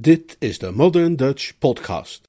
Dit 0.00 0.36
is 0.38 0.58
de 0.58 0.70
Modern 0.70 1.16
Dutch 1.16 1.58
Podcast. 1.58 2.28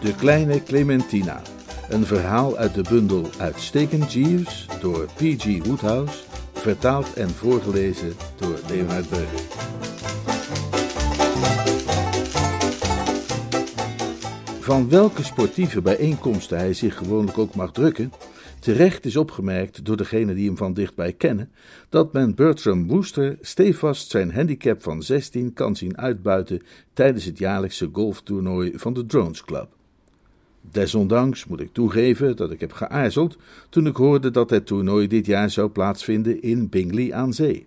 De 0.00 0.14
kleine 0.18 0.62
Clementina. 0.62 1.42
Een 1.88 2.06
verhaal 2.06 2.56
uit 2.56 2.74
de 2.74 2.82
bundel 2.88 3.26
Uitstekend 3.38 4.12
Jeeves 4.12 4.66
door 4.80 5.06
P.G. 5.14 5.66
Woodhouse, 5.66 6.18
vertaald 6.52 7.14
en 7.14 7.30
voorgelezen 7.30 8.16
door 8.36 8.58
Leonard 8.68 9.08
Beuger. 9.08 9.65
Van 14.66 14.88
welke 14.88 15.22
sportieve 15.22 15.82
bijeenkomsten 15.82 16.58
hij 16.58 16.74
zich 16.74 16.96
gewoonlijk 16.96 17.38
ook 17.38 17.54
mag 17.54 17.72
drukken, 17.72 18.12
terecht 18.60 19.04
is 19.04 19.16
opgemerkt 19.16 19.84
door 19.84 19.96
degenen 19.96 20.34
die 20.34 20.46
hem 20.46 20.56
van 20.56 20.74
dichtbij 20.74 21.12
kennen, 21.12 21.50
dat 21.88 22.12
men 22.12 22.34
Bertram 22.34 22.86
Wooster 22.86 23.38
stevast 23.40 24.10
zijn 24.10 24.32
handicap 24.32 24.82
van 24.82 25.02
16 25.02 25.52
kan 25.52 25.76
zien 25.76 25.98
uitbuiten 25.98 26.62
tijdens 26.92 27.24
het 27.24 27.38
jaarlijkse 27.38 27.88
golftoernooi 27.92 28.72
van 28.74 28.92
de 28.92 29.06
Drones 29.06 29.44
Club. 29.44 29.68
Desondanks 30.60 31.46
moet 31.46 31.60
ik 31.60 31.72
toegeven 31.72 32.36
dat 32.36 32.50
ik 32.50 32.60
heb 32.60 32.72
geaarzeld 32.72 33.36
toen 33.68 33.86
ik 33.86 33.96
hoorde 33.96 34.30
dat 34.30 34.50
het 34.50 34.66
toernooi 34.66 35.06
dit 35.06 35.26
jaar 35.26 35.50
zou 35.50 35.68
plaatsvinden 35.68 36.42
in 36.42 36.68
Bingley 36.68 37.14
aan 37.14 37.32
Zee. 37.32 37.66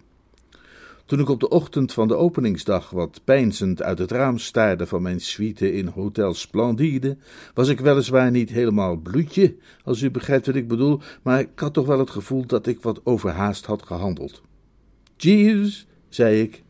Toen 1.09 1.19
ik 1.19 1.29
op 1.29 1.39
de 1.39 1.49
ochtend 1.49 1.93
van 1.93 2.07
de 2.07 2.15
openingsdag 2.15 2.89
wat 2.89 3.21
peinzend 3.23 3.81
uit 3.81 3.99
het 3.99 4.11
raam 4.11 4.37
staarde 4.37 4.87
van 4.87 5.01
mijn 5.01 5.21
suite 5.21 5.73
in 5.73 5.87
Hotel 5.87 6.33
Splendide, 6.33 7.17
was 7.53 7.67
ik 7.67 7.79
weliswaar 7.79 8.31
niet 8.31 8.49
helemaal 8.49 8.95
bloedje, 8.95 9.55
als 9.83 10.01
u 10.01 10.11
begrijpt 10.11 10.45
wat 10.45 10.55
ik 10.55 10.67
bedoel, 10.67 10.99
maar 11.21 11.39
ik 11.39 11.49
had 11.55 11.73
toch 11.73 11.85
wel 11.85 11.99
het 11.99 12.09
gevoel 12.09 12.45
dat 12.45 12.67
ik 12.67 12.81
wat 12.81 13.01
overhaast 13.03 13.65
had 13.65 13.85
gehandeld. 13.85 14.41
Jeeves, 15.17 15.87
zei 16.09 16.41
ik, 16.41 16.63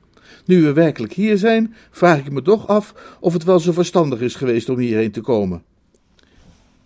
nu 0.46 0.62
we 0.62 0.74
werkelijk 0.74 1.14
hier 1.14 1.38
zijn, 1.38 1.76
vraag 1.92 2.20
ik 2.20 2.32
me 2.32 2.42
toch 2.42 2.68
af 2.68 3.18
of 3.20 3.34
het 3.34 3.44
wel 3.44 3.60
zo 3.60 3.72
verstandig 3.72 4.22
is 4.22 4.36
geweest 4.36 4.70
om 4.70 4.78
hierheen 4.78 5.12
te 5.12 5.22
komen. 5.22 5.64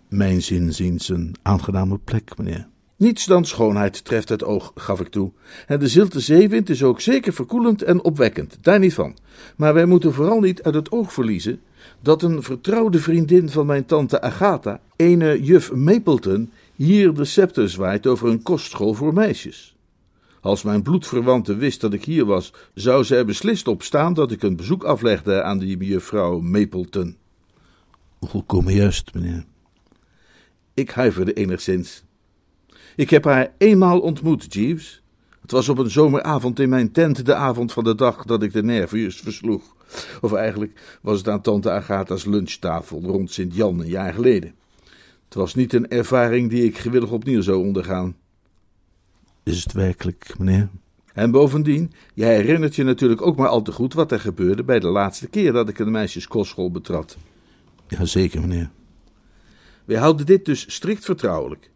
Mijn 0.10 0.42
zinziens 0.42 1.10
een 1.10 1.36
aangename 1.42 1.98
plek, 1.98 2.38
meneer. 2.38 2.72
Niets 3.04 3.26
dan 3.26 3.46
schoonheid 3.46 4.06
treft 4.06 4.30
het 4.30 4.44
oog, 4.44 4.72
gaf 4.76 5.00
ik 5.00 5.08
toe. 5.08 5.32
En 5.68 5.80
de 5.80 5.88
zilte 5.88 6.20
zeewind 6.20 6.70
is 6.70 6.84
ook 6.84 7.02
zeker 7.02 7.34
verkoelend 7.34 7.82
en 7.82 8.04
opwekkend, 8.04 8.58
daar 8.62 8.80
niet 8.80 8.94
van. 8.94 9.18
Maar 9.56 9.74
wij 9.74 9.86
moeten 9.86 10.14
vooral 10.14 10.40
niet 10.40 10.64
uit 10.64 10.76
het 10.76 10.92
oog 10.92 11.14
verliezen 11.14 11.62
dat 12.02 12.22
een 12.22 12.44
vertrouwde 12.44 13.00
vriendin 13.00 13.50
van 13.50 13.66
mijn 13.66 13.86
tante 13.86 14.22
Agatha, 14.22 14.82
ene 14.96 15.44
juf 15.44 15.74
Mapleton, 15.74 16.52
hier 16.76 17.14
de 17.14 17.26
scepter 17.26 17.70
zwaait 17.70 18.08
over 18.08 18.30
een 18.30 18.42
kostschool 18.42 18.94
voor 18.94 19.14
meisjes. 19.14 19.76
Als 20.42 20.64
mijn 20.64 20.82
bloedverwante 20.82 21.56
wist 21.56 21.82
dat 21.82 21.94
ik 21.94 22.06
hier 22.06 22.26
was, 22.26 22.54
zou 22.74 23.04
zij 23.04 23.26
beslist 23.26 23.68
opstaan 23.68 24.14
dat 24.14 24.32
ik 24.32 24.44
een 24.44 24.56
bezoek 24.56 24.84
aflegde 24.84 25.44
aan 25.44 25.60
die 25.60 25.78
juffrouw 25.78 26.40
Mapleton. 26.40 27.18
Volkomen 28.22 28.74
juist, 28.74 29.14
meneer. 29.14 29.46
Ik 30.74 30.90
huiverde 30.90 31.34
enigszins. 31.34 32.04
Ik 32.96 33.10
heb 33.10 33.24
haar 33.24 33.54
eenmaal 33.58 34.00
ontmoet, 34.00 34.54
Jeeves. 34.54 35.02
Het 35.42 35.52
was 35.52 35.70
op 35.70 35.78
een 35.78 35.90
zomeravond 35.90 36.60
in 36.60 36.70
mijn 36.70 36.92
tent, 36.92 37.26
de 37.26 37.36
avond 37.36 37.74
van 37.74 37.84
de 37.84 37.96
dag 37.96 38.26
dat 38.26 38.44
ik 38.44 38.54
de 38.54 38.64
nervius 38.64 39.20
versloeg. 39.20 39.76
Of 40.22 40.34
eigenlijk 40.34 41.00
was 41.02 41.18
het 41.18 41.28
aan 41.28 41.42
tante 41.42 41.72
Agatha's 41.72 42.26
lunchtafel 42.26 43.02
rond 43.02 43.32
Sint-Jan 43.32 43.80
een 43.80 43.88
jaar 43.88 44.14
geleden. 44.14 44.56
Het 45.26 45.34
was 45.34 45.56
niet 45.56 45.74
een 45.74 45.90
ervaring 45.90 46.50
die 46.50 46.64
ik 46.64 46.78
gewillig 46.78 47.12
opnieuw 47.12 47.42
zou 47.42 47.66
ondergaan. 47.66 48.16
Is 49.44 49.64
het 49.64 49.74
werkelijk, 49.74 50.36
meneer? 50.38 50.70
En 51.14 51.32
bovendien, 51.32 51.92
jij 52.14 52.36
herinnert 52.36 52.76
je 52.76 52.84
natuurlijk 52.84 53.22
ook 53.22 53.38
maar 53.38 53.48
al 53.48 53.62
te 53.62 53.72
goed 53.72 53.94
wat 53.94 54.12
er 54.12 54.20
gebeurde 54.20 54.64
bij 54.64 54.80
de 54.80 54.88
laatste 54.88 55.28
keer 55.28 55.52
dat 55.52 55.70
ik 55.70 55.80
een 55.80 55.92
meisjeskostschool 55.92 56.72
betrad. 56.72 57.18
Jazeker, 57.88 58.42
meneer. 58.42 58.70
Wij 59.86 59.98
houden 59.98 60.26
dit 60.26 60.46
dus 60.46 60.74
strikt 60.74 61.06
vertrouwelijk. 61.06 61.72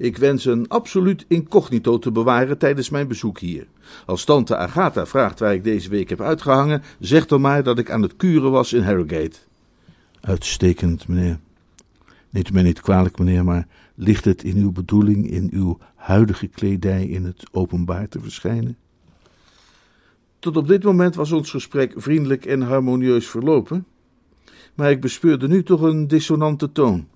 Ik 0.00 0.16
wens 0.16 0.44
een 0.44 0.68
absoluut 0.68 1.24
incognito 1.28 1.98
te 1.98 2.12
bewaren 2.12 2.58
tijdens 2.58 2.90
mijn 2.90 3.08
bezoek 3.08 3.38
hier. 3.38 3.66
Als 4.06 4.24
tante 4.24 4.56
Agatha 4.56 5.06
vraagt 5.06 5.38
waar 5.38 5.54
ik 5.54 5.64
deze 5.64 5.88
week 5.88 6.08
heb 6.08 6.20
uitgehangen, 6.20 6.82
zeg 6.98 7.26
dan 7.26 7.40
maar 7.40 7.62
dat 7.62 7.78
ik 7.78 7.90
aan 7.90 8.02
het 8.02 8.16
kuren 8.16 8.50
was 8.50 8.72
in 8.72 8.82
Harrogate. 8.82 9.36
Uitstekend, 10.20 11.08
meneer. 11.08 11.38
Neemt 12.30 12.52
mij 12.52 12.62
niet 12.62 12.80
kwalijk, 12.80 13.18
meneer, 13.18 13.44
maar 13.44 13.66
ligt 13.94 14.24
het 14.24 14.44
in 14.44 14.56
uw 14.56 14.72
bedoeling 14.72 15.30
in 15.30 15.48
uw 15.52 15.78
huidige 15.94 16.46
kledij 16.46 17.06
in 17.06 17.24
het 17.24 17.44
openbaar 17.52 18.08
te 18.08 18.20
verschijnen? 18.20 18.76
Tot 20.38 20.56
op 20.56 20.68
dit 20.68 20.82
moment 20.82 21.14
was 21.14 21.32
ons 21.32 21.50
gesprek 21.50 21.92
vriendelijk 21.96 22.46
en 22.46 22.60
harmonieus 22.60 23.28
verlopen, 23.28 23.86
maar 24.74 24.90
ik 24.90 25.00
bespeurde 25.00 25.48
nu 25.48 25.62
toch 25.62 25.80
een 25.80 26.06
dissonante 26.06 26.72
toon. 26.72 27.08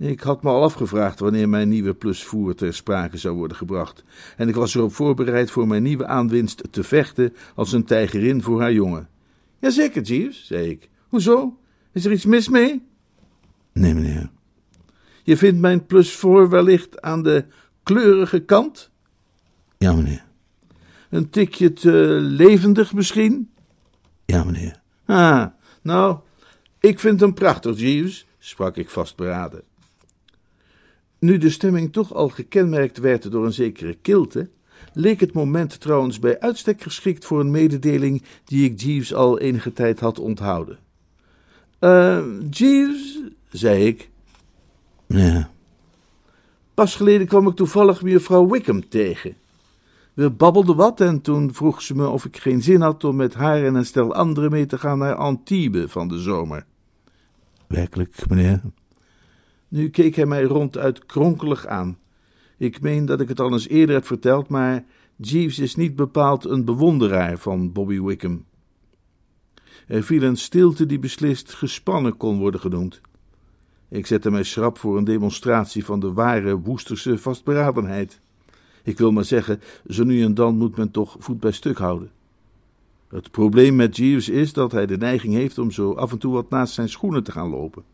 Ik 0.00 0.20
had 0.20 0.42
me 0.42 0.48
al 0.48 0.62
afgevraagd 0.62 1.20
wanneer 1.20 1.48
mijn 1.48 1.68
nieuwe 1.68 1.94
plusvoer 1.94 2.54
ter 2.54 2.74
sprake 2.74 3.16
zou 3.16 3.36
worden 3.36 3.56
gebracht, 3.56 4.04
en 4.36 4.48
ik 4.48 4.54
was 4.54 4.74
erop 4.74 4.94
voorbereid 4.94 5.50
voor 5.50 5.66
mijn 5.66 5.82
nieuwe 5.82 6.06
aanwinst 6.06 6.62
te 6.70 6.82
vechten 6.82 7.34
als 7.54 7.72
een 7.72 7.84
tijgerin 7.84 8.42
voor 8.42 8.60
haar 8.60 8.72
jongen. 8.72 9.08
Jazeker, 9.58 10.02
Jeeves, 10.02 10.46
zei 10.46 10.70
ik. 10.70 10.88
Hoezo? 11.08 11.58
Is 11.92 12.04
er 12.04 12.12
iets 12.12 12.24
mis 12.24 12.48
mee? 12.48 12.86
Nee, 13.72 13.94
meneer. 13.94 14.30
Je 15.22 15.36
vindt 15.36 15.60
mijn 15.60 15.86
plusvoor 15.86 16.48
wellicht 16.48 17.00
aan 17.00 17.22
de 17.22 17.44
kleurige 17.82 18.40
kant? 18.40 18.90
Ja, 19.78 19.92
meneer. 19.92 20.24
Een 21.10 21.30
tikje 21.30 21.72
te 21.72 22.18
levendig 22.20 22.92
misschien? 22.92 23.50
Ja, 24.24 24.44
meneer. 24.44 24.80
Ah, 25.04 25.46
nou, 25.82 26.18
ik 26.78 26.98
vind 26.98 27.20
hem 27.20 27.34
prachtig, 27.34 27.78
Jeeves, 27.78 28.26
sprak 28.38 28.76
ik 28.76 28.90
vastberaden. 28.90 29.68
Nu 31.20 31.38
de 31.38 31.50
stemming 31.50 31.92
toch 31.92 32.14
al 32.14 32.28
gekenmerkt 32.28 32.98
werd 32.98 33.30
door 33.30 33.44
een 33.44 33.52
zekere 33.52 33.94
kilte, 34.02 34.48
leek 34.92 35.20
het 35.20 35.32
moment 35.32 35.80
trouwens 35.80 36.18
bij 36.18 36.40
uitstek 36.40 36.82
geschikt 36.82 37.24
voor 37.24 37.40
een 37.40 37.50
mededeling 37.50 38.22
die 38.44 38.70
ik 38.70 38.80
Jeeves 38.80 39.14
al 39.14 39.38
enige 39.38 39.72
tijd 39.72 40.00
had 40.00 40.18
onthouden. 40.18 40.78
Eh, 41.78 42.24
Jeeves, 42.50 43.20
zei 43.48 43.86
ik. 43.86 44.10
Ja. 45.06 45.50
Pas 46.74 46.96
geleden 46.96 47.26
kwam 47.26 47.48
ik 47.48 47.54
toevallig 47.54 48.02
mevrouw 48.02 48.48
Wickham 48.48 48.88
tegen. 48.88 49.34
We 50.14 50.30
babbelden 50.30 50.76
wat 50.76 51.00
en 51.00 51.20
toen 51.20 51.54
vroeg 51.54 51.82
ze 51.82 51.94
me 51.94 52.08
of 52.08 52.24
ik 52.24 52.36
geen 52.36 52.62
zin 52.62 52.80
had 52.80 53.04
om 53.04 53.16
met 53.16 53.34
haar 53.34 53.64
en 53.64 53.74
een 53.74 53.86
stel 53.86 54.14
anderen 54.14 54.50
mee 54.50 54.66
te 54.66 54.78
gaan 54.78 54.98
naar 54.98 55.14
Antibes 55.14 55.90
van 55.90 56.08
de 56.08 56.18
zomer. 56.18 56.64
Werkelijk, 57.66 58.28
meneer? 58.28 58.60
Nu 59.70 59.90
keek 59.90 60.14
hij 60.14 60.26
mij 60.26 60.42
ronduit 60.42 61.06
kronkelig 61.06 61.66
aan. 61.66 61.98
Ik 62.56 62.80
meen 62.80 63.06
dat 63.06 63.20
ik 63.20 63.28
het 63.28 63.40
al 63.40 63.52
eens 63.52 63.68
eerder 63.68 63.94
heb 63.94 64.06
verteld, 64.06 64.48
maar 64.48 64.84
Jeeves 65.16 65.58
is 65.58 65.74
niet 65.74 65.96
bepaald 65.96 66.44
een 66.44 66.64
bewonderaar 66.64 67.38
van 67.38 67.72
Bobby 67.72 68.00
Wickham. 68.00 68.44
Er 69.86 70.02
viel 70.02 70.22
een 70.22 70.36
stilte 70.36 70.86
die 70.86 70.98
beslist 70.98 71.54
gespannen 71.54 72.16
kon 72.16 72.38
worden 72.38 72.60
genoemd. 72.60 73.00
Ik 73.88 74.06
zette 74.06 74.30
mij 74.30 74.42
schrap 74.42 74.78
voor 74.78 74.96
een 74.96 75.04
demonstratie 75.04 75.84
van 75.84 76.00
de 76.00 76.12
ware 76.12 76.60
Woesterse 76.60 77.18
vastberadenheid. 77.18 78.20
Ik 78.82 78.98
wil 78.98 79.12
maar 79.12 79.24
zeggen, 79.24 79.60
zo 79.86 80.04
nu 80.04 80.22
en 80.22 80.34
dan 80.34 80.56
moet 80.56 80.76
men 80.76 80.90
toch 80.90 81.16
voet 81.18 81.40
bij 81.40 81.52
stuk 81.52 81.78
houden. 81.78 82.10
Het 83.08 83.30
probleem 83.30 83.76
met 83.76 83.96
Jeeves 83.96 84.28
is 84.28 84.52
dat 84.52 84.72
hij 84.72 84.86
de 84.86 84.96
neiging 84.96 85.34
heeft 85.34 85.58
om 85.58 85.70
zo 85.70 85.92
af 85.92 86.12
en 86.12 86.18
toe 86.18 86.32
wat 86.32 86.50
naast 86.50 86.74
zijn 86.74 86.88
schoenen 86.88 87.22
te 87.22 87.32
gaan 87.32 87.50
lopen. 87.50 87.84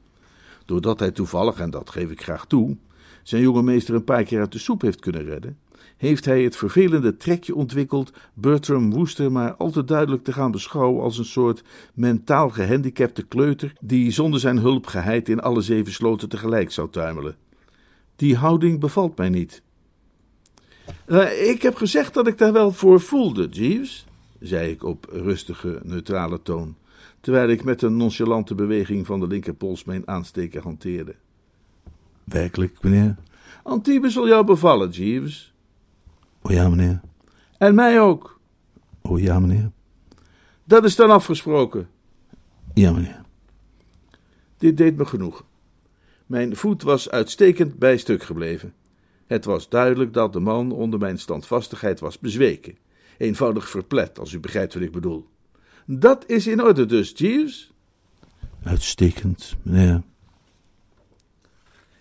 Doordat 0.66 1.00
hij 1.00 1.10
toevallig, 1.10 1.58
en 1.58 1.70
dat 1.70 1.90
geef 1.90 2.10
ik 2.10 2.22
graag 2.22 2.46
toe, 2.46 2.76
zijn 3.22 3.42
jonge 3.42 3.62
meester 3.62 3.94
een 3.94 4.04
paar 4.04 4.24
keer 4.24 4.40
uit 4.40 4.52
de 4.52 4.58
soep 4.58 4.80
heeft 4.80 5.00
kunnen 5.00 5.24
redden, 5.24 5.58
heeft 5.96 6.24
hij 6.24 6.42
het 6.42 6.56
vervelende 6.56 7.16
trekje 7.16 7.54
ontwikkeld 7.54 8.12
Bertram 8.34 8.90
Wooster 8.90 9.32
maar 9.32 9.54
al 9.54 9.70
te 9.70 9.84
duidelijk 9.84 10.24
te 10.24 10.32
gaan 10.32 10.50
beschouwen 10.50 11.02
als 11.02 11.18
een 11.18 11.24
soort 11.24 11.62
mentaal 11.94 12.50
gehandicapte 12.50 13.22
kleuter 13.22 13.72
die 13.80 14.10
zonder 14.10 14.40
zijn 14.40 14.58
hulp 14.58 14.86
geheid 14.86 15.28
in 15.28 15.40
alle 15.40 15.60
zeven 15.60 15.92
sloten 15.92 16.28
tegelijk 16.28 16.70
zou 16.70 16.90
tuimelen. 16.90 17.36
Die 18.16 18.36
houding 18.36 18.80
bevalt 18.80 19.16
mij 19.16 19.28
niet. 19.28 19.62
Uh, 21.06 21.48
ik 21.48 21.62
heb 21.62 21.74
gezegd 21.74 22.14
dat 22.14 22.26
ik 22.26 22.38
daar 22.38 22.52
wel 22.52 22.72
voor 22.72 23.00
voelde, 23.00 23.48
Jeeves, 23.48 24.06
zei 24.40 24.70
ik 24.70 24.84
op 24.84 25.06
rustige, 25.10 25.80
neutrale 25.82 26.42
toon 26.42 26.76
terwijl 27.26 27.48
ik 27.48 27.64
met 27.64 27.82
een 27.82 27.96
nonchalante 27.96 28.54
beweging 28.54 29.06
van 29.06 29.20
de 29.20 29.26
linkerpols 29.26 29.84
mijn 29.84 30.08
aansteker 30.08 30.62
hanteerde. 30.62 31.14
Werkelijk, 32.24 32.82
meneer? 32.82 33.16
Antibes 33.62 34.12
zal 34.12 34.28
jou 34.28 34.44
bevallen, 34.44 34.90
Jeeves. 34.90 35.54
O 36.42 36.52
ja, 36.52 36.68
meneer. 36.68 37.00
En 37.58 37.74
mij 37.74 38.00
ook. 38.00 38.40
O 39.02 39.18
ja, 39.18 39.40
meneer. 39.40 39.70
Dat 40.64 40.84
is 40.84 40.96
dan 40.96 41.10
afgesproken. 41.10 41.88
Ja, 42.74 42.92
meneer. 42.92 43.22
Dit 44.58 44.76
deed 44.76 44.96
me 44.96 45.04
genoeg. 45.04 45.44
Mijn 46.26 46.56
voet 46.56 46.82
was 46.82 47.10
uitstekend 47.10 47.78
bij 47.78 47.96
stuk 47.96 48.22
gebleven. 48.22 48.74
Het 49.26 49.44
was 49.44 49.68
duidelijk 49.68 50.12
dat 50.12 50.32
de 50.32 50.40
man 50.40 50.72
onder 50.72 50.98
mijn 50.98 51.18
standvastigheid 51.18 52.00
was 52.00 52.18
bezweken. 52.18 52.78
Eenvoudig 53.18 53.68
verplet, 53.68 54.18
als 54.18 54.32
u 54.32 54.40
begrijpt 54.40 54.74
wat 54.74 54.82
ik 54.82 54.92
bedoel. 54.92 55.26
Dat 55.88 56.24
is 56.26 56.46
in 56.46 56.62
orde 56.62 56.86
dus, 56.86 57.12
Jeeves? 57.16 57.72
Uitstekend, 58.62 59.56
meneer. 59.62 60.02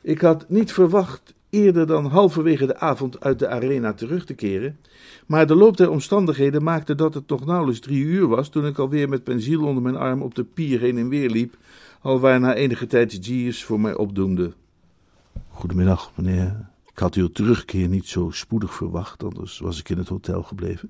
Ik 0.02 0.22
had 0.22 0.50
niet 0.50 0.72
verwacht 0.72 1.34
eerder 1.50 1.88
dan 1.88 2.06
halverwege 2.06 2.66
de 2.66 2.80
avond 2.80 3.20
uit 3.20 3.40
de 3.40 3.48
arena 3.48 3.94
terug 3.94 4.26
te 4.26 4.34
keren, 4.34 4.80
maar 5.26 5.48
de 5.48 5.56
loop 5.56 5.78
der 5.78 5.90
omstandigheden 5.90 6.64
maakte 6.64 6.96
dat 6.96 7.14
het 7.14 7.30
nog 7.30 7.46
nauwelijks 7.46 7.80
drie 7.80 8.04
uur 8.04 8.28
was 8.28 8.50
toen 8.50 8.66
ik 8.66 8.78
alweer 8.78 9.10
met 9.10 9.24
pensiel 9.24 9.66
onder 9.66 9.84
mijn 9.84 9.96
arm 9.96 10.22
op 10.22 10.36
de 10.36 10.44
pier 10.44 10.80
heen 10.80 10.98
en 10.98 11.10
weer 11.10 11.30
liep, 11.30 11.58
alwaar 12.02 12.40
na 12.40 12.54
enige 12.54 12.88
tijd 12.88 13.26
Jeeves 13.26 13.64
voor 13.64 13.80
mij 13.80 13.96
opdoemde. 13.96 14.54
Goedemiddag, 15.50 16.12
meneer. 16.16 16.70
Ik 16.92 17.00
had 17.00 17.16
uw 17.16 17.28
terugkeer 17.28 17.88
niet 17.88 18.08
zo 18.08 18.30
spoedig 18.30 18.74
verwacht, 18.74 19.24
anders 19.24 19.60
was 19.60 19.80
ik 19.80 19.90
in 19.90 19.98
het 19.98 20.08
hotel 20.08 20.44
gebleven. 20.44 20.90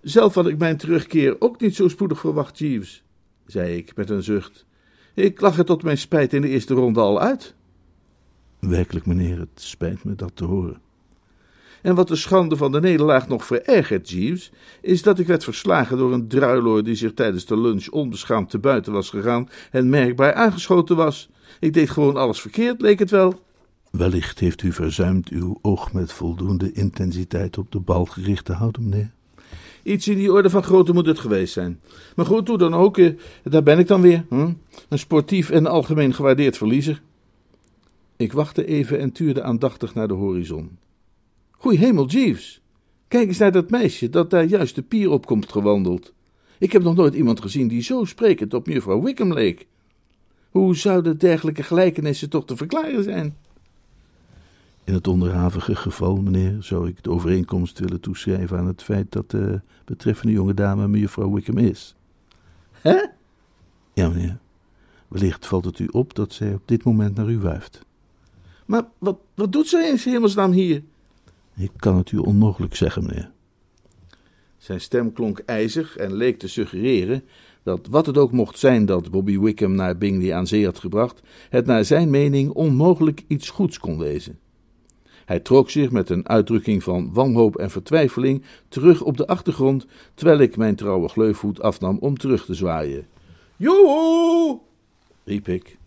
Zelf 0.00 0.34
had 0.34 0.46
ik 0.46 0.58
mijn 0.58 0.76
terugkeer 0.76 1.36
ook 1.38 1.60
niet 1.60 1.74
zo 1.74 1.88
spoedig 1.88 2.20
verwacht, 2.20 2.58
Jeeves, 2.58 3.02
zei 3.46 3.76
ik 3.76 3.96
met 3.96 4.10
een 4.10 4.22
zucht. 4.22 4.66
Ik 5.14 5.40
lag 5.40 5.58
er 5.58 5.64
tot 5.64 5.82
mijn 5.82 5.98
spijt 5.98 6.32
in 6.32 6.40
de 6.40 6.48
eerste 6.48 6.74
ronde 6.74 7.00
al 7.00 7.20
uit. 7.20 7.54
Werkelijk, 8.58 9.06
meneer, 9.06 9.38
het 9.38 9.48
spijt 9.54 10.04
me 10.04 10.14
dat 10.14 10.36
te 10.36 10.44
horen. 10.44 10.80
En 11.82 11.94
wat 11.94 12.08
de 12.08 12.16
schande 12.16 12.56
van 12.56 12.72
de 12.72 12.80
nederlaag 12.80 13.28
nog 13.28 13.44
verergert, 13.44 14.10
Jeeves, 14.10 14.52
is 14.80 15.02
dat 15.02 15.18
ik 15.18 15.26
werd 15.26 15.44
verslagen 15.44 15.98
door 15.98 16.12
een 16.12 16.28
druiloor 16.28 16.84
die 16.84 16.94
zich 16.94 17.14
tijdens 17.14 17.46
de 17.46 17.60
lunch 17.60 17.88
onbeschaamd 17.88 18.50
te 18.50 18.58
buiten 18.58 18.92
was 18.92 19.10
gegaan 19.10 19.48
en 19.70 19.88
merkbaar 19.88 20.34
aangeschoten 20.34 20.96
was. 20.96 21.30
Ik 21.60 21.72
deed 21.72 21.90
gewoon 21.90 22.16
alles 22.16 22.40
verkeerd, 22.40 22.80
leek 22.80 22.98
het 22.98 23.10
wel. 23.10 23.42
Wellicht 23.90 24.38
heeft 24.38 24.62
u 24.62 24.72
verzuimd 24.72 25.28
uw 25.28 25.58
oog 25.62 25.92
met 25.92 26.12
voldoende 26.12 26.72
intensiteit 26.72 27.58
op 27.58 27.72
de 27.72 27.80
bal 27.80 28.04
gericht 28.04 28.44
te 28.44 28.52
houden, 28.52 28.88
meneer. 28.88 29.10
Iets 29.82 30.08
in 30.08 30.16
die 30.16 30.32
orde 30.32 30.50
van 30.50 30.62
grootte 30.62 30.92
moet 30.92 31.06
het 31.06 31.18
geweest 31.18 31.52
zijn. 31.52 31.80
Maar 32.16 32.26
goed, 32.26 32.48
hoe 32.48 32.58
dan 32.58 32.74
ook, 32.74 32.98
eh, 32.98 33.12
daar 33.42 33.62
ben 33.62 33.78
ik 33.78 33.86
dan 33.86 34.00
weer. 34.00 34.24
Hm? 34.28 34.52
Een 34.88 34.98
sportief 34.98 35.50
en 35.50 35.66
algemeen 35.66 36.14
gewaardeerd 36.14 36.56
verliezer. 36.56 37.02
Ik 38.16 38.32
wachtte 38.32 38.66
even 38.66 38.98
en 38.98 39.12
tuurde 39.12 39.42
aandachtig 39.42 39.94
naar 39.94 40.08
de 40.08 40.14
horizon. 40.14 40.78
Goeie 41.50 41.78
hemel, 41.78 42.06
Jeeves. 42.06 42.60
Kijk 43.08 43.28
eens 43.28 43.38
naar 43.38 43.52
dat 43.52 43.70
meisje 43.70 44.08
dat 44.08 44.30
daar 44.30 44.44
juist 44.44 44.74
de 44.74 44.82
pier 44.82 45.10
op 45.10 45.26
komt 45.26 45.52
gewandeld. 45.52 46.12
Ik 46.58 46.72
heb 46.72 46.82
nog 46.82 46.94
nooit 46.94 47.14
iemand 47.14 47.40
gezien 47.40 47.68
die 47.68 47.82
zo 47.82 48.04
sprekend 48.04 48.54
op 48.54 48.66
mevrouw 48.66 49.02
Wickham 49.02 49.32
leek. 49.32 49.66
Hoe 50.50 50.76
zouden 50.76 51.18
dergelijke 51.18 51.62
gelijkenissen 51.62 52.30
toch 52.30 52.44
te 52.44 52.56
verklaren 52.56 53.04
zijn? 53.04 53.36
In 54.90 54.96
het 54.96 55.08
onderhavige 55.08 55.74
geval, 55.74 56.16
meneer, 56.16 56.56
zou 56.60 56.88
ik 56.88 57.02
de 57.02 57.10
overeenkomst 57.10 57.78
willen 57.78 58.00
toeschrijven 58.00 58.58
aan 58.58 58.66
het 58.66 58.82
feit 58.82 59.12
dat 59.12 59.30
de 59.30 59.60
betreffende 59.84 60.32
jonge 60.32 60.54
dame 60.54 60.88
mevrouw 60.88 61.32
Wickham 61.32 61.58
is. 61.58 61.94
Hè? 62.70 63.06
Ja, 63.92 64.08
meneer. 64.08 64.38
Wellicht 65.08 65.46
valt 65.46 65.64
het 65.64 65.78
u 65.78 65.88
op 65.90 66.14
dat 66.14 66.32
zij 66.32 66.54
op 66.54 66.62
dit 66.64 66.84
moment 66.84 67.14
naar 67.14 67.28
u 67.28 67.38
wuift. 67.38 67.84
Maar 68.66 68.84
wat, 68.98 69.18
wat 69.34 69.52
doet 69.52 69.68
zij 69.68 69.88
in 69.88 69.98
hemelsnaam 70.12 70.52
hier? 70.52 70.82
Ik 71.56 71.70
kan 71.76 71.96
het 71.96 72.12
u 72.12 72.16
onmogelijk 72.16 72.76
zeggen, 72.76 73.06
meneer. 73.06 73.30
Zijn 74.58 74.80
stem 74.80 75.12
klonk 75.12 75.38
ijzig 75.38 75.96
en 75.96 76.12
leek 76.12 76.38
te 76.38 76.48
suggereren 76.48 77.22
dat 77.62 77.86
wat 77.90 78.06
het 78.06 78.18
ook 78.18 78.32
mocht 78.32 78.58
zijn 78.58 78.86
dat 78.86 79.10
Bobby 79.10 79.38
Wickham 79.38 79.74
naar 79.74 79.98
Bingley 79.98 80.34
aan 80.34 80.46
zee 80.46 80.64
had 80.64 80.78
gebracht, 80.78 81.20
het 81.50 81.66
naar 81.66 81.84
zijn 81.84 82.10
mening 82.10 82.50
onmogelijk 82.50 83.24
iets 83.26 83.50
goeds 83.50 83.78
kon 83.78 83.98
wezen. 83.98 84.38
Hij 85.30 85.40
trok 85.40 85.70
zich 85.70 85.90
met 85.90 86.10
een 86.10 86.28
uitdrukking 86.28 86.82
van 86.82 87.12
wanhoop 87.12 87.56
en 87.56 87.70
vertwijfeling 87.70 88.42
terug 88.68 89.02
op 89.02 89.16
de 89.16 89.26
achtergrond, 89.26 89.86
terwijl 90.14 90.38
ik 90.38 90.56
mijn 90.56 90.74
trouwe 90.74 91.08
gleufvoet 91.08 91.60
afnam 91.60 91.98
om 91.98 92.16
terug 92.16 92.44
te 92.44 92.54
zwaaien. 92.54 93.06
Joehoe! 93.56 94.58
riep 95.24 95.48
ik. 95.48 95.78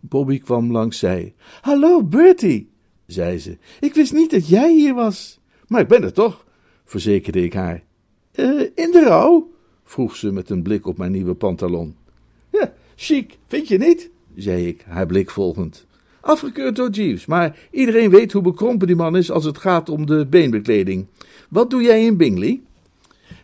Bobby 0.00 0.40
kwam 0.40 0.72
langs 0.72 0.98
zij. 0.98 1.34
Hallo, 1.60 2.02
Bertie, 2.02 2.70
zei 3.06 3.38
ze. 3.38 3.58
Ik 3.80 3.94
wist 3.94 4.12
niet 4.12 4.30
dat 4.30 4.48
jij 4.48 4.72
hier 4.72 4.94
was. 4.94 5.40
Maar 5.66 5.80
ik 5.80 5.88
ben 5.88 6.02
er 6.02 6.12
toch, 6.12 6.46
verzekerde 6.84 7.42
ik 7.42 7.52
haar. 7.52 7.82
Uh, 8.34 8.60
in 8.60 8.90
de 8.90 9.04
rouw? 9.06 9.50
vroeg 9.84 10.16
ze 10.16 10.32
met 10.32 10.50
een 10.50 10.62
blik 10.62 10.86
op 10.86 10.98
mijn 10.98 11.12
nieuwe 11.12 11.34
pantalon. 11.34 11.96
Ja, 12.52 12.72
chic, 12.96 13.38
vind 13.46 13.68
je 13.68 13.78
niet? 13.78 14.10
zei 14.34 14.66
ik, 14.66 14.84
haar 14.88 15.06
blik 15.06 15.30
volgend. 15.30 15.86
Afgekeurd 16.20 16.76
door 16.76 16.90
Jeeves, 16.90 17.26
maar 17.26 17.58
iedereen 17.70 18.10
weet 18.10 18.32
hoe 18.32 18.42
bekrompen 18.42 18.86
die 18.86 18.96
man 18.96 19.16
is 19.16 19.30
als 19.30 19.44
het 19.44 19.58
gaat 19.58 19.88
om 19.88 20.06
de 20.06 20.26
beenbekleding. 20.26 21.06
Wat 21.48 21.70
doe 21.70 21.82
jij 21.82 22.04
in 22.04 22.16
Bingley? 22.16 22.60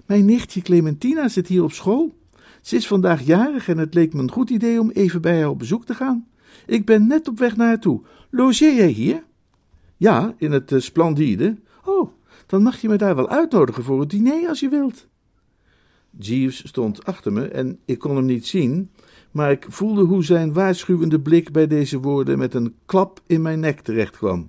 Mijn 0.07 0.25
nichtje 0.25 0.63
Clementina 0.63 1.29
zit 1.29 1.49
hier 1.49 1.63
op 1.63 1.73
school. 1.73 2.15
Ze 2.61 2.77
is 2.77 2.87
vandaag 2.87 3.23
jarig 3.23 3.69
en 3.69 3.79
het 3.79 3.95
leek 3.95 4.13
me 4.13 4.23
een 4.23 4.31
goed 4.31 4.51
idee 4.51 4.81
om 4.81 4.91
even 4.91 5.21
bij 5.21 5.39
haar 5.39 5.49
op 5.49 5.59
bezoek 5.59 5.85
te 5.85 5.95
gaan. 5.95 6.27
Ik 6.67 6.85
ben 6.85 7.07
net 7.07 7.29
op 7.29 7.39
weg 7.39 7.57
naar 7.57 7.67
haar 7.67 7.81
toe. 7.81 8.01
Logeer 8.31 8.75
jij 8.75 8.89
hier? 8.89 9.25
Ja, 9.97 10.35
in 10.39 10.53
het 10.53 10.73
uh, 10.73 10.81
Splendide. 10.81 11.57
Oh, 11.85 12.11
dan 12.47 12.63
mag 12.63 12.81
je 12.81 12.89
me 12.89 12.97
daar 12.97 13.17
wel 13.17 13.29
uitnodigen 13.29 13.85
voor 13.85 14.01
het 14.01 14.11
diner 14.11 14.49
als 14.49 14.61
je 14.61 14.69
wilt. 14.69 15.07
Jeeves 16.19 16.69
stond 16.69 17.05
achter 17.05 17.33
me 17.33 17.49
en 17.49 17.79
ik 17.85 17.99
kon 17.99 18.17
hem 18.17 18.25
niet 18.25 18.47
zien, 18.47 18.91
maar 19.37 19.51
ik 19.51 19.67
voelde 19.69 20.03
hoe 20.03 20.25
zijn 20.25 20.53
waarschuwende 20.53 21.21
blik 21.21 21.53
bij 21.53 21.67
deze 21.67 22.01
woorden 22.01 22.39
met 22.39 22.55
een 22.55 22.75
klap 22.87 23.21
in 23.27 23.43
mijn 23.43 23.61
nek 23.61 23.81
terechtkwam. 23.81 24.49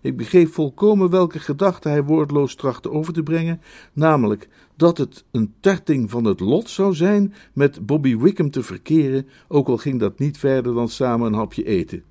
Ik 0.00 0.16
begreep 0.16 0.52
volkomen 0.52 1.10
welke 1.10 1.38
gedachte 1.38 1.88
hij 1.88 2.04
woordloos 2.04 2.54
trachtte 2.54 2.90
over 2.90 3.12
te 3.12 3.22
brengen, 3.22 3.60
namelijk 3.92 4.48
dat 4.76 4.98
het 4.98 5.24
een 5.30 5.54
tarting 5.60 6.10
van 6.10 6.24
het 6.24 6.40
lot 6.40 6.70
zou 6.70 6.94
zijn 6.94 7.34
met 7.52 7.86
Bobby 7.86 8.16
Wickham 8.16 8.50
te 8.50 8.62
verkeren, 8.62 9.28
ook 9.48 9.68
al 9.68 9.76
ging 9.76 10.00
dat 10.00 10.18
niet 10.18 10.38
verder 10.38 10.74
dan 10.74 10.88
samen 10.88 11.26
een 11.26 11.38
hapje 11.38 11.64
eten. 11.64 12.02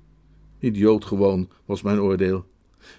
Idioot 0.58 1.04
gewoon, 1.04 1.48
was 1.64 1.82
mijn 1.82 2.00
oordeel. 2.00 2.44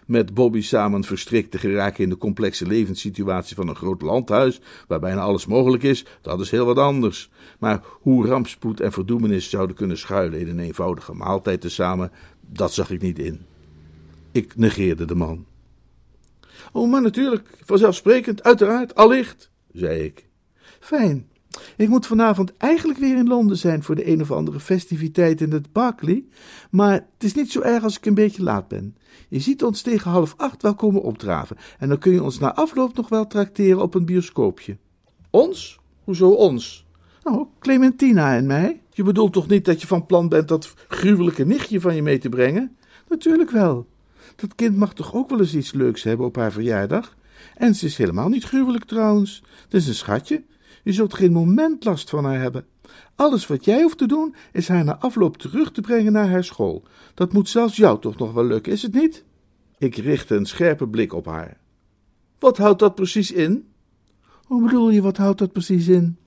Met 0.05 0.33
Bobby 0.33 0.61
samen 0.61 1.03
verstrikt 1.03 1.51
te 1.51 1.57
geraken 1.57 2.03
in 2.03 2.09
de 2.09 2.17
complexe 2.17 2.67
levenssituatie 2.67 3.55
van 3.55 3.67
een 3.67 3.75
groot 3.75 4.01
landhuis, 4.01 4.61
waar 4.87 4.99
bijna 4.99 5.21
alles 5.21 5.45
mogelijk 5.45 5.83
is, 5.83 6.05
dat 6.21 6.39
is 6.39 6.51
heel 6.51 6.65
wat 6.65 6.77
anders. 6.77 7.29
Maar 7.59 7.83
hoe 8.01 8.27
rampspoed 8.27 8.79
en 8.79 8.91
verdoemenis 8.91 9.49
zouden 9.49 9.75
kunnen 9.75 9.97
schuilen 9.97 10.39
in 10.39 10.47
een 10.47 10.59
eenvoudige 10.59 11.13
maaltijd 11.13 11.61
tezamen, 11.61 12.11
dat 12.41 12.73
zag 12.73 12.89
ik 12.89 13.01
niet 13.01 13.19
in. 13.19 13.45
Ik 14.31 14.55
negeerde 14.55 15.05
de 15.05 15.15
man. 15.15 15.45
Oh, 16.71 16.91
maar 16.91 17.01
natuurlijk, 17.01 17.49
vanzelfsprekend, 17.65 18.43
uiteraard, 18.43 18.95
allicht, 18.95 19.49
zei 19.73 20.03
ik. 20.03 20.25
Fijn. 20.79 21.27
Ik 21.77 21.89
moet 21.89 22.07
vanavond 22.07 22.57
eigenlijk 22.57 22.99
weer 22.99 23.17
in 23.17 23.27
Londen 23.27 23.57
zijn 23.57 23.83
voor 23.83 23.95
de 23.95 24.07
een 24.07 24.21
of 24.21 24.31
andere 24.31 24.59
festiviteit 24.59 25.41
in 25.41 25.51
het 25.51 25.71
Berkeley, 25.71 26.25
maar 26.69 26.93
het 26.93 27.23
is 27.23 27.33
niet 27.33 27.51
zo 27.51 27.61
erg 27.61 27.83
als 27.83 27.97
ik 27.97 28.05
een 28.05 28.13
beetje 28.13 28.43
laat 28.43 28.67
ben. 28.67 28.95
Je 29.29 29.39
ziet 29.39 29.63
ons 29.63 29.81
tegen 29.81 30.11
half 30.11 30.33
acht 30.37 30.61
wel 30.61 30.75
komen 30.75 31.01
opdraven 31.01 31.57
en 31.79 31.89
dan 31.89 31.97
kun 31.97 32.11
je 32.11 32.23
ons 32.23 32.39
na 32.39 32.55
afloop 32.55 32.95
nog 32.95 33.09
wel 33.09 33.27
trakteren 33.27 33.81
op 33.81 33.95
een 33.95 34.05
bioscoopje. 34.05 34.77
Ons? 35.29 35.79
Hoezo 36.03 36.29
ons? 36.29 36.85
Nou, 37.23 37.45
Clementina 37.59 38.35
en 38.35 38.45
mij. 38.45 38.81
Je 38.89 39.03
bedoelt 39.03 39.33
toch 39.33 39.47
niet 39.47 39.65
dat 39.65 39.81
je 39.81 39.87
van 39.87 40.05
plan 40.05 40.29
bent 40.29 40.47
dat 40.47 40.73
gruwelijke 40.87 41.45
nichtje 41.45 41.81
van 41.81 41.95
je 41.95 42.01
mee 42.01 42.17
te 42.17 42.29
brengen? 42.29 42.75
Natuurlijk 43.09 43.51
wel. 43.51 43.87
Dat 44.35 44.55
kind 44.55 44.77
mag 44.77 44.93
toch 44.93 45.13
ook 45.13 45.29
wel 45.29 45.39
eens 45.39 45.55
iets 45.55 45.73
leuks 45.73 46.03
hebben 46.03 46.25
op 46.25 46.35
haar 46.35 46.51
verjaardag? 46.51 47.15
En 47.55 47.75
ze 47.75 47.85
is 47.85 47.97
helemaal 47.97 48.29
niet 48.29 48.43
gruwelijk 48.43 48.85
trouwens. 48.85 49.43
Het 49.63 49.73
is 49.73 49.87
een 49.87 49.95
schatje. 49.95 50.43
Je 50.83 50.93
zult 50.93 51.13
geen 51.13 51.31
moment 51.31 51.83
last 51.83 52.09
van 52.09 52.25
haar 52.25 52.39
hebben. 52.39 52.65
Alles 53.15 53.47
wat 53.47 53.65
jij 53.65 53.81
hoeft 53.81 53.97
te 53.97 54.07
doen, 54.07 54.35
is 54.51 54.67
haar 54.67 54.83
na 54.83 54.97
afloop 54.97 55.37
terug 55.37 55.71
te 55.71 55.81
brengen 55.81 56.11
naar 56.11 56.29
haar 56.29 56.43
school. 56.43 56.83
Dat 57.13 57.33
moet 57.33 57.49
zelfs 57.49 57.75
jou 57.75 57.99
toch 57.99 58.17
nog 58.17 58.33
wel 58.33 58.45
lukken, 58.45 58.71
is 58.71 58.81
het 58.81 58.93
niet? 58.93 59.23
Ik 59.77 59.95
richtte 59.95 60.35
een 60.35 60.45
scherpe 60.45 60.87
blik 60.87 61.13
op 61.13 61.25
haar. 61.25 61.57
Wat 62.39 62.57
houdt 62.57 62.79
dat 62.79 62.95
precies 62.95 63.31
in? 63.31 63.67
Hoe 64.45 64.63
bedoel 64.63 64.89
je, 64.89 65.01
wat 65.01 65.17
houdt 65.17 65.39
dat 65.39 65.51
precies 65.51 65.87
in? 65.87 66.17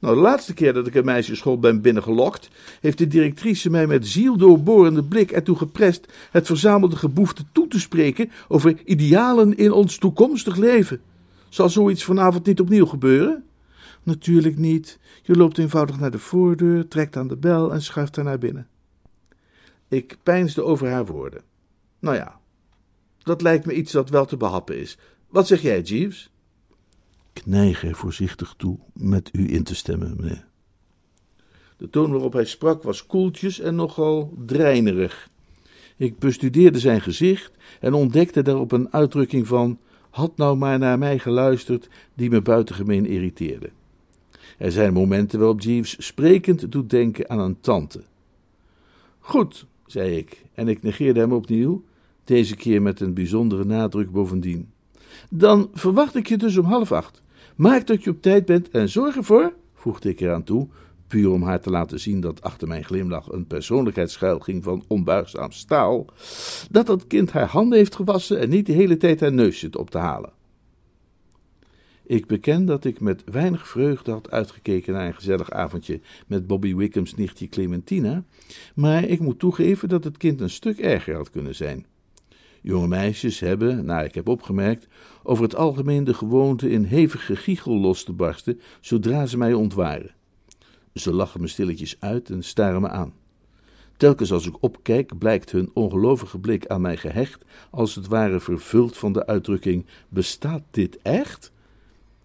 Nou, 0.00 0.14
de 0.14 0.20
laatste 0.20 0.54
keer 0.54 0.72
dat 0.72 0.86
ik 0.86 0.94
een 0.94 1.04
meisjesschool 1.04 1.58
ben 1.58 1.80
binnengelokt, 1.80 2.50
heeft 2.80 2.98
de 2.98 3.06
directrice 3.06 3.70
mij 3.70 3.86
met 3.86 4.06
zieldoorborende 4.06 5.04
blik 5.04 5.30
ertoe 5.30 5.56
geprest 5.56 6.06
het 6.30 6.46
verzamelde 6.46 6.96
geboefte 6.96 7.44
toe 7.52 7.68
te 7.68 7.80
spreken 7.80 8.30
over 8.48 8.84
idealen 8.84 9.56
in 9.56 9.72
ons 9.72 9.98
toekomstig 9.98 10.56
leven. 10.56 11.00
Zal 11.48 11.68
zoiets 11.68 12.04
vanavond 12.04 12.46
niet 12.46 12.60
opnieuw 12.60 12.86
gebeuren? 12.86 13.44
Natuurlijk 14.04 14.58
niet. 14.58 14.98
Je 15.22 15.36
loopt 15.36 15.58
eenvoudig 15.58 15.98
naar 15.98 16.10
de 16.10 16.18
voordeur, 16.18 16.88
trekt 16.88 17.16
aan 17.16 17.28
de 17.28 17.36
bel 17.36 17.72
en 17.72 17.82
schuift 17.82 18.16
haar 18.16 18.24
naar 18.24 18.38
binnen. 18.38 18.68
Ik 19.88 20.16
peinsde 20.22 20.62
over 20.62 20.90
haar 20.90 21.06
woorden. 21.06 21.42
Nou 21.98 22.16
ja, 22.16 22.40
dat 23.18 23.42
lijkt 23.42 23.66
me 23.66 23.74
iets 23.74 23.92
dat 23.92 24.10
wel 24.10 24.26
te 24.26 24.36
behappen 24.36 24.78
is. 24.78 24.98
Wat 25.28 25.46
zeg 25.46 25.62
jij, 25.62 25.80
Jeeves? 25.80 26.30
Ik 27.32 27.46
neig 27.46 27.84
er 27.84 27.94
voorzichtig 27.94 28.54
toe 28.56 28.78
met 28.92 29.30
u 29.32 29.52
in 29.52 29.62
te 29.62 29.74
stemmen, 29.74 30.16
meneer. 30.16 30.46
De 31.76 31.90
toon 31.90 32.10
waarop 32.10 32.32
hij 32.32 32.44
sprak 32.44 32.82
was 32.82 33.06
koeltjes 33.06 33.60
en 33.60 33.74
nogal 33.74 34.34
dreinerig. 34.46 35.30
Ik 35.96 36.18
bestudeerde 36.18 36.78
zijn 36.78 37.00
gezicht 37.00 37.56
en 37.80 37.94
ontdekte 37.94 38.42
daarop 38.42 38.72
een 38.72 38.92
uitdrukking 38.92 39.46
van: 39.46 39.78
had 40.10 40.36
nou 40.36 40.56
maar 40.56 40.78
naar 40.78 40.98
mij 40.98 41.18
geluisterd, 41.18 41.88
die 42.14 42.30
me 42.30 42.42
buitengemeen 42.42 43.06
irriteerde. 43.06 43.70
Er 44.64 44.72
zijn 44.72 44.92
momenten 44.92 45.38
waarop 45.38 45.60
Jeeves 45.60 46.06
sprekend 46.06 46.72
doet 46.72 46.90
denken 46.90 47.30
aan 47.30 47.38
een 47.38 47.60
tante. 47.60 48.02
Goed, 49.18 49.66
zei 49.86 50.16
ik, 50.16 50.44
en 50.54 50.68
ik 50.68 50.82
negeerde 50.82 51.20
hem 51.20 51.32
opnieuw, 51.32 51.82
deze 52.24 52.56
keer 52.56 52.82
met 52.82 53.00
een 53.00 53.14
bijzondere 53.14 53.64
nadruk 53.64 54.10
bovendien. 54.10 54.70
Dan 55.30 55.70
verwacht 55.72 56.14
ik 56.14 56.26
je 56.26 56.36
dus 56.36 56.56
om 56.56 56.64
half 56.64 56.92
acht. 56.92 57.22
Maak 57.56 57.86
dat 57.86 58.04
je 58.04 58.10
op 58.10 58.22
tijd 58.22 58.44
bent 58.44 58.70
en 58.70 58.88
zorg 58.88 59.16
ervoor, 59.16 59.52
voegde 59.74 60.08
ik 60.08 60.20
eraan 60.20 60.44
toe, 60.44 60.68
puur 61.06 61.30
om 61.30 61.42
haar 61.42 61.60
te 61.60 61.70
laten 61.70 62.00
zien 62.00 62.20
dat 62.20 62.42
achter 62.42 62.68
mijn 62.68 62.84
glimlach 62.84 63.32
een 63.32 63.46
persoonlijkheidsschuil 63.46 64.38
ging 64.38 64.64
van 64.64 64.84
onbuigzaam 64.86 65.52
staal, 65.52 66.06
dat 66.70 66.86
dat 66.86 67.06
kind 67.06 67.32
haar 67.32 67.48
handen 67.48 67.78
heeft 67.78 67.96
gewassen 67.96 68.40
en 68.40 68.48
niet 68.48 68.66
de 68.66 68.72
hele 68.72 68.96
tijd 68.96 69.20
haar 69.20 69.32
neus 69.32 69.58
zit 69.58 69.76
op 69.76 69.90
te 69.90 69.98
halen. 69.98 70.32
Ik 72.06 72.26
beken 72.26 72.64
dat 72.64 72.84
ik 72.84 73.00
met 73.00 73.24
weinig 73.24 73.68
vreugde 73.68 74.10
had 74.10 74.30
uitgekeken 74.30 74.92
naar 74.92 75.06
een 75.06 75.14
gezellig 75.14 75.50
avondje 75.50 76.00
met 76.26 76.46
Bobby 76.46 76.74
Wickham's 76.74 77.14
nichtje 77.14 77.48
Clementina, 77.48 78.24
maar 78.74 79.04
ik 79.04 79.20
moet 79.20 79.38
toegeven 79.38 79.88
dat 79.88 80.04
het 80.04 80.16
kind 80.16 80.40
een 80.40 80.50
stuk 80.50 80.78
erger 80.78 81.14
had 81.14 81.30
kunnen 81.30 81.54
zijn. 81.54 81.86
Jonge 82.62 82.88
meisjes 82.88 83.40
hebben, 83.40 83.84
naar 83.84 84.04
ik 84.04 84.14
heb 84.14 84.28
opgemerkt, 84.28 84.86
over 85.22 85.44
het 85.44 85.54
algemeen 85.54 86.04
de 86.04 86.14
gewoonte 86.14 86.70
in 86.70 86.84
hevige 86.84 87.36
giechel 87.36 87.78
los 87.78 88.04
te 88.04 88.12
barsten 88.12 88.60
zodra 88.80 89.26
ze 89.26 89.38
mij 89.38 89.52
ontwaren. 89.52 90.14
Ze 90.94 91.12
lachen 91.12 91.40
me 91.40 91.48
stilletjes 91.48 91.96
uit 92.00 92.30
en 92.30 92.42
staren 92.42 92.80
me 92.80 92.88
aan. 92.88 93.12
Telkens 93.96 94.32
als 94.32 94.46
ik 94.46 94.54
opkijk, 94.60 95.18
blijkt 95.18 95.50
hun 95.50 95.70
ongelovige 95.74 96.38
blik 96.38 96.66
aan 96.66 96.80
mij 96.80 96.96
gehecht, 96.96 97.44
als 97.70 97.94
het 97.94 98.06
ware 98.06 98.40
vervuld 98.40 98.96
van 98.96 99.12
de 99.12 99.26
uitdrukking: 99.26 99.86
Bestaat 100.08 100.62
dit 100.70 100.98
echt? 101.02 101.52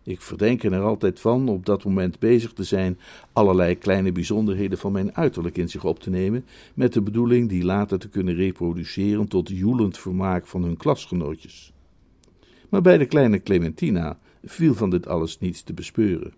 Ik 0.04 0.22
verdenk 0.22 0.64
er 0.64 0.82
altijd 0.82 1.20
van 1.20 1.50
op 1.50 1.66
dat 1.66 1.84
moment 1.84 2.20
bezig 2.20 2.54
te 2.54 2.64
zijn 2.64 3.00
allerlei 3.34 3.78
kleine 3.78 4.12
bijzonderheden 4.12 4.78
van 4.78 4.92
mijn 4.92 5.16
uiterlijk 5.16 5.58
in 5.58 5.70
zich 5.70 5.84
op 5.86 6.00
te 6.00 6.10
nemen, 6.10 6.46
met 6.74 6.94
de 6.94 7.02
bedoeling 7.02 7.50
die 7.50 7.64
later 7.64 8.00
te 8.00 8.10
kunnen 8.10 8.36
reproduceren 8.36 9.28
tot 9.28 9.50
joelend 9.50 9.98
vermaak 9.98 10.48
van 10.48 10.64
hun 10.64 10.78
klasgenootjes. 10.78 11.74
Maar 12.70 12.82
bij 12.82 12.98
de 12.98 13.06
kleine 13.06 13.44
Clementina 13.44 14.20
viel 14.44 14.74
van 14.74 14.90
dit 14.90 15.08
alles 15.08 15.40
niets 15.40 15.64
te 15.64 15.74
bespeuren. 15.74 16.34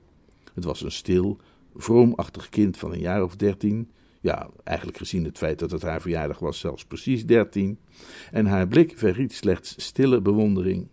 Het 0.53 0.63
was 0.63 0.81
een 0.81 0.91
stil, 0.91 1.37
vroomachtig 1.75 2.49
kind 2.49 2.77
van 2.77 2.93
een 2.93 2.99
jaar 2.99 3.23
of 3.23 3.35
dertien, 3.35 3.89
ja, 4.21 4.49
eigenlijk 4.63 4.97
gezien 4.97 5.23
het 5.23 5.37
feit 5.37 5.59
dat 5.59 5.71
het 5.71 5.81
haar 5.81 6.01
verjaardag 6.01 6.39
was, 6.39 6.59
zelfs 6.59 6.85
precies 6.85 7.25
dertien, 7.25 7.77
en 8.31 8.45
haar 8.45 8.67
blik 8.67 8.93
verried 8.97 9.33
slechts 9.33 9.73
stille 9.77 10.21
bewondering. 10.21 10.87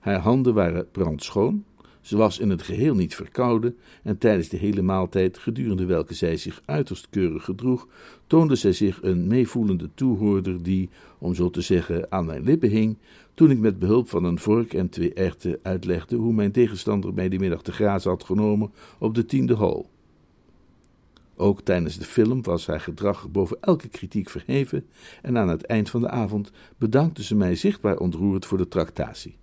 Haar 0.00 0.20
handen 0.20 0.54
waren 0.54 0.90
brandschoon, 0.90 1.64
ze 2.06 2.16
was 2.16 2.38
in 2.38 2.50
het 2.50 2.62
geheel 2.62 2.94
niet 2.94 3.14
verkouden 3.14 3.76
en 4.02 4.18
tijdens 4.18 4.48
de 4.48 4.56
hele 4.56 4.82
maaltijd, 4.82 5.38
gedurende 5.38 5.84
welke 5.84 6.14
zij 6.14 6.36
zich 6.36 6.62
uiterst 6.64 7.06
keurig 7.10 7.44
gedroeg, 7.44 7.88
toonde 8.26 8.54
zij 8.54 8.72
zich 8.72 9.02
een 9.02 9.26
meevoelende 9.26 9.90
toehoorder 9.94 10.62
die, 10.62 10.88
om 11.18 11.34
zo 11.34 11.50
te 11.50 11.60
zeggen, 11.60 12.12
aan 12.12 12.26
mijn 12.26 12.42
lippen 12.42 12.70
hing, 12.70 12.96
toen 13.34 13.50
ik 13.50 13.58
met 13.58 13.78
behulp 13.78 14.08
van 14.08 14.24
een 14.24 14.38
vork 14.38 14.74
en 14.74 14.88
twee 14.88 15.14
erwten 15.14 15.58
uitlegde 15.62 16.16
hoe 16.16 16.32
mijn 16.32 16.52
tegenstander 16.52 17.14
mij 17.14 17.28
die 17.28 17.38
middag 17.38 17.62
te 17.62 17.72
grazen 17.72 18.10
had 18.10 18.24
genomen 18.24 18.70
op 18.98 19.14
de 19.14 19.24
tiende 19.24 19.54
hol. 19.54 19.86
Ook 21.36 21.60
tijdens 21.60 21.98
de 21.98 22.04
film 22.04 22.42
was 22.42 22.66
haar 22.66 22.80
gedrag 22.80 23.30
boven 23.30 23.56
elke 23.60 23.88
kritiek 23.88 24.30
verheven 24.30 24.86
en 25.22 25.38
aan 25.38 25.48
het 25.48 25.64
eind 25.64 25.90
van 25.90 26.00
de 26.00 26.08
avond 26.08 26.50
bedankte 26.78 27.22
ze 27.22 27.34
mij 27.34 27.54
zichtbaar 27.54 27.96
ontroerd 27.96 28.46
voor 28.46 28.58
de 28.58 28.68
tractatie. 28.68 29.36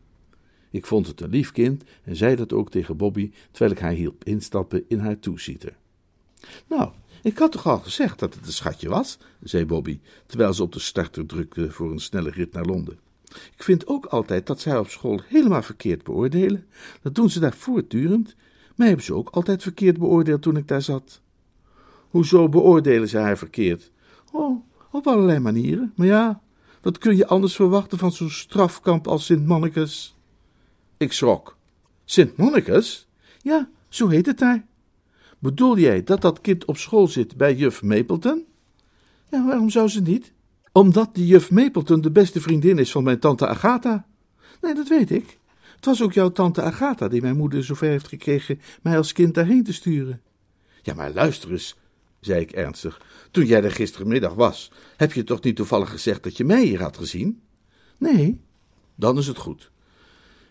Ik 0.73 0.85
vond 0.85 1.07
het 1.07 1.21
een 1.21 1.29
lief 1.29 1.51
kind 1.51 1.83
en 2.03 2.15
zei 2.15 2.35
dat 2.35 2.53
ook 2.53 2.71
tegen 2.71 2.97
Bobby 2.97 3.31
terwijl 3.51 3.71
ik 3.71 3.79
haar 3.79 3.91
hielp 3.91 4.23
instappen 4.23 4.83
in 4.87 4.99
haar 4.99 5.19
toesieter. 5.19 5.75
Nou, 6.67 6.91
ik 7.21 7.37
had 7.37 7.51
toch 7.51 7.67
al 7.67 7.79
gezegd 7.79 8.19
dat 8.19 8.33
het 8.33 8.45
een 8.45 8.51
schatje 8.51 8.89
was, 8.89 9.17
zei 9.43 9.65
Bobby, 9.65 9.99
terwijl 10.25 10.53
ze 10.53 10.63
op 10.63 10.71
de 10.71 10.79
starter 10.79 11.25
drukte 11.25 11.71
voor 11.71 11.91
een 11.91 11.99
snelle 11.99 12.29
rit 12.29 12.53
naar 12.53 12.65
Londen. 12.65 12.99
Ik 13.55 13.63
vind 13.63 13.87
ook 13.87 14.05
altijd 14.05 14.47
dat 14.47 14.61
zij 14.61 14.77
op 14.77 14.89
school 14.89 15.21
helemaal 15.27 15.61
verkeerd 15.61 16.03
beoordelen. 16.03 16.65
Dat 17.01 17.15
doen 17.15 17.29
ze 17.29 17.39
daar 17.39 17.53
voortdurend. 17.53 18.35
Mij 18.75 18.87
hebben 18.87 19.05
ze 19.05 19.13
ook 19.13 19.29
altijd 19.29 19.63
verkeerd 19.63 19.97
beoordeeld 19.97 20.41
toen 20.41 20.57
ik 20.57 20.67
daar 20.67 20.81
zat. 20.81 21.21
Hoezo 22.09 22.49
beoordelen 22.49 23.09
ze 23.09 23.17
haar 23.17 23.37
verkeerd? 23.37 23.91
Oh, 24.31 24.65
op 24.91 25.07
allerlei 25.07 25.39
manieren. 25.39 25.93
Maar 25.95 26.07
ja, 26.07 26.41
wat 26.81 26.97
kun 26.97 27.15
je 27.15 27.27
anders 27.27 27.55
verwachten 27.55 27.97
van 27.97 28.11
zo'n 28.11 28.29
strafkamp 28.29 29.07
als 29.07 29.25
Sint 29.25 29.45
Mannekes? 29.45 30.15
Ik 31.03 31.11
schrok. 31.11 31.57
Sint 32.05 32.37
Monnekes? 32.37 33.07
Ja, 33.41 33.69
zo 33.89 34.07
heet 34.07 34.25
het 34.25 34.37
daar. 34.37 34.65
Bedoel 35.39 35.77
jij 35.77 36.03
dat 36.03 36.21
dat 36.21 36.41
kind 36.41 36.65
op 36.65 36.77
school 36.77 37.07
zit 37.07 37.37
bij 37.37 37.55
juf 37.55 37.81
Mapleton? 37.81 38.45
Ja, 39.29 39.45
waarom 39.45 39.69
zou 39.69 39.87
ze 39.87 40.01
niet? 40.01 40.31
Omdat 40.71 41.15
die 41.15 41.25
juf 41.25 41.51
Mapleton 41.51 42.01
de 42.01 42.11
beste 42.11 42.41
vriendin 42.41 42.77
is 42.77 42.91
van 42.91 43.03
mijn 43.03 43.19
tante 43.19 43.47
Agatha. 43.47 44.05
Nee, 44.61 44.73
dat 44.73 44.87
weet 44.87 45.11
ik. 45.11 45.39
Het 45.75 45.85
was 45.85 46.01
ook 46.01 46.13
jouw 46.13 46.31
tante 46.31 46.61
Agatha 46.61 47.07
die 47.07 47.21
mijn 47.21 47.37
moeder 47.37 47.63
zover 47.63 47.87
heeft 47.87 48.07
gekregen 48.07 48.61
mij 48.81 48.97
als 48.97 49.11
kind 49.11 49.33
daarheen 49.33 49.63
te 49.63 49.73
sturen. 49.73 50.21
Ja, 50.81 50.93
maar 50.93 51.11
luister 51.11 51.51
eens, 51.51 51.75
zei 52.19 52.41
ik 52.41 52.51
ernstig. 52.51 53.01
Toen 53.31 53.45
jij 53.45 53.63
er 53.63 53.71
gistermiddag 53.71 54.33
was, 54.33 54.71
heb 54.97 55.13
je 55.13 55.23
toch 55.23 55.41
niet 55.41 55.55
toevallig 55.55 55.89
gezegd 55.89 56.23
dat 56.23 56.37
je 56.37 56.45
mij 56.45 56.63
hier 56.63 56.81
had 56.81 56.97
gezien? 56.97 57.41
Nee. 57.97 58.41
Dan 58.95 59.17
is 59.17 59.27
het 59.27 59.37
goed. 59.37 59.71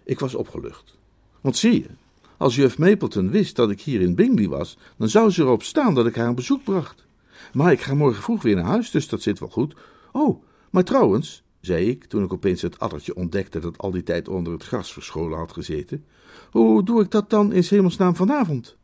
Ik 0.04 0.18
was 0.18 0.34
opgelucht. 0.34 0.98
Want 1.40 1.56
zie 1.56 1.72
je, 1.72 1.88
als 2.36 2.56
juf 2.56 2.78
Mapleton 2.78 3.30
wist 3.30 3.56
dat 3.56 3.70
ik 3.70 3.80
hier 3.80 4.00
in 4.00 4.14
Bingley 4.14 4.48
was, 4.48 4.78
dan 4.96 5.08
zou 5.08 5.30
ze 5.30 5.42
erop 5.42 5.62
staan 5.62 5.94
dat 5.94 6.06
ik 6.06 6.14
haar 6.14 6.28
een 6.28 6.34
bezoek 6.34 6.64
bracht. 6.64 7.04
Maar 7.52 7.72
ik 7.72 7.80
ga 7.80 7.94
morgen 7.94 8.22
vroeg 8.22 8.42
weer 8.42 8.54
naar 8.54 8.64
huis, 8.64 8.90
dus 8.90 9.08
dat 9.08 9.22
zit 9.22 9.38
wel 9.38 9.48
goed. 9.48 9.74
Oh, 10.12 10.42
maar 10.70 10.84
trouwens, 10.84 11.42
zei 11.60 11.88
ik, 11.88 12.04
toen 12.04 12.24
ik 12.24 12.32
opeens 12.32 12.62
het 12.62 12.78
addertje 12.78 13.14
ontdekte 13.14 13.60
dat 13.60 13.78
al 13.78 13.90
die 13.90 14.02
tijd 14.02 14.28
onder 14.28 14.52
het 14.52 14.64
gras 14.64 14.92
verscholen 14.92 15.38
had 15.38 15.52
gezeten, 15.52 16.04
hoe 16.50 16.84
doe 16.84 17.02
ik 17.02 17.10
dat 17.10 17.30
dan 17.30 17.52
in 17.52 17.64
hemelsnaam 17.68 18.16
vanavond? 18.16 18.76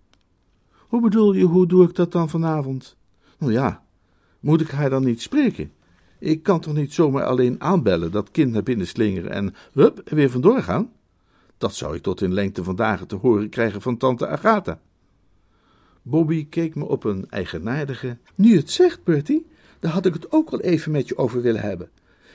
Hoe 0.78 1.00
bedoel 1.00 1.32
je, 1.32 1.44
hoe 1.44 1.66
doe 1.66 1.88
ik 1.88 1.94
dat 1.94 2.12
dan 2.12 2.28
vanavond? 2.28 2.96
Nou 3.38 3.52
ja, 3.52 3.84
moet 4.40 4.60
ik 4.60 4.70
haar 4.70 4.90
dan 4.90 5.04
niet 5.04 5.22
spreken? 5.22 5.72
Ik 6.18 6.42
kan 6.42 6.60
toch 6.60 6.74
niet 6.74 6.92
zomaar 6.92 7.24
alleen 7.24 7.60
aanbellen, 7.60 8.10
dat 8.10 8.30
kind 8.30 8.52
naar 8.52 8.62
binnen 8.62 8.86
slingeren 8.86 9.30
en 9.30 9.54
hup, 9.72 10.00
weer 10.04 10.30
vandoor 10.30 10.62
gaan? 10.62 10.92
Dat 11.58 11.74
zou 11.74 11.96
ik 11.96 12.02
tot 12.02 12.20
in 12.20 12.34
lengte 12.34 12.64
van 12.64 12.76
dagen 12.76 13.06
te 13.06 13.14
horen 13.14 13.48
krijgen 13.48 13.82
van 13.82 13.96
tante 13.96 14.28
Agatha. 14.28 14.80
Bobby 16.02 16.46
keek 16.48 16.74
me 16.74 16.84
op 16.84 17.04
een 17.04 17.26
eigenaardige. 17.30 18.16
Nu 18.34 18.56
het 18.56 18.70
zegt, 18.70 19.04
Bertie, 19.04 19.46
daar 19.80 19.92
had 19.92 20.06
ik 20.06 20.12
het 20.12 20.32
ook 20.32 20.50
wel 20.50 20.60
even 20.60 20.92
met 20.92 21.08
je 21.08 21.16
over 21.16 21.42
willen 21.42 21.60
hebben. 21.60 21.90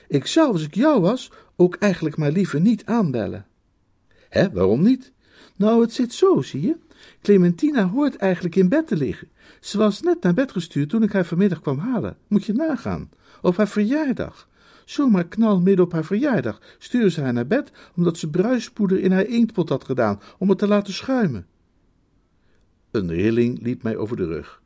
Ik 0.08 0.26
zou, 0.26 0.52
als 0.52 0.64
ik 0.64 0.76
jou 0.76 1.02
was, 1.02 1.32
ook 1.56 1.76
eigenlijk 1.76 2.18
maar 2.18 2.32
liever 2.32 2.62
niet 2.62 2.86
aanbellen. 2.86 3.46
Hé, 4.30 4.52
waarom 4.52 4.82
niet? 4.82 5.12
Nou, 5.56 5.82
het 5.82 5.94
zit 5.94 6.14
zo, 6.14 6.42
zie 6.42 6.62
je. 6.62 6.78
Clementina 7.22 7.88
hoort 7.88 8.16
eigenlijk 8.16 8.56
in 8.56 8.70
bed 8.70 8.88
te 8.88 8.96
liggen. 8.96 9.28
Ze 9.60 9.78
was 9.78 10.02
net 10.02 10.22
naar 10.22 10.34
bed 10.34 10.52
gestuurd 10.52 10.90
toen 10.90 11.04
ik 11.04 11.12
haar 11.12 11.26
vanmiddag 11.26 11.62
kwam 11.62 11.78
halen. 11.78 12.18
Moet 12.28 12.46
je 12.46 12.54
nagaan. 12.54 13.10
Op 13.42 13.58
haar 13.58 13.68
verjaardag. 13.68 14.50
Zomaar 14.86 15.28
knal 15.28 15.62
midden 15.62 15.86
op 15.86 15.92
haar 15.92 16.06
verjaardag 16.06 16.62
stuurde 16.78 17.10
ze 17.10 17.22
haar 17.22 17.34
naar 17.34 17.48
bed 17.48 17.72
omdat 17.96 18.18
ze 18.18 18.30
bruispoeder 18.30 19.00
in 19.00 19.12
haar 19.12 19.26
inktpot 19.26 19.70
had 19.70 19.84
gedaan 19.84 20.22
om 20.38 20.50
het 20.50 20.58
te 20.58 20.68
laten 20.68 20.94
schuimen. 20.94 21.46
Een 22.92 23.12
rilling 23.12 23.62
liep 23.62 23.84
mij 23.84 23.98
over 23.98 24.18
de 24.18 24.26
rug. 24.26 24.62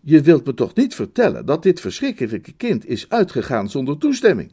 Je 0.00 0.22
wilt 0.22 0.46
me 0.46 0.54
toch 0.54 0.74
niet 0.74 0.94
vertellen 0.94 1.46
dat 1.46 1.62
dit 1.62 1.80
verschrikkelijke 1.80 2.52
kind 2.52 2.86
is 2.86 3.08
uitgegaan 3.08 3.70
zonder 3.70 3.98
toestemming? 3.98 4.52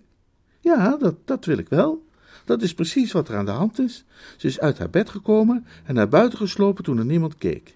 Ja, 0.60 0.98
dat, 0.98 1.16
dat 1.26 1.46
wil 1.46 1.58
ik 1.58 1.70
wel. 1.70 2.06
Dat 2.46 2.62
is 2.62 2.74
precies 2.74 3.12
wat 3.12 3.28
er 3.28 3.36
aan 3.36 3.46
de 3.46 3.52
hand 3.52 3.80
is. 3.80 4.06
Ze 4.38 4.48
is 4.48 4.60
uit 4.60 4.78
haar 4.78 4.90
bed 4.90 5.10
gekomen 5.10 5.66
en 5.84 5.96
naar 5.96 6.10
buiten 6.10 6.38
geslopen 6.38 6.84
toen 6.84 6.98
er 6.98 7.06
niemand 7.06 7.38
keek. 7.38 7.76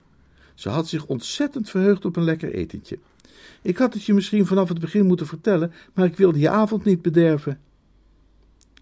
Ze 0.56 0.70
had 0.70 0.88
zich 0.88 1.06
ontzettend 1.06 1.70
verheugd 1.70 2.06
op 2.06 2.16
een 2.16 2.24
lekker 2.24 2.54
etentje. 2.54 3.00
Ik 3.66 3.78
had 3.78 3.94
het 3.94 4.04
je 4.04 4.14
misschien 4.14 4.46
vanaf 4.46 4.70
het 4.70 4.80
begin 4.80 5.06
moeten 5.06 5.28
vertellen, 5.28 5.74
maar 5.94 6.06
ik 6.06 6.18
wilde 6.18 6.40
je 6.40 6.50
avond 6.50 6.84
niet 6.84 7.02
bederven. 7.02 7.60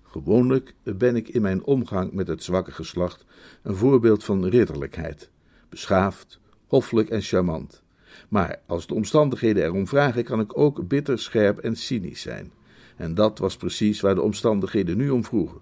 Gewoonlijk 0.04 0.74
ben 0.84 1.16
ik 1.16 1.28
in 1.28 1.42
mijn 1.42 1.64
omgang 1.64 2.12
met 2.12 2.28
het 2.28 2.44
zwakke 2.44 2.72
geslacht 2.72 3.26
een 3.62 3.76
voorbeeld 3.76 4.24
van 4.24 4.46
ridderlijkheid, 4.46 5.30
beschaafd, 5.70 6.40
hoffelijk 6.68 7.10
en 7.10 7.22
charmant. 7.22 7.84
Maar 8.30 8.60
als 8.66 8.88
de 8.88 8.94
omstandigheden 8.94 9.64
erom 9.64 9.88
vragen, 9.88 10.24
kan 10.24 10.40
ik 10.40 10.58
ook 10.58 10.88
bitter, 10.88 11.20
scherp 11.20 11.60
en 11.60 11.76
cynisch 11.76 12.22
zijn. 12.22 12.52
En 12.96 13.14
dat 13.14 13.40
was 13.40 13.58
precies 13.58 14.02
waar 14.02 14.16
de 14.16 14.22
omstandigheden 14.22 14.98
nu 14.98 15.10
om 15.10 15.24
vroegen. 15.24 15.62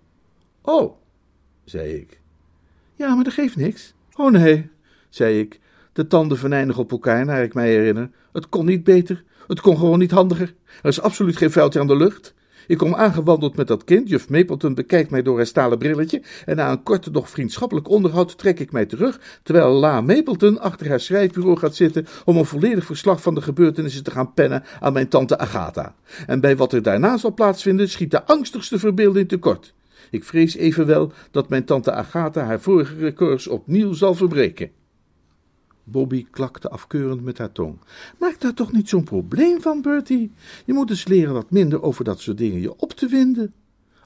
Oh, 0.62 0.96
zei 1.64 1.94
ik. 1.94 2.22
Ja, 2.96 3.16
maar 3.16 3.24
dat 3.24 3.34
geeft 3.34 3.56
niks. 3.56 3.94
Oh 4.16 4.32
nee, 4.32 4.70
zei 5.10 5.40
ik, 5.40 5.60
De 5.94 6.08
tanden 6.08 6.38
venijnig 6.38 6.78
op 6.78 6.92
elkaar, 6.92 7.26
naar 7.26 7.44
ik 7.44 7.54
mij 7.54 7.70
herinner. 7.70 8.10
Het 8.34 8.50
kon 8.50 8.66
niet 8.66 8.84
beter. 8.84 9.24
Het 9.48 9.62
kon 9.62 9.78
gewoon 9.78 10.00
niet 10.00 10.12
handiger. 10.12 10.54
Er 10.82 10.90
is 10.90 11.02
absoluut 11.02 11.38
geen 11.38 11.52
vuiltje 11.52 11.80
aan 11.80 11.88
de 11.88 11.96
lucht. 11.96 12.34
Ik 12.68 12.78
kom 12.78 12.96
aangewandeld 12.96 13.56
met 13.56 13.68
dat 13.68 13.84
kind. 13.84 14.10
Juf 14.10 14.30
Mapleton 14.30 14.74
bekijkt 14.74 15.10
mij 15.10 15.22
door 15.22 15.38
haar 15.38 15.46
stalen 15.46 15.78
brilletje. 15.78 16.22
En 16.46 16.56
na 16.56 16.72
een 16.72 16.84
korte, 16.84 17.12
doch 17.12 17.30
vriendschappelijk 17.30 17.90
onderhoud 17.90 18.38
trek 18.38 18.60
ik 18.60 18.72
mij 18.72 18.86
terug. 18.86 19.40
Terwijl 19.44 19.72
La 19.72 20.02
Mapleton 20.02 20.60
achter 20.60 20.90
haar 20.90 21.00
schrijfbureau 21.00 21.58
gaat 21.58 21.76
zitten. 21.76 22.06
om 22.26 22.38
een 22.38 22.46
volledig 22.46 22.86
verslag 22.86 23.22
van 23.22 23.36
de 23.36 23.42
gebeurtenissen 23.42 24.04
te 24.04 24.12
gaan 24.12 24.34
pennen 24.34 24.64
aan 24.80 24.94
mijn 24.94 25.08
tante 25.08 25.38
Agatha. 25.38 25.96
En 26.28 26.40
bij 26.40 26.58
wat 26.58 26.74
er 26.74 26.82
daarna 26.82 27.18
zal 27.18 27.34
plaatsvinden, 27.34 27.90
schiet 27.90 28.12
de 28.12 28.26
angstigste 28.26 28.80
verbeelding 28.80 29.28
tekort. 29.28 29.74
Ik 30.10 30.24
vrees 30.24 30.56
evenwel 30.56 31.12
dat 31.32 31.50
mijn 31.50 31.66
tante 31.66 31.92
Agatha 31.92 32.44
haar 32.44 32.62
vorige 32.62 32.96
records 32.96 33.48
opnieuw 33.48 33.94
zal 33.94 34.16
verbreken. 34.16 34.81
Bobby 35.84 36.26
klakte 36.32 36.70
afkeurend 36.70 37.24
met 37.24 37.38
haar 37.38 37.52
tong. 37.52 37.78
Maak 38.18 38.40
daar 38.40 38.54
toch 38.54 38.72
niet 38.72 38.90
zo'n 38.90 39.04
probleem 39.04 39.62
van, 39.62 39.82
Bertie. 39.82 40.32
Je 40.66 40.74
moet 40.74 40.90
eens 40.90 41.08
leren 41.08 41.34
wat 41.34 41.52
minder 41.52 41.82
over 41.82 42.04
dat 42.04 42.20
soort 42.20 42.38
dingen 42.38 42.62
je 42.62 42.76
op 42.80 42.92
te 42.92 43.08
winden. 43.08 43.54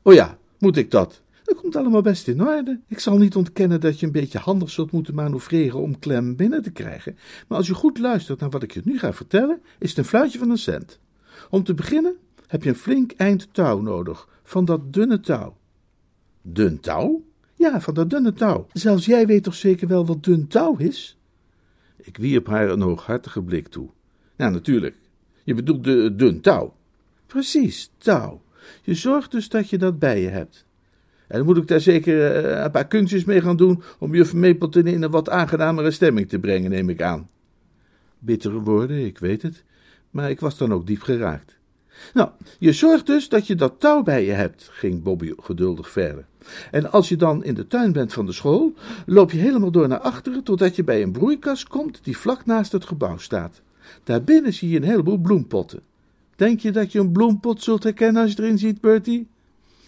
Oh 0.02 0.14
ja, 0.14 0.38
moet 0.60 0.78
ik 0.78 0.92
dat? 0.92 1.22
Dat 1.44 1.56
komt 1.56 1.76
allemaal 1.76 2.02
best 2.02 2.28
in 2.28 2.42
orde. 2.42 2.80
Ik 2.88 3.00
zal 3.00 3.18
niet 3.18 3.36
ontkennen 3.36 3.82
dat 3.82 4.00
je 4.00 4.06
een 4.06 4.12
beetje 4.12 4.38
handig 4.38 4.70
zult 4.70 4.92
moeten 4.92 5.16
manoeuvreren 5.16 5.80
om 5.80 6.00
Clem 6.00 6.36
binnen 6.36 6.62
te 6.62 6.72
krijgen. 6.72 7.18
Maar 7.48 7.58
als 7.58 7.68
je 7.68 7.74
goed 7.74 7.98
luistert 7.98 8.40
naar 8.40 8.50
wat 8.50 8.64
ik 8.64 8.74
je 8.74 8.82
nu 8.84 9.00
ga 9.00 9.14
vertellen, 9.14 9.62
is 9.80 9.90
het 9.90 9.98
een 9.98 10.06
fluitje 10.06 10.40
van 10.40 10.50
een 10.50 10.58
cent. 10.58 11.00
Om 11.50 11.64
te 11.64 11.74
beginnen 11.74 12.16
heb 12.48 12.64
je 12.64 12.70
een 12.70 12.76
flink 12.76 13.12
eind 13.12 13.48
touw 13.52 13.82
nodig, 13.82 14.28
van 14.44 14.66
dat 14.66 14.94
dunne 14.94 15.20
touw. 15.20 15.58
Dun 16.42 16.80
touw? 16.80 17.24
Ja, 17.56 17.82
van 17.82 17.94
dat 17.94 18.10
dunne 18.10 18.34
touw. 18.34 18.68
Zelfs 18.74 19.06
jij 19.06 19.28
weet 19.28 19.44
toch 19.44 19.56
zeker 19.56 19.88
wel 19.88 20.06
wat 20.06 20.24
dun 20.24 20.48
touw 20.48 20.76
is? 20.78 21.18
Ik 22.06 22.18
wierp 22.18 22.48
haar 22.48 22.70
een 22.70 22.82
hooghartige 22.82 23.42
blik 23.42 23.68
toe. 23.68 23.90
Ja, 24.36 24.50
natuurlijk. 24.50 24.96
Je 25.44 25.54
bedoelt 25.54 25.84
de 25.84 26.16
dun 26.16 26.42
touw. 26.42 26.74
Precies, 27.26 27.92
touw. 27.98 28.42
Je 28.82 28.94
zorgt 28.94 29.32
dus 29.32 29.50
dat 29.50 29.70
je 29.70 29.78
dat 29.78 30.00
bij 30.00 30.22
je 30.22 30.28
hebt. 30.28 30.66
En 31.28 31.38
dan 31.38 31.46
moet 31.46 31.58
ik 31.58 31.68
daar 31.68 31.82
zeker 31.82 32.36
eh, 32.36 32.64
een 32.64 32.72
paar 32.72 32.88
kunstjes 32.88 33.24
mee 33.24 33.42
gaan 33.42 33.58
doen 33.58 33.84
om 34.00 34.16
juf 34.16 34.34
Mapleton 34.34 34.88
in 34.88 35.02
een 35.02 35.12
wat 35.12 35.30
aangenamere 35.30 35.92
stemming 35.92 36.30
te 36.30 36.40
brengen, 36.40 36.70
neem 36.70 36.90
ik 36.90 37.02
aan. 37.02 37.30
Bittere 38.20 38.60
woorden, 38.60 39.06
ik 39.06 39.18
weet 39.18 39.42
het, 39.42 39.64
maar 40.10 40.30
ik 40.30 40.40
was 40.40 40.58
dan 40.58 40.74
ook 40.74 40.88
diep 40.88 41.02
geraakt. 41.02 41.58
Nou, 42.14 42.30
je 42.60 42.74
zorgt 42.74 43.06
dus 43.06 43.30
dat 43.30 43.48
je 43.48 43.56
dat 43.56 43.80
touw 43.80 44.04
bij 44.04 44.26
je 44.26 44.32
hebt, 44.32 44.70
ging 44.72 45.04
Bobby 45.04 45.34
geduldig 45.38 45.90
verder. 45.90 46.26
En 46.72 46.92
als 46.92 47.10
je 47.10 47.16
dan 47.16 47.44
in 47.44 47.54
de 47.54 47.68
tuin 47.68 47.92
bent 47.92 48.14
van 48.14 48.26
de 48.26 48.32
school, 48.32 48.74
loop 49.06 49.32
je 49.32 49.38
helemaal 49.38 49.72
door 49.72 49.88
naar 49.88 50.00
achteren 50.00 50.44
totdat 50.44 50.76
je 50.76 50.84
bij 50.84 51.02
een 51.02 51.12
broeikas 51.12 51.64
komt 51.64 52.00
die 52.04 52.18
vlak 52.18 52.46
naast 52.46 52.72
het 52.72 52.86
gebouw 52.86 53.18
staat. 53.18 53.62
Daarbinnen 54.04 54.54
zie 54.54 54.70
je 54.70 54.78
een 54.78 54.84
heleboel 54.84 55.18
bloempotten. 55.18 55.82
Denk 56.36 56.60
je 56.60 56.72
dat 56.72 56.92
je 56.92 57.00
een 57.00 57.12
bloempot 57.12 57.64
zult 57.64 57.84
herkennen 57.84 58.22
als 58.22 58.32
je 58.32 58.44
erin 58.44 58.58
ziet, 58.58 58.82
Bertie? 58.82 59.28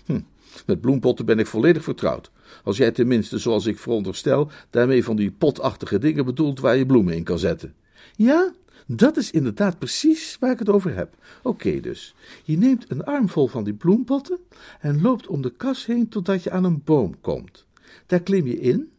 Hm, 0.06 0.20
met 0.66 0.82
bloempotten 0.82 1.26
ben 1.26 1.40
ik 1.40 1.48
volledig 1.48 1.84
vertrouwd. 1.84 2.32
Als 2.64 2.78
jij 2.78 2.92
tenminste, 2.92 3.38
zoals 3.38 3.66
ik 3.66 3.80
veronderstel, 3.80 4.50
daarmee 4.70 5.04
van 5.04 5.16
die 5.16 5.32
potachtige 5.32 6.00
dingen 6.00 6.26
bedoelt 6.26 6.60
waar 6.60 6.78
je 6.78 6.86
bloemen 6.86 7.16
in 7.16 7.24
kan 7.24 7.40
zetten. 7.40 7.74
Ja, 8.16 8.54
dat 8.86 9.18
is 9.18 9.32
inderdaad 9.32 9.80
precies 9.80 10.38
waar 10.40 10.52
ik 10.52 10.60
het 10.60 10.70
over 10.70 10.96
heb. 10.96 11.16
Oké 11.44 11.80
dus, 11.80 12.16
je 12.44 12.58
neemt 12.58 12.92
een 12.92 13.04
armvol 13.04 13.48
van 13.48 13.64
die 13.64 13.74
bloempotten 13.74 14.40
en 14.80 15.02
loopt 15.02 15.28
om 15.28 15.42
de 15.42 15.54
kas 15.58 15.86
heen 15.86 16.10
totdat 16.10 16.44
je 16.44 16.52
aan 16.52 16.64
een 16.64 16.82
boom 16.84 17.22
komt. 17.22 17.66
Daar 18.06 18.20
klim 18.20 18.48
je 18.48 18.60
in, 18.60 18.92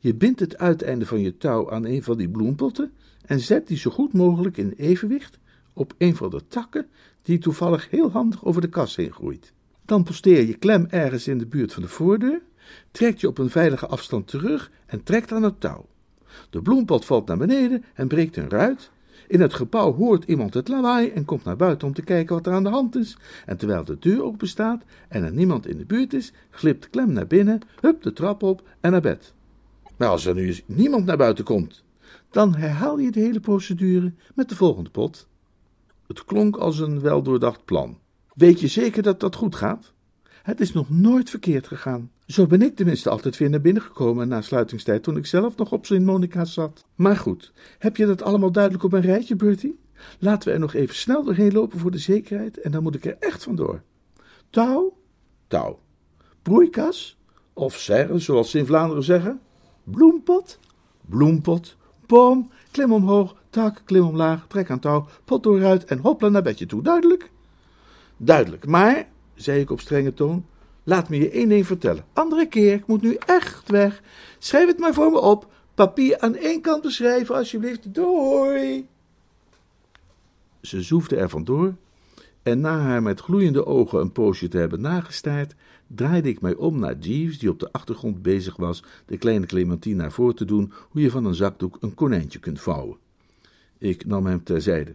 je 0.00 0.14
bindt 0.14 0.40
het 0.40 0.58
uiteinde 0.58 1.06
van 1.06 1.20
je 1.20 1.36
touw 1.36 1.70
aan 1.70 1.84
een 1.84 2.02
van 2.02 2.16
die 2.16 2.28
bloempotten 2.28 2.92
en 3.26 3.40
zet 3.40 3.68
die 3.68 3.76
zo 3.76 3.90
goed 3.90 4.12
mogelijk 4.12 4.56
in 4.56 4.74
evenwicht 4.76 5.38
op 5.72 5.94
een 5.98 6.16
van 6.16 6.30
de 6.30 6.40
takken 6.48 6.86
die 7.22 7.38
toevallig 7.38 7.90
heel 7.90 8.10
handig 8.10 8.44
over 8.44 8.60
de 8.60 8.68
kas 8.68 8.96
heen 8.96 9.12
groeit. 9.12 9.52
Dan 9.84 10.02
posteer 10.02 10.46
je 10.46 10.54
klem 10.54 10.86
ergens 10.90 11.28
in 11.28 11.38
de 11.38 11.46
buurt 11.46 11.72
van 11.72 11.82
de 11.82 11.88
voordeur, 11.88 12.42
trekt 12.90 13.20
je 13.20 13.28
op 13.28 13.38
een 13.38 13.50
veilige 13.50 13.86
afstand 13.86 14.26
terug 14.26 14.70
en 14.86 15.02
trekt 15.02 15.32
aan 15.32 15.42
het 15.42 15.60
touw. 15.60 15.86
De 16.50 16.62
bloempot 16.62 17.04
valt 17.04 17.26
naar 17.26 17.36
beneden 17.36 17.84
en 17.94 18.08
breekt 18.08 18.36
een 18.36 18.50
ruit 18.50 18.90
in 19.28 19.40
het 19.40 19.54
gebouw 19.54 19.94
hoort 19.94 20.24
iemand 20.24 20.54
het 20.54 20.68
lawaai 20.68 21.08
en 21.10 21.24
komt 21.24 21.44
naar 21.44 21.56
buiten 21.56 21.88
om 21.88 21.94
te 21.94 22.02
kijken 22.02 22.34
wat 22.34 22.46
er 22.46 22.52
aan 22.52 22.62
de 22.62 22.68
hand 22.68 22.96
is. 22.96 23.16
En 23.46 23.56
terwijl 23.56 23.84
de 23.84 23.98
deur 23.98 24.22
open 24.22 24.48
staat 24.48 24.84
en 25.08 25.24
er 25.24 25.32
niemand 25.32 25.66
in 25.66 25.78
de 25.78 25.84
buurt 25.84 26.12
is, 26.12 26.32
glipt 26.50 26.90
Klem 26.90 27.12
naar 27.12 27.26
binnen, 27.26 27.60
hup 27.80 28.02
de 28.02 28.12
trap 28.12 28.42
op 28.42 28.62
en 28.80 28.90
naar 28.90 29.00
bed. 29.00 29.34
Maar 29.96 30.08
als 30.08 30.26
er 30.26 30.34
nu 30.34 30.54
niemand 30.66 31.04
naar 31.04 31.16
buiten 31.16 31.44
komt, 31.44 31.84
dan 32.30 32.54
herhaal 32.54 32.98
je 32.98 33.10
de 33.10 33.20
hele 33.20 33.40
procedure 33.40 34.12
met 34.34 34.48
de 34.48 34.56
volgende 34.56 34.90
pot. 34.90 35.28
Het 36.06 36.24
klonk 36.24 36.56
als 36.56 36.78
een 36.78 37.00
weldoordacht 37.00 37.64
plan. 37.64 37.98
Weet 38.34 38.60
je 38.60 38.66
zeker 38.66 39.02
dat 39.02 39.20
dat 39.20 39.34
goed 39.34 39.54
gaat? 39.54 39.93
Het 40.44 40.60
is 40.60 40.72
nog 40.72 40.90
nooit 40.90 41.30
verkeerd 41.30 41.66
gegaan. 41.66 42.10
Zo 42.26 42.46
ben 42.46 42.62
ik 42.62 42.76
tenminste 42.76 43.10
altijd 43.10 43.36
weer 43.36 43.50
naar 43.50 43.60
binnen 43.60 43.82
gekomen 43.82 44.28
na 44.28 44.40
sluitingstijd 44.40 45.02
toen 45.02 45.16
ik 45.16 45.26
zelf 45.26 45.56
nog 45.56 45.72
op 45.72 45.86
zijn 45.86 46.04
Monica 46.04 46.44
zat. 46.44 46.84
Maar 46.94 47.16
goed, 47.16 47.52
heb 47.78 47.96
je 47.96 48.06
dat 48.06 48.22
allemaal 48.22 48.52
duidelijk 48.52 48.84
op 48.84 48.92
een 48.92 49.00
rijtje, 49.00 49.36
Bertie? 49.36 49.78
Laten 50.18 50.48
we 50.48 50.54
er 50.54 50.60
nog 50.60 50.74
even 50.74 50.94
snel 50.94 51.24
doorheen 51.24 51.52
lopen 51.52 51.78
voor 51.78 51.90
de 51.90 51.98
zekerheid 51.98 52.60
en 52.60 52.70
dan 52.70 52.82
moet 52.82 52.94
ik 52.94 53.04
er 53.04 53.16
echt 53.20 53.42
vandoor. 53.42 53.82
Touw? 54.50 54.96
Touw. 55.46 55.78
Broeikas? 56.42 57.18
Of 57.52 57.74
serre, 57.78 58.18
zoals 58.18 58.50
ze 58.50 58.58
in 58.58 58.66
Vlaanderen 58.66 59.04
zeggen? 59.04 59.40
Bloempot? 59.84 60.58
Bloempot. 61.00 61.76
Boom, 62.06 62.50
klim 62.70 62.92
omhoog, 62.92 63.36
tak, 63.50 63.82
klim 63.84 64.04
omlaag, 64.04 64.46
trek 64.48 64.70
aan 64.70 64.80
touw, 64.80 65.06
pot 65.24 65.42
dooruit 65.42 65.84
en 65.84 65.98
hoppla 65.98 66.28
naar 66.28 66.42
bedje 66.42 66.66
toe. 66.66 66.82
Duidelijk? 66.82 67.30
Duidelijk, 68.16 68.66
maar, 68.66 69.12
zei 69.34 69.60
ik 69.60 69.70
op 69.70 69.80
strenge 69.80 70.14
toon, 70.14 70.44
Laat 70.86 71.08
me 71.08 71.18
je 71.18 71.30
één 71.30 71.48
ding 71.48 71.66
vertellen. 71.66 72.04
Andere 72.12 72.46
keer, 72.46 72.74
ik 72.74 72.86
moet 72.86 73.02
nu 73.02 73.16
echt 73.26 73.70
weg. 73.70 74.02
Schrijf 74.38 74.66
het 74.66 74.78
maar 74.78 74.94
voor 74.94 75.10
me 75.10 75.20
op. 75.20 75.52
Papier 75.74 76.18
aan 76.18 76.36
één 76.36 76.60
kant 76.60 76.82
beschrijven, 76.82 77.34
alsjeblieft. 77.34 77.94
Doei. 77.94 78.86
Ze 80.60 80.82
zoefde 80.82 81.16
er 81.16 81.28
vandoor 81.28 81.74
en 82.42 82.60
na 82.60 82.78
haar 82.78 83.02
met 83.02 83.20
gloeiende 83.20 83.66
ogen 83.66 84.00
een 84.00 84.12
poosje 84.12 84.48
te 84.48 84.58
hebben 84.58 84.80
nagestaard, 84.80 85.54
draaide 85.86 86.28
ik 86.28 86.40
mij 86.40 86.54
om 86.54 86.78
naar 86.78 86.98
Jeeves, 86.98 87.38
die 87.38 87.50
op 87.50 87.60
de 87.60 87.72
achtergrond 87.72 88.22
bezig 88.22 88.56
was 88.56 88.84
de 89.06 89.16
kleine 89.16 89.46
Clementine 89.46 89.96
naar 89.96 90.12
voren 90.12 90.34
te 90.34 90.44
doen 90.44 90.72
hoe 90.90 91.02
je 91.02 91.10
van 91.10 91.24
een 91.24 91.34
zakdoek 91.34 91.76
een 91.80 91.94
konijntje 91.94 92.38
kunt 92.38 92.60
vouwen. 92.60 92.96
Ik 93.78 94.06
nam 94.06 94.26
hem 94.26 94.44
terzijde. 94.44 94.94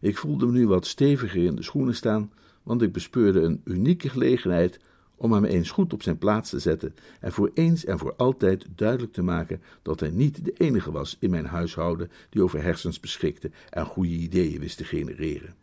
Ik 0.00 0.18
voelde 0.18 0.46
me 0.46 0.52
nu 0.52 0.66
wat 0.66 0.86
steviger 0.86 1.44
in 1.44 1.56
de 1.56 1.62
schoenen 1.62 1.94
staan, 1.94 2.30
want 2.68 2.82
ik 2.82 2.92
bespeurde 2.92 3.40
een 3.40 3.60
unieke 3.64 4.08
gelegenheid 4.08 4.80
om 5.16 5.32
hem 5.32 5.44
eens 5.44 5.70
goed 5.70 5.92
op 5.92 6.02
zijn 6.02 6.18
plaats 6.18 6.50
te 6.50 6.58
zetten 6.58 6.94
en 7.20 7.32
voor 7.32 7.50
eens 7.54 7.84
en 7.84 7.98
voor 7.98 8.14
altijd 8.16 8.66
duidelijk 8.74 9.12
te 9.12 9.22
maken 9.22 9.62
dat 9.82 10.00
hij 10.00 10.10
niet 10.10 10.44
de 10.44 10.52
enige 10.52 10.90
was 10.90 11.16
in 11.20 11.30
mijn 11.30 11.46
huishouden 11.46 12.10
die 12.30 12.42
over 12.42 12.62
hersens 12.62 13.00
beschikte 13.00 13.50
en 13.70 13.86
goede 13.86 14.10
ideeën 14.10 14.60
wist 14.60 14.76
te 14.76 14.84
genereren. 14.84 15.54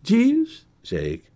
Jeeves, 0.00 0.66
zei 0.80 1.06
ik, 1.06 1.30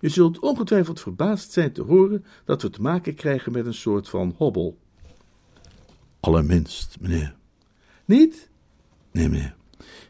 je 0.00 0.08
zult 0.08 0.38
ongetwijfeld 0.38 1.00
verbaasd 1.00 1.52
zijn 1.52 1.72
te 1.72 1.82
horen 1.82 2.24
dat 2.44 2.62
we 2.62 2.70
te 2.70 2.82
maken 2.82 3.14
krijgen 3.14 3.52
met 3.52 3.66
een 3.66 3.74
soort 3.74 4.08
van 4.08 4.34
hobbel. 4.36 4.78
Allerminst, 6.20 6.96
meneer. 7.00 7.34
Niet? 8.04 8.48
Nee, 9.10 9.28
meneer. 9.28 9.54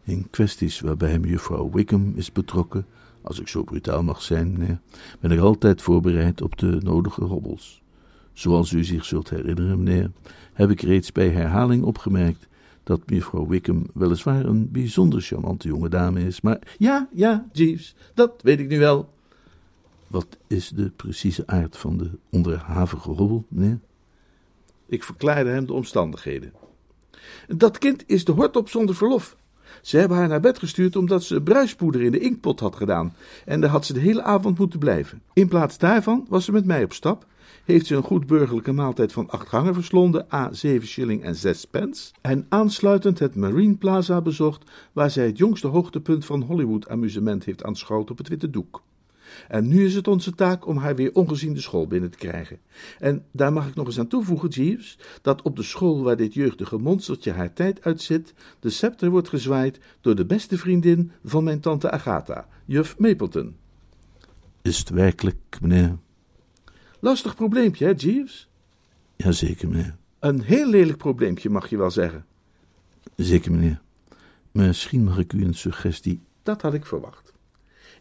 In 0.05 0.31
kwesties 0.31 0.81
waarbij 0.81 1.19
mevrouw 1.19 1.71
Wickham 1.71 2.13
is 2.17 2.33
betrokken, 2.33 2.87
als 3.25 3.41
ik 3.41 3.49
zo 3.49 3.63
brutaal 3.63 4.03
mag 4.03 4.23
zijn, 4.23 4.53
meneer, 4.53 4.81
ben 5.21 5.31
ik 5.31 5.39
altijd 5.39 5.83
voorbereid 5.83 6.43
op 6.43 6.59
de 6.59 6.79
nodige 6.83 7.25
hobbels. 7.25 7.83
Zoals 8.33 8.73
u 8.73 8.85
zich 8.85 9.05
zult 9.05 9.31
herinneren, 9.31 9.83
meneer, 9.83 10.11
heb 10.53 10.71
ik 10.71 10.81
reeds 10.81 11.13
bij 11.13 11.29
herhaling 11.29 11.85
opgemerkt 11.85 12.49
dat 12.83 13.11
mevrouw 13.11 13.47
Wickham 13.47 13.87
weliswaar 13.95 14.45
een 14.45 14.71
bijzonder 14.71 15.21
charmante 15.21 15.69
jonge 15.69 15.89
dame 15.89 16.27
is, 16.27 16.41
maar... 16.41 16.59
Ja, 16.79 17.09
ja, 17.13 17.49
Jeeves, 17.53 17.95
dat 18.15 18.33
weet 18.43 18.61
ik 18.61 18.69
nu 18.69 18.79
wel. 18.79 19.13
Wat 20.07 20.39
is 20.47 20.69
de 20.69 20.91
precieze 20.91 21.47
aard 21.47 21.77
van 21.77 21.97
de 21.97 22.11
onderhavige 22.31 23.11
hobbel, 23.11 23.45
meneer? 23.49 23.79
Ik 24.87 25.05
verklaarde 25.05 25.51
hem 25.51 25.67
de 25.67 25.73
omstandigheden. 25.73 26.53
Dat 27.47 27.79
kind 27.79 28.05
is 28.07 28.25
de 28.25 28.33
hort 28.33 28.57
op 28.57 28.69
zonder 28.69 28.95
verlof. 28.95 29.37
Ze 29.85 29.99
hebben 29.99 30.17
haar 30.17 30.29
naar 30.29 30.41
bed 30.41 30.59
gestuurd 30.59 30.97
omdat 30.97 31.23
ze 31.23 31.43
bruispoeder 31.43 32.03
in 32.03 32.13
de 32.13 32.19
inkpot 32.19 32.61
had 32.61 32.77
gedaan 32.77 33.15
en 33.45 33.61
daar 33.61 33.71
had 33.71 33.87
ze 33.87 33.93
de 33.93 34.01
hele 34.01 34.23
avond 34.23 34.59
moeten 34.59 34.79
blijven. 34.79 35.23
In 35.33 35.49
plaats 35.49 35.79
daarvan 35.79 36.27
was 36.29 36.45
ze 36.45 36.53
met 36.53 36.65
mij 36.65 36.85
op 36.85 36.93
stap, 36.93 37.27
heeft 37.65 37.87
ze 37.87 37.97
een 37.97 38.03
goed 38.03 38.27
burgerlijke 38.27 38.73
maaltijd 38.73 39.13
van 39.13 39.31
acht 39.31 39.49
gangen 39.49 39.75
verslonden, 39.75 40.27
a 40.33 40.53
7 40.53 40.89
shilling 40.89 41.23
en 41.23 41.35
6 41.35 41.65
pence, 41.65 42.13
en 42.21 42.47
aansluitend 42.49 43.19
het 43.19 43.35
Marine 43.35 43.77
Plaza 43.77 44.21
bezocht, 44.21 44.71
waar 44.93 45.11
zij 45.11 45.27
het 45.27 45.39
jongste 45.39 45.67
hoogtepunt 45.67 46.25
van 46.25 46.43
Hollywood 46.43 46.89
amusement 46.89 47.45
heeft 47.45 47.65
aanschouwd 47.65 48.11
op 48.11 48.19
het 48.19 48.29
witte 48.29 48.51
doek. 48.51 48.83
En 49.49 49.69
nu 49.69 49.85
is 49.85 49.95
het 49.95 50.09
onze 50.09 50.35
taak 50.35 50.67
om 50.67 50.77
haar 50.77 50.97
weer 50.97 51.15
ongezien 51.15 51.55
de 51.55 51.61
school 51.61 51.87
binnen 51.87 52.11
te 52.11 52.19
krijgen. 52.19 52.59
En 52.99 53.25
daar 53.31 53.53
mag 53.53 53.69
ik 53.69 53.75
nog 53.75 53.87
eens 53.87 53.99
aan 53.99 54.07
toevoegen, 54.07 54.49
Jeeves, 54.49 54.99
dat 55.23 55.43
op 55.43 55.57
de 55.57 55.63
school 55.63 56.03
waar 56.03 56.17
dit 56.17 56.35
jeugdige 56.35 56.79
monstertje 56.79 57.33
haar 57.33 57.53
tijd 57.53 57.85
uitzit, 57.85 58.35
de 58.61 58.71
scepter 58.71 59.11
wordt 59.11 59.29
gezwaaid 59.29 59.81
door 60.01 60.15
de 60.15 60.27
beste 60.27 60.59
vriendin 60.59 61.13
van 61.25 61.45
mijn 61.45 61.61
tante 61.61 61.91
Agatha, 61.91 62.49
juf 62.65 62.99
Mapleton. 62.99 63.57
Is 64.63 64.79
het 64.79 64.89
werkelijk, 64.89 65.59
meneer? 65.61 65.99
Lastig 67.01 67.35
probleempje, 67.35 67.85
hè, 67.85 67.93
Jeeves? 67.97 68.49
Jazeker, 69.17 69.69
meneer. 69.69 69.97
Een 70.19 70.43
heel 70.43 70.69
lelijk 70.69 70.99
probleempje, 70.99 71.51
mag 71.51 71.69
je 71.69 71.77
wel 71.77 71.91
zeggen. 71.91 72.27
Zeker, 73.17 73.53
meneer. 73.53 73.81
Misschien 74.53 75.05
mag 75.05 75.19
ik 75.19 75.33
u 75.33 75.45
een 75.45 75.55
suggestie. 75.55 76.21
Dat 76.43 76.63
had 76.63 76.75
ik 76.75 76.87
verwacht. 76.87 77.33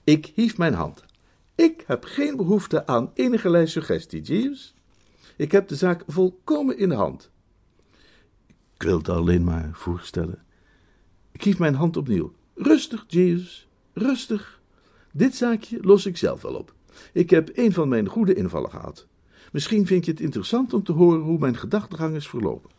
Ik 0.04 0.32
hief 0.36 0.58
mijn 0.58 0.74
hand. 0.74 1.04
Ik 1.56 1.84
heb 1.88 2.04
geen 2.04 2.36
behoefte 2.36 2.88
aan 2.88 3.12
enige 3.14 3.66
suggestie, 3.66 4.22
Jeeves. 4.22 4.76
Ik 5.36 5.52
heb 5.52 5.68
de 5.68 5.76
zaak 5.76 6.04
volkomen 6.08 6.78
in 6.78 6.90
de 6.90 6.96
hand. 6.96 7.32
Ik 8.76 8.84
wil 8.84 8.98
het 8.98 9.10
alleen 9.10 9.44
maar 9.44 9.70
voorstellen. 9.74 10.44
Ik 11.32 11.44
hief 11.44 11.60
mijn 11.60 11.76
hand 11.76 11.98
opnieuw. 11.98 12.34
Rustig, 12.56 13.06
Jeeves, 13.08 13.68
rustig. 13.94 14.62
Dit 15.12 15.36
zaakje 15.36 15.78
los 15.82 16.06
ik 16.06 16.18
zelf 16.18 16.42
wel 16.42 16.54
op. 16.54 16.74
Ik 17.14 17.30
heb 17.30 17.50
een 17.54 17.74
van 17.74 17.90
mijn 17.90 18.08
goede 18.08 18.34
invallen 18.34 18.70
gehad. 18.70 19.08
Misschien 19.52 19.86
vind 19.88 20.06
je 20.06 20.12
het 20.12 20.20
interessant 20.20 20.74
om 20.74 20.84
te 20.84 20.92
horen 20.92 21.22
hoe 21.22 21.40
mijn 21.40 21.58
gedachtegang 21.58 22.16
is 22.16 22.28
verlopen. 22.28 22.70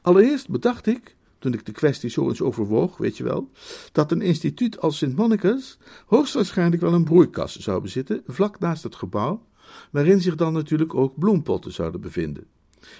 Allereerst 0.00 0.48
bedacht 0.48 0.86
ik, 0.86 1.16
toen 1.44 1.52
ik 1.52 1.66
de 1.66 1.72
kwestie 1.72 2.10
zo 2.10 2.28
eens 2.28 2.42
overwoog, 2.42 2.96
weet 2.96 3.16
je 3.16 3.24
wel, 3.24 3.50
dat 3.92 4.12
een 4.12 4.22
instituut 4.22 4.80
als 4.80 4.98
Sint 4.98 5.16
Monicus 5.16 5.78
hoogstwaarschijnlijk 6.06 6.82
wel 6.82 6.92
een 6.92 7.04
broeikas 7.04 7.56
zou 7.56 7.82
bezitten, 7.82 8.22
vlak 8.26 8.58
naast 8.58 8.82
het 8.82 8.94
gebouw, 8.94 9.46
waarin 9.90 10.20
zich 10.20 10.34
dan 10.34 10.52
natuurlijk 10.52 10.94
ook 10.94 11.18
bloempotten 11.18 11.72
zouden 11.72 12.00
bevinden. 12.00 12.46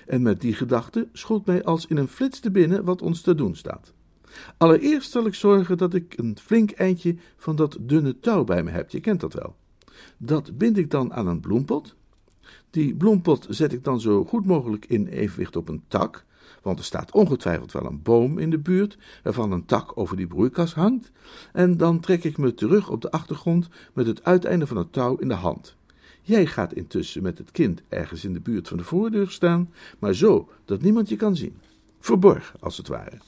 En 0.07 0.23
met 0.23 0.41
die 0.41 0.55
gedachte 0.55 1.09
schoot 1.13 1.47
mij 1.47 1.65
als 1.65 1.87
in 1.87 1.97
een 1.97 2.09
flits 2.09 2.41
te 2.41 2.51
binnen 2.51 2.85
wat 2.85 3.03
ons 3.03 3.21
te 3.21 3.35
doen 3.35 3.57
staat. 3.57 3.93
Allereerst 4.57 5.11
zal 5.11 5.27
ik 5.27 5.35
zorgen 5.35 5.77
dat 5.77 5.95
ik 5.95 6.19
een 6.19 6.37
flink 6.41 6.71
eindje 6.71 7.17
van 7.37 7.57
dat 7.57 7.77
dunne 7.81 8.19
touw 8.19 8.45
bij 8.45 8.63
me 8.63 8.71
heb, 8.71 8.91
je 8.91 9.01
kent 9.01 9.21
dat 9.21 9.33
wel. 9.33 9.57
Dat 10.17 10.59
bind 10.59 10.79
ik 10.79 10.91
dan 10.91 11.13
aan 11.13 11.27
een 11.27 11.41
bloempot. 11.41 11.95
Die 12.71 12.95
bloempot 12.95 13.47
zet 13.49 13.73
ik 13.73 13.85
dan 13.85 14.01
zo 14.01 14.25
goed 14.25 14.47
mogelijk 14.47 14.87
in 14.87 15.07
evenwicht 15.07 15.57
op 15.57 15.69
een 15.69 15.85
tak, 15.89 16.25
want 16.65 16.79
er 16.79 16.85
staat 16.85 17.13
ongetwijfeld 17.13 17.73
wel 17.73 17.85
een 17.85 18.03
boom 18.03 18.39
in 18.39 18.51
de 18.51 18.59
buurt, 18.59 18.99
waarvan 19.23 19.53
een 19.53 19.65
tak 19.65 19.93
over 19.99 20.17
die 20.17 20.27
broeikas 20.27 20.75
hangt, 20.75 21.11
en 21.53 21.77
dan 21.77 22.01
trek 22.01 22.25
ik 22.25 22.39
me 22.39 22.55
terug 22.55 22.91
op 22.91 23.01
de 23.01 23.11
achtergrond 23.11 23.69
met 23.93 24.07
het 24.07 24.25
uiteinde 24.25 24.67
van 24.67 24.77
het 24.77 24.93
touw 24.93 25.17
in 25.17 25.29
de 25.29 25.35
hand. 25.35 25.77
Jij 26.23 26.47
gaat 26.47 26.73
intussen 26.73 27.23
met 27.23 27.39
het 27.39 27.51
kind 27.51 27.83
ergens 27.89 28.25
in 28.25 28.33
de 28.33 28.41
buurt 28.41 28.69
van 28.69 28.77
de 28.77 28.85
voordeur 28.85 29.31
staan, 29.31 29.73
maar 29.99 30.15
zo 30.15 30.49
dat 30.65 30.83
niemand 30.83 31.09
je 31.09 31.17
kan 31.17 31.37
zien. 31.37 31.57
Verborgen, 32.01 32.61
als 32.61 32.77
het 32.77 32.89
ware. 32.89 33.21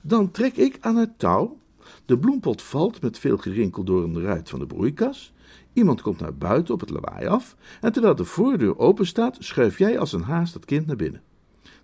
Dan 0.00 0.30
trek 0.30 0.56
ik 0.56 0.76
aan 0.80 0.96
het 0.96 1.18
touw. 1.18 1.58
De 2.06 2.18
bloempot 2.18 2.62
valt 2.62 3.02
met 3.02 3.18
veel 3.18 3.36
gerinkel 3.36 3.84
door 3.84 4.04
een 4.04 4.22
ruit 4.22 4.48
van 4.48 4.58
de 4.58 4.66
broeikas. 4.66 5.32
Iemand 5.72 6.02
komt 6.02 6.20
naar 6.20 6.34
buiten 6.34 6.74
op 6.74 6.80
het 6.80 6.90
lawaai 6.90 7.26
af, 7.26 7.56
en 7.80 7.92
terwijl 7.92 8.14
de 8.14 8.24
voordeur 8.24 8.78
open 8.78 9.06
staat, 9.06 9.36
schuif 9.38 9.78
jij 9.78 9.98
als 9.98 10.12
een 10.12 10.22
haast 10.22 10.54
het 10.54 10.64
kind 10.64 10.86
naar 10.86 10.96
binnen. 10.96 11.22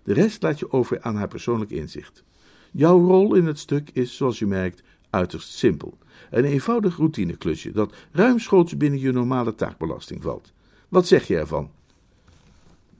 De 0.05 0.13
rest 0.13 0.43
laat 0.43 0.59
je 0.59 0.71
over 0.71 1.01
aan 1.01 1.15
haar 1.15 1.27
persoonlijk 1.27 1.71
inzicht. 1.71 2.23
Jouw 2.71 2.99
rol 2.99 3.35
in 3.35 3.45
het 3.45 3.59
stuk 3.59 3.89
is, 3.93 4.15
zoals 4.15 4.39
je 4.39 4.45
merkt, 4.45 4.83
uiterst 5.09 5.53
simpel. 5.53 5.97
Een 6.31 6.45
eenvoudig 6.45 6.97
routineklusje 6.97 7.71
dat 7.71 7.93
ruimschoots 8.11 8.77
binnen 8.77 8.99
je 8.99 9.11
normale 9.11 9.55
taakbelasting 9.55 10.23
valt. 10.23 10.53
Wat 10.89 11.07
zeg 11.07 11.27
je 11.27 11.37
ervan? 11.37 11.69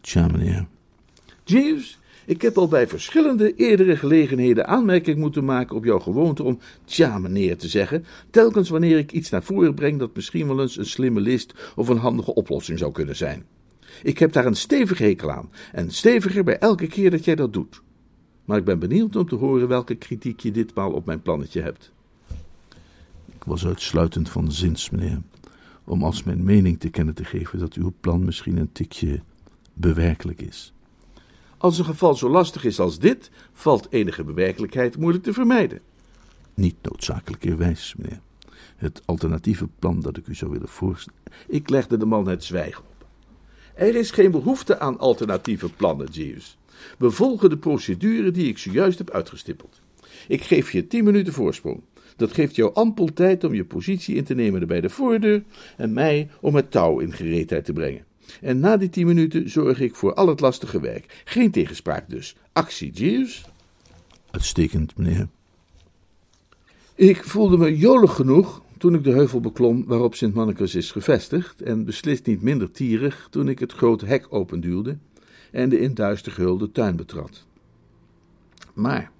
Tja, 0.02 0.28
meneer. 0.28 0.68
Jeeves, 1.44 2.00
ik 2.26 2.42
heb 2.42 2.58
al 2.58 2.68
bij 2.68 2.88
verschillende 2.88 3.56
eerdere 3.56 3.98
gelegenheden 3.98 4.68
aanmerking 4.68 5.18
moeten 5.18 5.46
maken 5.46 5.76
op 5.76 5.86
jouw 5.86 6.00
gewoonte 6.00 6.44
om 6.44 6.60
tja 6.86 7.18
meneer 7.18 7.58
te 7.58 7.68
zeggen, 7.68 8.06
telkens 8.30 8.70
wanneer 8.70 8.98
ik 8.98 9.12
iets 9.12 9.30
naar 9.30 9.44
voren 9.44 9.74
breng 9.74 10.00
dat 10.00 10.16
misschien 10.16 10.48
wel 10.48 10.62
eens 10.62 10.78
een 10.78 10.86
slimme 10.86 11.20
list 11.20 11.54
of 11.76 11.88
een 11.88 11.98
handige 11.98 12.34
oplossing 12.34 12.80
zou 12.80 12.92
kunnen 12.92 13.16
zijn. 13.16 13.46
Ik 14.04 14.20
heb 14.20 14.32
daar 14.34 14.46
een 14.46 14.56
stevige 14.56 15.04
hekel 15.04 15.32
aan, 15.32 15.52
en 15.72 15.92
steviger 15.92 16.44
bij 16.44 16.58
elke 16.58 16.88
keer 16.88 17.12
dat 17.12 17.26
jij 17.26 17.36
dat 17.36 17.54
doet. 17.54 17.82
Maar 18.46 18.58
ik 18.58 18.66
ben 18.66 18.80
benieuwd 18.80 19.16
om 19.16 19.28
te 19.28 19.36
horen 19.36 19.68
welke 19.68 19.96
kritiek 19.96 20.40
je 20.40 20.52
ditmaal 20.52 20.92
op 20.92 21.06
mijn 21.06 21.22
plannetje 21.22 21.62
hebt. 21.62 21.92
Ik 23.26 23.44
was 23.44 23.66
uitsluitend 23.66 24.30
van 24.30 24.52
zins, 24.52 24.90
meneer, 24.90 25.22
om 25.84 26.04
als 26.04 26.24
mijn 26.24 26.44
mening 26.44 26.80
te 26.80 26.90
kennen 26.90 27.14
te 27.14 27.26
geven 27.26 27.60
dat 27.60 27.74
uw 27.74 27.94
plan 28.00 28.26
misschien 28.26 28.58
een 28.58 28.72
tikje 28.72 29.22
bewerkelijk 29.74 30.42
is. 30.42 30.74
Als 31.58 31.78
een 31.78 31.86
geval 31.86 32.16
zo 32.16 32.30
lastig 32.30 32.66
is 32.66 32.80
als 32.80 33.00
dit, 33.00 33.32
valt 33.54 33.88
enige 33.92 34.24
bewerkelijkheid 34.24 34.98
moeilijk 34.98 35.24
te 35.24 35.34
vermijden. 35.34 35.82
Niet 36.54 36.76
noodzakelijkerwijs, 36.82 37.96
meneer. 37.98 38.20
Het 38.76 39.02
alternatieve 39.06 39.68
plan 39.80 40.00
dat 40.00 40.18
ik 40.18 40.28
u 40.28 40.36
zou 40.36 40.52
willen 40.52 40.68
voorstellen. 40.68 41.20
Ik 41.48 41.70
legde 41.70 41.98
de 41.98 42.06
man 42.06 42.28
het 42.28 42.44
zwijgen 42.44 42.84
op. 42.84 42.95
Er 43.76 43.96
is 43.96 44.12
geen 44.12 44.32
behoefte 44.32 44.80
aan 44.80 45.00
alternatieve 45.00 45.70
plannen, 45.70 46.08
Jeeves. 46.12 46.58
We 46.98 47.12
volgen 47.12 47.50
de 47.50 47.58
procedure 47.58 48.32
die 48.32 48.48
ik 48.48 48.58
zojuist 48.58 48.98
heb 48.98 49.10
uitgestippeld. 49.10 49.82
Ik 50.28 50.44
geef 50.44 50.72
je 50.72 50.88
tien 50.88 51.04
minuten 51.04 51.34
voorsprong. 51.34 51.82
Dat 52.16 52.34
geeft 52.34 52.56
jou 52.56 52.74
ampel 52.74 53.14
tijd 53.14 53.44
om 53.44 53.54
je 53.54 53.66
positie 53.66 54.16
in 54.16 54.24
te 54.24 54.34
nemen 54.34 54.68
bij 54.68 54.82
de 54.82 54.90
voordeur 54.90 55.44
en 55.78 55.94
mij 55.94 56.30
om 56.42 56.56
het 56.56 56.72
touw 56.72 57.00
in 57.00 57.14
gereedheid 57.14 57.66
te 57.66 57.74
brengen. 57.74 58.06
En 58.42 58.60
na 58.60 58.78
die 58.78 58.90
tien 58.90 59.08
minuten 59.08 59.50
zorg 59.50 59.80
ik 59.80 59.96
voor 59.96 60.14
al 60.14 60.28
het 60.28 60.40
lastige 60.40 60.80
werk. 60.80 61.22
Geen 61.26 61.52
tegenspraak 61.52 62.10
dus. 62.10 62.36
Actie, 62.54 62.92
Jeeves. 62.92 63.46
Uitstekend, 64.32 64.98
meneer. 64.98 65.28
Ik 66.96 67.24
voelde 67.24 67.58
me 67.58 67.78
jolig 67.78 68.16
genoeg 68.16 68.62
toen 68.86 68.96
ik 68.96 69.04
de 69.04 69.12
heuvel 69.12 69.40
beklom 69.40 69.86
waarop 69.86 70.16
Sint 70.16 70.34
Mannekes 70.34 70.76
is 70.76 70.92
gevestigd, 70.92 71.62
en 71.62 71.86
beslist 71.86 72.26
niet 72.26 72.42
minder 72.42 72.72
tierig 72.72 73.28
toen 73.32 73.50
ik 73.50 73.60
het 73.60 73.72
grote 73.72 74.06
hek 74.06 74.28
openduwde 74.30 74.98
en 75.52 75.70
de 75.70 75.80
in 75.80 75.94
duister 75.94 76.32
gehulde 76.32 76.72
tuin 76.72 76.96
betrad. 76.96 77.46
Maar, 78.74 79.12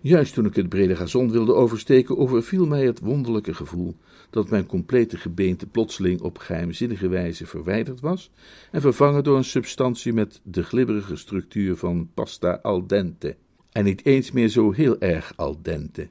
juist 0.00 0.34
toen 0.34 0.46
ik 0.46 0.54
het 0.54 0.68
brede 0.68 0.96
gazon 0.96 1.30
wilde 1.30 1.54
oversteken, 1.54 2.18
overviel 2.18 2.66
mij 2.66 2.84
het 2.84 3.00
wonderlijke 3.00 3.54
gevoel 3.54 3.96
dat 4.30 4.50
mijn 4.50 4.66
complete 4.66 5.16
gebeente 5.16 5.66
plotseling 5.66 6.20
op 6.20 6.38
geheimzinnige 6.38 7.08
wijze 7.08 7.46
verwijderd 7.46 8.00
was 8.00 8.30
en 8.70 8.80
vervangen 8.80 9.24
door 9.24 9.36
een 9.36 9.44
substantie 9.44 10.12
met 10.12 10.40
de 10.44 10.62
glibberige 10.62 11.16
structuur 11.16 11.76
van 11.76 12.10
pasta 12.14 12.58
al 12.62 12.86
dente, 12.86 13.36
en 13.72 13.84
niet 13.84 14.04
eens 14.04 14.30
meer 14.30 14.48
zo 14.48 14.72
heel 14.72 15.00
erg 15.00 15.32
al 15.36 15.62
dente. 15.62 16.08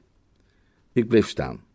Ik 0.92 1.08
bleef 1.08 1.28
staan. 1.28 1.66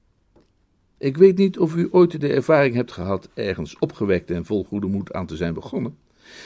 Ik 1.03 1.17
weet 1.17 1.37
niet 1.37 1.59
of 1.59 1.75
u 1.75 1.87
ooit 1.91 2.21
de 2.21 2.27
ervaring 2.27 2.75
hebt 2.75 2.91
gehad 2.91 3.29
ergens 3.33 3.79
opgewekt 3.79 4.31
en 4.31 4.45
vol 4.45 4.63
goede 4.63 4.87
moed 4.87 5.13
aan 5.13 5.25
te 5.25 5.35
zijn 5.35 5.53
begonnen, 5.53 5.97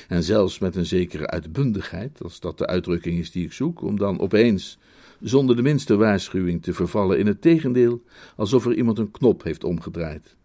en 0.08 0.24
zelfs 0.24 0.60
met 0.60 0.76
een 0.76 0.86
zekere 0.86 1.28
uitbundigheid, 1.28 2.24
als 2.24 2.40
dat 2.40 2.58
de 2.58 2.68
uitdrukking 2.68 3.20
is 3.20 3.32
die 3.32 3.46
ik 3.46 3.52
zoek, 3.52 3.82
om 3.82 3.98
dan 3.98 4.20
opeens 4.20 4.78
zonder 5.22 5.56
de 5.56 5.62
minste 5.62 5.96
waarschuwing 5.96 6.64
te 6.64 6.74
vervallen 6.74 7.20
in 7.20 7.28
het 7.28 7.42
tegendeel, 7.42 8.02
alsof 8.36 8.66
er 8.66 8.74
iemand 8.74 8.98
een 8.98 9.12
knop 9.12 9.44
heeft 9.44 9.64
omgedraaid. 9.64 10.36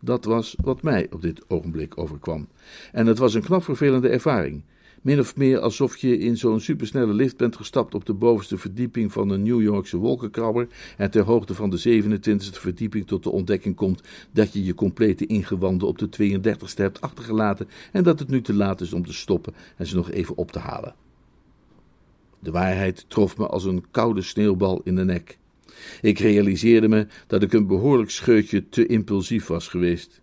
Dat 0.00 0.24
was 0.24 0.56
wat 0.62 0.82
mij 0.82 1.06
op 1.10 1.22
dit 1.22 1.42
ogenblik 1.48 1.98
overkwam. 1.98 2.48
En 2.92 3.06
het 3.06 3.18
was 3.18 3.34
een 3.34 3.42
knap 3.42 3.64
vervelende 3.64 4.08
ervaring. 4.08 4.62
Min 5.02 5.18
of 5.18 5.36
meer 5.36 5.58
alsof 5.58 5.96
je 5.96 6.18
in 6.18 6.36
zo'n 6.36 6.60
supersnelle 6.60 7.12
lift 7.12 7.36
bent 7.36 7.56
gestapt 7.56 7.94
op 7.94 8.06
de 8.06 8.12
bovenste 8.12 8.58
verdieping 8.58 9.12
van 9.12 9.30
een 9.30 9.42
New 9.42 9.62
Yorkse 9.62 9.96
wolkenkrabber 9.96 10.68
en 10.96 11.10
ter 11.10 11.22
hoogte 11.22 11.54
van 11.54 11.70
de 11.70 12.02
27e 12.02 12.60
verdieping 12.60 13.06
tot 13.06 13.22
de 13.22 13.30
ontdekking 13.30 13.74
komt 13.74 14.02
dat 14.32 14.52
je 14.52 14.64
je 14.64 14.74
complete 14.74 15.26
ingewanden 15.26 15.88
op 15.88 15.98
de 15.98 16.08
32e 16.08 16.74
hebt 16.74 17.00
achtergelaten 17.00 17.68
en 17.92 18.02
dat 18.02 18.18
het 18.18 18.28
nu 18.28 18.40
te 18.42 18.54
laat 18.54 18.80
is 18.80 18.92
om 18.92 19.06
te 19.06 19.12
stoppen 19.12 19.54
en 19.76 19.86
ze 19.86 19.96
nog 19.96 20.10
even 20.10 20.36
op 20.36 20.52
te 20.52 20.58
halen. 20.58 20.94
De 22.38 22.50
waarheid 22.50 23.04
trof 23.08 23.38
me 23.38 23.46
als 23.46 23.64
een 23.64 23.84
koude 23.90 24.22
sneeuwbal 24.22 24.80
in 24.84 24.96
de 24.96 25.04
nek. 25.04 25.38
Ik 26.00 26.18
realiseerde 26.18 26.88
me 26.88 27.06
dat 27.26 27.42
ik 27.42 27.52
een 27.52 27.66
behoorlijk 27.66 28.10
scheutje 28.10 28.68
te 28.68 28.86
impulsief 28.86 29.46
was 29.46 29.68
geweest. 29.68 30.21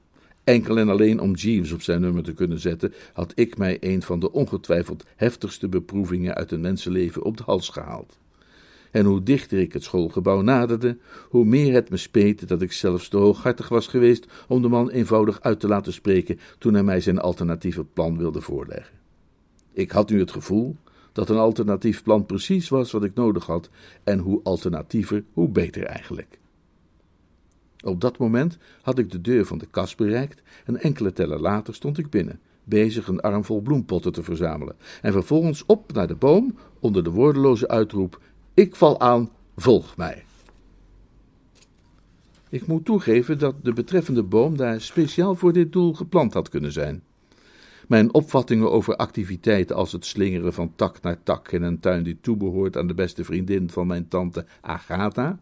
Enkel 0.49 0.77
en 0.77 0.89
alleen 0.89 1.19
om 1.19 1.33
Jeeves 1.33 1.71
op 1.71 1.81
zijn 1.81 2.01
nummer 2.01 2.23
te 2.23 2.33
kunnen 2.33 2.59
zetten, 2.59 2.93
had 3.13 3.31
ik 3.35 3.57
mij 3.57 3.77
een 3.79 4.01
van 4.01 4.19
de 4.19 4.31
ongetwijfeld 4.31 5.05
heftigste 5.15 5.67
beproevingen 5.67 6.35
uit 6.35 6.51
een 6.51 6.61
mensenleven 6.61 7.23
op 7.23 7.37
de 7.37 7.43
hals 7.45 7.69
gehaald. 7.69 8.17
En 8.91 9.05
hoe 9.05 9.23
dichter 9.23 9.59
ik 9.59 9.73
het 9.73 9.83
schoolgebouw 9.83 10.41
naderde, 10.41 10.97
hoe 11.29 11.45
meer 11.45 11.73
het 11.73 11.89
me 11.89 11.97
speet 11.97 12.47
dat 12.47 12.61
ik 12.61 12.71
zelfs 12.71 13.07
te 13.07 13.17
hooghartig 13.17 13.69
was 13.69 13.87
geweest 13.87 14.25
om 14.47 14.61
de 14.61 14.67
man 14.67 14.89
eenvoudig 14.89 15.41
uit 15.41 15.59
te 15.59 15.67
laten 15.67 15.93
spreken 15.93 16.39
toen 16.57 16.73
hij 16.73 16.83
mij 16.83 17.01
zijn 17.01 17.19
alternatieve 17.19 17.83
plan 17.83 18.17
wilde 18.17 18.41
voorleggen. 18.41 18.97
Ik 19.73 19.91
had 19.91 20.09
nu 20.09 20.19
het 20.19 20.31
gevoel 20.31 20.75
dat 21.11 21.29
een 21.29 21.37
alternatief 21.37 22.03
plan 22.03 22.25
precies 22.25 22.69
was 22.69 22.91
wat 22.91 23.03
ik 23.03 23.13
nodig 23.15 23.45
had, 23.45 23.69
en 24.03 24.19
hoe 24.19 24.39
alternatiever, 24.43 25.23
hoe 25.33 25.49
beter 25.49 25.83
eigenlijk. 25.83 26.39
Op 27.83 28.01
dat 28.01 28.17
moment 28.17 28.57
had 28.81 28.97
ik 28.97 29.11
de 29.11 29.21
deur 29.21 29.45
van 29.45 29.57
de 29.57 29.67
kas 29.71 29.95
bereikt 29.95 30.41
en 30.65 30.81
enkele 30.81 31.13
tellen 31.13 31.39
later 31.39 31.73
stond 31.73 31.97
ik 31.97 32.09
binnen, 32.09 32.39
bezig 32.63 33.07
een 33.07 33.19
armvol 33.19 33.61
bloempotten 33.61 34.11
te 34.11 34.23
verzamelen, 34.23 34.75
en 35.01 35.11
vervolgens 35.11 35.65
op 35.65 35.93
naar 35.93 36.07
de 36.07 36.15
boom 36.15 36.55
onder 36.79 37.03
de 37.03 37.09
woordeloze 37.09 37.67
uitroep: 37.67 38.21
Ik 38.53 38.75
val 38.75 38.99
aan, 38.99 39.29
volg 39.55 39.97
mij. 39.97 40.23
Ik 42.49 42.67
moet 42.67 42.85
toegeven 42.85 43.39
dat 43.39 43.55
de 43.63 43.73
betreffende 43.73 44.23
boom 44.23 44.57
daar 44.57 44.81
speciaal 44.81 45.35
voor 45.35 45.53
dit 45.53 45.71
doel 45.71 45.93
geplant 45.93 46.33
had 46.33 46.49
kunnen 46.49 46.71
zijn. 46.71 47.03
Mijn 47.89 48.13
opvattingen 48.13 48.71
over 48.71 48.95
activiteiten 48.95 49.75
als 49.75 49.91
het 49.91 50.05
slingeren 50.05 50.53
van 50.53 50.73
tak 50.75 51.01
naar 51.01 51.23
tak 51.23 51.51
in 51.51 51.63
een 51.63 51.79
tuin 51.79 52.03
die 52.03 52.17
toebehoort 52.21 52.77
aan 52.77 52.87
de 52.87 52.93
beste 52.93 53.23
vriendin 53.23 53.69
van 53.69 53.87
mijn 53.87 54.07
tante 54.07 54.45
Agatha, 54.61 55.39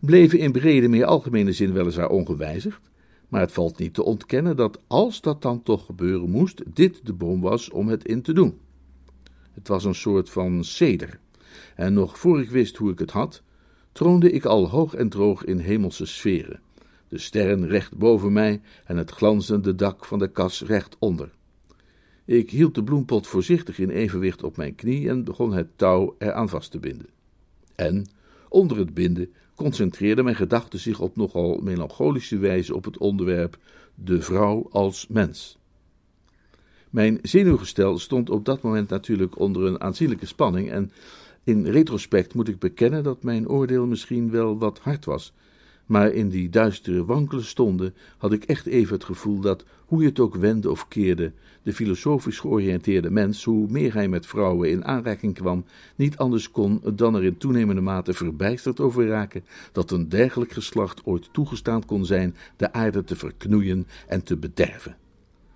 bleven 0.00 0.38
in 0.38 0.52
brede, 0.52 0.88
meer 0.88 1.04
algemene 1.04 1.52
zin 1.52 1.72
weliswaar 1.72 2.08
ongewijzigd, 2.08 2.80
maar 3.28 3.40
het 3.40 3.52
valt 3.52 3.78
niet 3.78 3.94
te 3.94 4.02
ontkennen 4.02 4.56
dat 4.56 4.80
als 4.86 5.20
dat 5.20 5.42
dan 5.42 5.62
toch 5.62 5.86
gebeuren 5.86 6.30
moest, 6.30 6.62
dit 6.74 7.00
de 7.06 7.12
boom 7.12 7.40
was 7.40 7.70
om 7.70 7.88
het 7.88 8.04
in 8.04 8.22
te 8.22 8.32
doen. 8.32 8.58
Het 9.52 9.68
was 9.68 9.84
een 9.84 9.94
soort 9.94 10.30
van 10.30 10.64
ceder, 10.64 11.20
en 11.74 11.92
nog 11.92 12.18
voor 12.18 12.40
ik 12.40 12.50
wist 12.50 12.76
hoe 12.76 12.90
ik 12.90 12.98
het 12.98 13.10
had, 13.10 13.42
troonde 13.92 14.30
ik 14.30 14.44
al 14.44 14.68
hoog 14.68 14.94
en 14.94 15.08
droog 15.08 15.44
in 15.44 15.58
hemelse 15.58 16.06
sferen, 16.06 16.60
de 17.08 17.18
sterren 17.18 17.66
recht 17.66 17.96
boven 17.96 18.32
mij 18.32 18.60
en 18.84 18.96
het 18.96 19.10
glanzende 19.10 19.74
dak 19.74 20.04
van 20.04 20.18
de 20.18 20.28
kas 20.28 20.62
recht 20.62 20.96
onder. 20.98 21.36
Ik 22.28 22.50
hield 22.50 22.74
de 22.74 22.84
bloempot 22.84 23.26
voorzichtig 23.26 23.78
in 23.78 23.90
evenwicht 23.90 24.42
op 24.42 24.56
mijn 24.56 24.74
knie 24.74 25.08
en 25.08 25.24
begon 25.24 25.52
het 25.52 25.66
touw 25.76 26.14
eraan 26.18 26.48
vast 26.48 26.70
te 26.70 26.78
binden. 26.78 27.06
En, 27.74 28.06
onder 28.48 28.78
het 28.78 28.94
binden, 28.94 29.32
concentreerde 29.54 30.22
mijn 30.22 30.36
gedachten 30.36 30.78
zich 30.78 31.00
op 31.00 31.16
nogal 31.16 31.60
melancholische 31.62 32.38
wijze 32.38 32.74
op 32.74 32.84
het 32.84 32.98
onderwerp 32.98 33.58
de 33.94 34.22
vrouw 34.22 34.68
als 34.70 35.06
mens. 35.06 35.58
Mijn 36.90 37.18
zenuwgestel 37.22 37.98
stond 37.98 38.30
op 38.30 38.44
dat 38.44 38.62
moment 38.62 38.88
natuurlijk 38.88 39.38
onder 39.38 39.64
een 39.64 39.80
aanzienlijke 39.80 40.26
spanning 40.26 40.70
en 40.70 40.92
in 41.44 41.66
retrospect 41.66 42.34
moet 42.34 42.48
ik 42.48 42.58
bekennen 42.58 43.02
dat 43.02 43.22
mijn 43.22 43.48
oordeel 43.48 43.86
misschien 43.86 44.30
wel 44.30 44.58
wat 44.58 44.78
hard 44.78 45.04
was, 45.04 45.32
maar 45.88 46.12
in 46.12 46.28
die 46.28 46.48
duistere, 46.48 47.04
wankele 47.04 47.42
stonden 47.42 47.94
had 48.18 48.32
ik 48.32 48.44
echt 48.44 48.66
even 48.66 48.94
het 48.94 49.04
gevoel 49.04 49.40
dat, 49.40 49.64
hoe 49.86 50.02
je 50.02 50.08
het 50.08 50.20
ook 50.20 50.34
wendde 50.34 50.70
of 50.70 50.88
keerde, 50.88 51.32
de 51.62 51.72
filosofisch 51.72 52.38
georiënteerde 52.38 53.10
mens, 53.10 53.44
hoe 53.44 53.66
meer 53.70 53.94
hij 53.94 54.08
met 54.08 54.26
vrouwen 54.26 54.70
in 54.70 54.84
aanraking 54.84 55.34
kwam, 55.34 55.64
niet 55.96 56.16
anders 56.16 56.50
kon 56.50 56.80
dan 56.94 57.14
er 57.14 57.24
in 57.24 57.36
toenemende 57.36 57.80
mate 57.80 58.12
verbijsterd 58.12 58.80
over 58.80 59.06
raken 59.06 59.44
dat 59.72 59.90
een 59.90 60.08
dergelijk 60.08 60.52
geslacht 60.52 61.04
ooit 61.04 61.28
toegestaan 61.32 61.84
kon 61.84 62.04
zijn 62.04 62.34
de 62.56 62.72
aarde 62.72 63.04
te 63.04 63.16
verknoeien 63.16 63.86
en 64.06 64.22
te 64.22 64.36
bederven. 64.36 64.96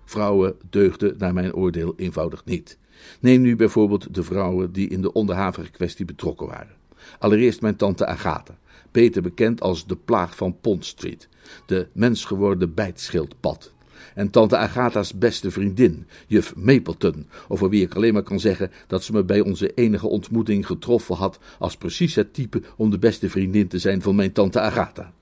Vrouwen 0.05 0.55
deugden 0.69 1.15
naar 1.17 1.33
mijn 1.33 1.53
oordeel 1.53 1.93
eenvoudig 1.97 2.45
niet. 2.45 2.77
Neem 3.19 3.41
nu 3.41 3.55
bijvoorbeeld 3.55 4.13
de 4.13 4.23
vrouwen 4.23 4.71
die 4.71 4.89
in 4.89 5.01
de 5.01 5.13
onderhavige 5.13 5.71
kwestie 5.71 6.05
betrokken 6.05 6.47
waren. 6.47 6.75
Allereerst 7.19 7.61
mijn 7.61 7.75
tante 7.75 8.05
Agatha, 8.05 8.57
beter 8.93 9.21
bekend 9.21 9.61
als 9.61 9.85
de 9.85 9.95
plaag 9.95 10.35
van 10.35 10.59
Pont 10.61 10.85
Street, 10.85 11.29
de 11.65 11.87
mensgeworden 11.93 12.73
bijtschildpad. 12.73 13.73
En 14.15 14.29
tante 14.29 14.57
Agatha's 14.57 15.13
beste 15.13 15.51
vriendin, 15.51 16.07
juf 16.27 16.55
Mapleton, 16.55 17.27
over 17.47 17.69
wie 17.69 17.83
ik 17.83 17.95
alleen 17.95 18.13
maar 18.13 18.23
kan 18.23 18.39
zeggen 18.39 18.71
dat 18.87 19.03
ze 19.03 19.11
me 19.11 19.23
bij 19.23 19.41
onze 19.41 19.73
enige 19.73 20.07
ontmoeting 20.07 20.65
getroffen 20.65 21.15
had 21.15 21.39
als 21.59 21.77
precies 21.77 22.15
het 22.15 22.33
type 22.33 22.61
om 22.77 22.89
de 22.89 22.99
beste 22.99 23.29
vriendin 23.29 23.67
te 23.67 23.79
zijn 23.79 24.01
van 24.01 24.15
mijn 24.15 24.31
tante 24.31 24.59
Agatha. 24.59 25.13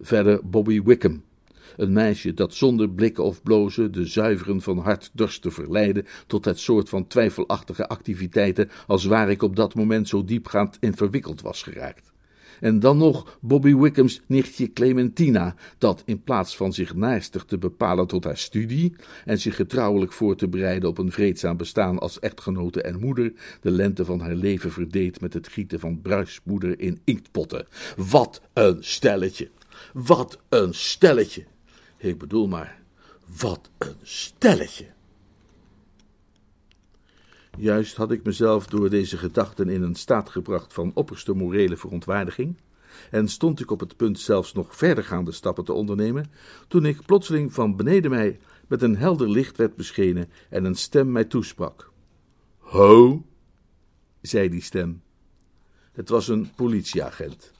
Verder 0.00 0.40
Bobby 0.48 0.82
Wickham, 0.82 1.22
een 1.76 1.92
meisje 1.92 2.34
dat 2.34 2.54
zonder 2.54 2.90
blikken 2.90 3.24
of 3.24 3.42
blozen 3.42 3.92
de 3.92 4.06
zuiveren 4.06 4.60
van 4.60 4.78
hart 4.78 5.10
dorst 5.12 5.42
te 5.42 5.50
verleiden 5.50 6.06
tot 6.26 6.44
het 6.44 6.58
soort 6.58 6.88
van 6.88 7.06
twijfelachtige 7.06 7.88
activiteiten 7.88 8.70
als 8.86 9.04
waar 9.04 9.30
ik 9.30 9.42
op 9.42 9.56
dat 9.56 9.74
moment 9.74 10.08
zo 10.08 10.24
diepgaand 10.24 10.76
in 10.80 10.96
verwikkeld 10.96 11.40
was 11.42 11.62
geraakt. 11.62 12.14
En 12.60 12.80
dan 12.80 12.96
nog 12.96 13.38
Bobby 13.40 13.74
Wickham's 13.74 14.20
nichtje 14.26 14.72
Clementina, 14.72 15.54
dat 15.78 16.02
in 16.04 16.22
plaats 16.22 16.56
van 16.56 16.72
zich 16.72 16.94
naarstig 16.94 17.44
te 17.44 17.58
bepalen 17.58 18.06
tot 18.06 18.24
haar 18.24 18.38
studie 18.38 18.94
en 19.24 19.38
zich 19.38 19.56
getrouwelijk 19.56 20.12
voor 20.12 20.36
te 20.36 20.48
bereiden 20.48 20.88
op 20.88 20.98
een 20.98 21.12
vreedzaam 21.12 21.56
bestaan 21.56 21.98
als 21.98 22.18
echtgenote 22.18 22.82
en 22.82 22.98
moeder, 23.00 23.32
de 23.60 23.70
lente 23.70 24.04
van 24.04 24.20
haar 24.20 24.34
leven 24.34 24.72
verdeed 24.72 25.20
met 25.20 25.34
het 25.34 25.48
gieten 25.48 25.80
van 25.80 26.00
bruismoeder 26.00 26.80
in 26.80 27.00
inktpotten. 27.04 27.66
Wat 27.96 28.40
een 28.52 28.76
stelletje! 28.80 29.50
Wat 29.92 30.38
een 30.48 30.74
stelletje! 30.74 31.44
Ik 31.96 32.18
bedoel 32.18 32.48
maar, 32.48 32.78
wat 33.38 33.70
een 33.78 33.96
stelletje! 34.02 34.95
Juist 37.56 37.96
had 37.96 38.10
ik 38.10 38.24
mezelf 38.24 38.66
door 38.66 38.90
deze 38.90 39.16
gedachten 39.16 39.68
in 39.68 39.82
een 39.82 39.94
staat 39.94 40.30
gebracht 40.30 40.72
van 40.72 40.90
opperste 40.94 41.32
morele 41.32 41.76
verontwaardiging, 41.76 42.56
en 43.10 43.28
stond 43.28 43.60
ik 43.60 43.70
op 43.70 43.80
het 43.80 43.96
punt 43.96 44.20
zelfs 44.20 44.52
nog 44.52 44.76
verdergaande 44.76 45.32
stappen 45.32 45.64
te 45.64 45.72
ondernemen, 45.72 46.30
toen 46.68 46.86
ik 46.86 47.06
plotseling 47.06 47.52
van 47.52 47.76
beneden 47.76 48.10
mij 48.10 48.38
met 48.66 48.82
een 48.82 48.96
helder 48.96 49.30
licht 49.30 49.56
werd 49.56 49.76
beschenen 49.76 50.28
en 50.48 50.64
een 50.64 50.74
stem 50.74 51.12
mij 51.12 51.24
toesprak. 51.24 51.90
Ho, 52.58 53.24
zei 54.20 54.48
die 54.48 54.62
stem. 54.62 55.02
Het 55.92 56.08
was 56.08 56.28
een 56.28 56.50
politieagent. 56.56 57.52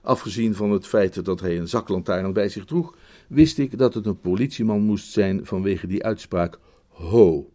Afgezien 0.00 0.54
van 0.54 0.70
het 0.70 0.86
feit 0.86 1.24
dat 1.24 1.40
hij 1.40 1.58
een 1.58 1.68
zaklantaarn 1.68 2.32
bij 2.32 2.48
zich 2.48 2.64
droeg, 2.64 2.96
wist 3.28 3.58
ik 3.58 3.78
dat 3.78 3.94
het 3.94 4.06
een 4.06 4.20
politieman 4.20 4.80
moest 4.80 5.12
zijn 5.12 5.46
vanwege 5.46 5.86
die 5.86 6.04
uitspraak 6.04 6.58
ho. 6.88 7.50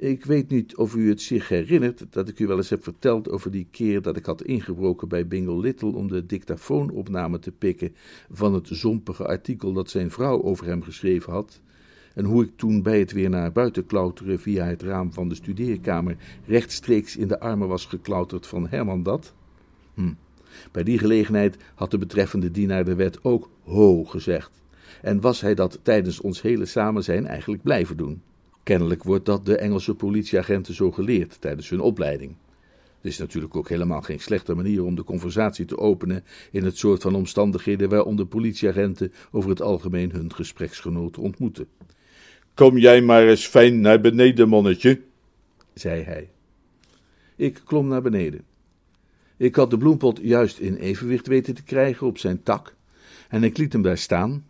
Ik 0.00 0.24
weet 0.24 0.48
niet 0.48 0.76
of 0.76 0.94
u 0.94 1.08
het 1.08 1.20
zich 1.20 1.48
herinnert 1.48 2.06
dat 2.10 2.28
ik 2.28 2.38
u 2.38 2.46
wel 2.46 2.56
eens 2.56 2.70
heb 2.70 2.82
verteld 2.82 3.30
over 3.30 3.50
die 3.50 3.66
keer 3.70 4.02
dat 4.02 4.16
ik 4.16 4.26
had 4.26 4.42
ingebroken 4.42 5.08
bij 5.08 5.26
Bingo 5.26 5.60
Little 5.60 5.94
om 5.94 6.08
de 6.08 6.26
dictafoonopname 6.26 7.38
te 7.38 7.52
pikken 7.52 7.94
van 8.30 8.54
het 8.54 8.68
zompige 8.70 9.26
artikel 9.26 9.72
dat 9.72 9.90
zijn 9.90 10.10
vrouw 10.10 10.42
over 10.42 10.66
hem 10.66 10.82
geschreven 10.82 11.32
had, 11.32 11.60
en 12.14 12.24
hoe 12.24 12.44
ik 12.44 12.50
toen 12.56 12.82
bij 12.82 12.98
het 12.98 13.12
weer 13.12 13.30
naar 13.30 13.52
buiten 13.52 13.86
klauteren 13.86 14.40
via 14.40 14.64
het 14.64 14.82
raam 14.82 15.12
van 15.12 15.28
de 15.28 15.34
studeerkamer 15.34 16.16
rechtstreeks 16.46 17.16
in 17.16 17.28
de 17.28 17.40
armen 17.40 17.68
was 17.68 17.84
geklauterd 17.84 18.46
van 18.46 18.68
Herman 18.68 19.02
dat? 19.02 19.34
Hm. 19.94 20.12
Bij 20.72 20.82
die 20.82 20.98
gelegenheid 20.98 21.56
had 21.74 21.90
de 21.90 21.98
betreffende 21.98 22.50
dienaar 22.50 22.84
de 22.84 22.94
wet 22.94 23.24
ook 23.24 23.50
ho 23.62 24.04
gezegd, 24.04 24.62
en 25.02 25.20
was 25.20 25.40
hij 25.40 25.54
dat 25.54 25.78
tijdens 25.82 26.20
ons 26.20 26.42
hele 26.42 26.66
samenzijn 26.66 27.26
eigenlijk 27.26 27.62
blijven 27.62 27.96
doen. 27.96 28.22
Kennelijk 28.70 29.02
wordt 29.02 29.26
dat 29.26 29.46
de 29.46 29.56
Engelse 29.56 29.94
politieagenten 29.94 30.74
zo 30.74 30.90
geleerd 30.90 31.40
tijdens 31.40 31.68
hun 31.68 31.80
opleiding. 31.80 32.34
Het 32.96 33.10
is 33.10 33.18
natuurlijk 33.18 33.56
ook 33.56 33.68
helemaal 33.68 34.02
geen 34.02 34.20
slechte 34.20 34.54
manier 34.54 34.84
om 34.84 34.94
de 34.94 35.04
conversatie 35.04 35.64
te 35.64 35.78
openen 35.78 36.24
in 36.50 36.64
het 36.64 36.78
soort 36.78 37.02
van 37.02 37.14
omstandigheden 37.14 37.88
waaronder 37.88 38.26
politieagenten 38.26 39.12
over 39.30 39.50
het 39.50 39.62
algemeen 39.62 40.10
hun 40.10 40.34
gespreksgenoten 40.34 41.22
ontmoeten. 41.22 41.66
Kom 42.54 42.78
jij 42.78 43.02
maar 43.02 43.28
eens 43.28 43.46
fijn 43.46 43.80
naar 43.80 44.00
beneden, 44.00 44.48
mannetje, 44.48 45.00
zei 45.74 46.02
hij. 46.02 46.30
Ik 47.36 47.60
klom 47.64 47.88
naar 47.88 48.02
beneden. 48.02 48.44
Ik 49.36 49.54
had 49.54 49.70
de 49.70 49.78
bloempot 49.78 50.18
juist 50.22 50.58
in 50.58 50.76
evenwicht 50.76 51.26
weten 51.26 51.54
te 51.54 51.62
krijgen 51.62 52.06
op 52.06 52.18
zijn 52.18 52.42
tak, 52.42 52.74
en 53.28 53.44
ik 53.44 53.56
liet 53.56 53.72
hem 53.72 53.82
daar 53.82 53.98
staan, 53.98 54.44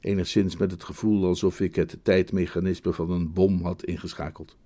enigszins 0.00 0.56
met 0.56 0.70
het 0.70 0.84
gevoel 0.84 1.26
alsof 1.26 1.60
ik 1.60 1.74
het 1.74 1.98
tijdmechanisme 2.02 2.92
van 2.92 3.10
een 3.10 3.32
bom 3.32 3.62
had 3.62 3.84
ingeschakeld. 3.84 4.56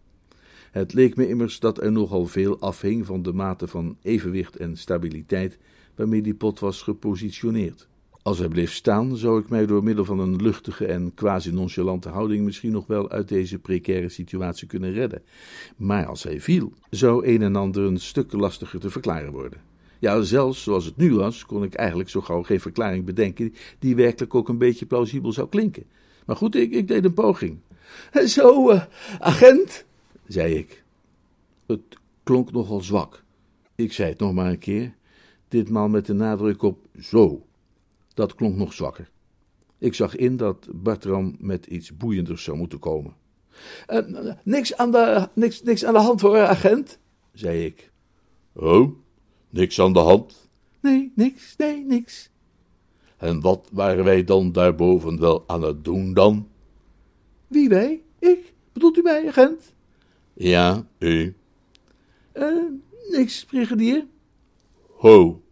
Het 0.70 0.92
leek 0.92 1.16
me 1.16 1.28
immers 1.28 1.60
dat 1.60 1.82
er 1.82 1.92
nogal 1.92 2.26
veel 2.26 2.60
afhing 2.60 3.06
van 3.06 3.22
de 3.22 3.32
mate 3.32 3.66
van 3.66 3.96
evenwicht 4.02 4.56
en 4.56 4.76
stabiliteit 4.76 5.58
waarmee 5.94 6.22
die 6.22 6.34
pot 6.34 6.60
was 6.60 6.82
gepositioneerd. 6.82 7.88
Als 8.22 8.38
hij 8.38 8.48
bleef 8.48 8.72
staan, 8.72 9.16
zou 9.16 9.40
ik 9.40 9.48
mij 9.48 9.66
door 9.66 9.84
middel 9.84 10.04
van 10.04 10.18
een 10.18 10.42
luchtige 10.42 10.86
en 10.86 11.14
quasi-nonchalante 11.14 12.08
houding 12.08 12.44
misschien 12.44 12.72
nog 12.72 12.86
wel 12.86 13.10
uit 13.10 13.28
deze 13.28 13.58
precaire 13.58 14.08
situatie 14.08 14.66
kunnen 14.66 14.92
redden. 14.92 15.22
Maar 15.76 16.06
als 16.06 16.22
hij 16.22 16.40
viel, 16.40 16.72
zou 16.90 17.26
een 17.26 17.42
en 17.42 17.56
ander 17.56 17.84
een 17.84 18.00
stuk 18.00 18.32
lastiger 18.32 18.80
te 18.80 18.90
verklaren 18.90 19.32
worden. 19.32 19.60
Ja, 20.04 20.22
zelfs 20.22 20.62
zoals 20.62 20.84
het 20.84 20.96
nu 20.96 21.14
was, 21.14 21.46
kon 21.46 21.62
ik 21.62 21.74
eigenlijk 21.74 22.08
zo 22.08 22.20
gauw 22.20 22.42
geen 22.42 22.60
verklaring 22.60 23.04
bedenken 23.04 23.54
die 23.78 23.96
werkelijk 23.96 24.34
ook 24.34 24.48
een 24.48 24.58
beetje 24.58 24.86
plausibel 24.86 25.32
zou 25.32 25.48
klinken. 25.48 25.84
Maar 26.26 26.36
goed, 26.36 26.54
ik, 26.54 26.72
ik 26.72 26.88
deed 26.88 27.04
een 27.04 27.14
poging. 27.14 27.58
Zo, 28.26 28.70
uh, 28.70 28.84
agent, 29.18 29.84
zei 30.26 30.54
ik. 30.54 30.84
Het 31.66 31.80
klonk 32.22 32.52
nogal 32.52 32.80
zwak. 32.80 33.22
Ik 33.74 33.92
zei 33.92 34.10
het 34.10 34.18
nog 34.18 34.32
maar 34.32 34.50
een 34.50 34.58
keer, 34.58 34.94
ditmaal 35.48 35.88
met 35.88 36.06
de 36.06 36.12
nadruk 36.12 36.62
op 36.62 36.78
zo. 37.00 37.46
Dat 38.14 38.34
klonk 38.34 38.56
nog 38.56 38.72
zwakker. 38.72 39.10
Ik 39.78 39.94
zag 39.94 40.16
in 40.16 40.36
dat 40.36 40.68
Bartram 40.72 41.36
met 41.38 41.66
iets 41.66 41.96
boeienders 41.96 42.44
zou 42.44 42.56
moeten 42.56 42.78
komen. 42.78 43.14
Uh, 43.88 44.32
niks, 44.42 44.76
aan 44.76 44.90
de, 44.90 45.28
niks, 45.34 45.62
niks 45.62 45.84
aan 45.84 45.94
de 45.94 46.00
hand 46.00 46.20
hoor, 46.20 46.38
agent, 46.38 46.98
zei 47.32 47.64
ik. 47.64 47.90
Oh, 48.52 49.02
Niks 49.54 49.80
aan 49.80 49.92
de 49.92 49.98
hand? 49.98 50.48
Nee, 50.80 51.12
niks, 51.14 51.56
nee, 51.56 51.84
niks. 51.84 52.30
En 53.16 53.40
wat 53.40 53.68
waren 53.72 54.04
wij 54.04 54.24
dan 54.24 54.52
daarboven 54.52 55.20
wel 55.20 55.44
aan 55.46 55.62
het 55.62 55.84
doen 55.84 56.14
dan? 56.14 56.48
Wie 57.46 57.68
wij? 57.68 58.02
Ik? 58.18 58.52
Bedoelt 58.72 58.96
u 58.96 59.02
mij, 59.02 59.28
agent? 59.28 59.72
Ja, 60.32 60.86
u. 60.98 61.34
Eh, 62.32 62.52
niks, 63.10 63.44
brigadier. 63.44 64.06
Ho. 64.90 65.42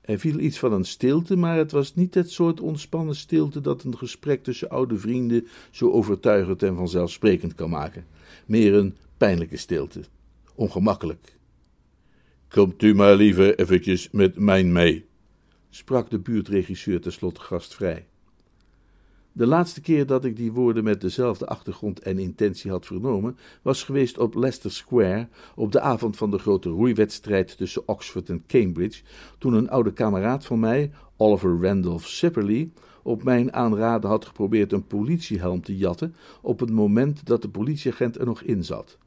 Er 0.00 0.18
viel 0.18 0.38
iets 0.38 0.58
van 0.58 0.72
een 0.72 0.84
stilte, 0.84 1.36
maar 1.36 1.56
het 1.56 1.72
was 1.72 1.94
niet 1.94 2.14
het 2.14 2.30
soort 2.30 2.60
ontspannen 2.60 3.16
stilte 3.16 3.60
dat 3.60 3.82
een 3.82 3.98
gesprek 3.98 4.42
tussen 4.42 4.70
oude 4.70 4.98
vrienden 4.98 5.46
zo 5.70 5.90
overtuigend 5.90 6.62
en 6.62 6.76
vanzelfsprekend 6.76 7.54
kan 7.54 7.70
maken. 7.70 8.06
Meer 8.46 8.74
een 8.74 8.96
pijnlijke 9.16 9.56
stilte. 9.56 10.00
Ongemakkelijk. 10.54 11.35
Komt 12.48 12.82
u 12.82 12.94
maar 12.94 13.16
liever 13.16 13.58
eventjes 13.58 14.10
met 14.10 14.38
mij 14.38 14.64
mee, 14.64 15.06
sprak 15.70 16.10
de 16.10 16.18
buurtregisseur 16.18 17.00
tenslotte 17.00 17.40
gastvrij. 17.40 18.06
De 19.32 19.46
laatste 19.46 19.80
keer 19.80 20.06
dat 20.06 20.24
ik 20.24 20.36
die 20.36 20.52
woorden 20.52 20.84
met 20.84 21.00
dezelfde 21.00 21.46
achtergrond 21.46 22.00
en 22.00 22.18
intentie 22.18 22.70
had 22.70 22.86
vernomen, 22.86 23.36
was 23.62 23.82
geweest 23.82 24.18
op 24.18 24.34
Leicester 24.34 24.70
Square 24.70 25.28
op 25.54 25.72
de 25.72 25.80
avond 25.80 26.16
van 26.16 26.30
de 26.30 26.38
grote 26.38 26.68
roeiwedstrijd 26.68 27.56
tussen 27.56 27.88
Oxford 27.88 28.28
en 28.28 28.44
Cambridge, 28.46 29.02
toen 29.38 29.54
een 29.54 29.70
oude 29.70 29.92
kameraad 29.92 30.44
van 30.44 30.60
mij, 30.60 30.90
Oliver 31.16 31.60
Randolph 31.60 32.06
Sipperley, 32.06 32.70
op 33.02 33.22
mijn 33.22 33.52
aanraden 33.52 34.10
had 34.10 34.24
geprobeerd 34.24 34.72
een 34.72 34.86
politiehelm 34.86 35.62
te 35.62 35.76
jatten 35.76 36.14
op 36.42 36.60
het 36.60 36.70
moment 36.70 37.26
dat 37.26 37.42
de 37.42 37.48
politieagent 37.48 38.18
er 38.18 38.26
nog 38.26 38.42
in 38.42 38.64
zat. 38.64 38.98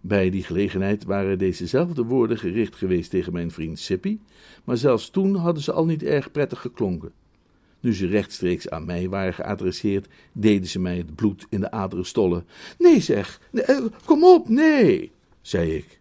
Bij 0.00 0.30
die 0.30 0.42
gelegenheid 0.42 1.04
waren 1.04 1.38
dezezelfde 1.38 2.04
woorden 2.04 2.38
gericht 2.38 2.76
geweest 2.76 3.10
tegen 3.10 3.32
mijn 3.32 3.50
vriend 3.50 3.78
Sippy, 3.78 4.18
maar 4.64 4.76
zelfs 4.76 5.10
toen 5.10 5.34
hadden 5.34 5.62
ze 5.62 5.72
al 5.72 5.84
niet 5.84 6.02
erg 6.02 6.30
prettig 6.30 6.60
geklonken. 6.60 7.12
Nu 7.80 7.94
ze 7.94 8.06
rechtstreeks 8.06 8.70
aan 8.70 8.84
mij 8.84 9.08
waren 9.08 9.34
geadresseerd, 9.34 10.08
deden 10.32 10.68
ze 10.68 10.78
mij 10.78 10.96
het 10.96 11.14
bloed 11.14 11.46
in 11.48 11.60
de 11.60 11.70
aderen 11.70 12.06
stollen. 12.06 12.46
Nee, 12.78 13.00
zeg, 13.00 13.40
nee, 13.50 13.64
eh, 13.64 13.84
kom 14.04 14.24
op, 14.24 14.48
nee, 14.48 15.12
zei 15.40 15.74
ik. 15.74 16.00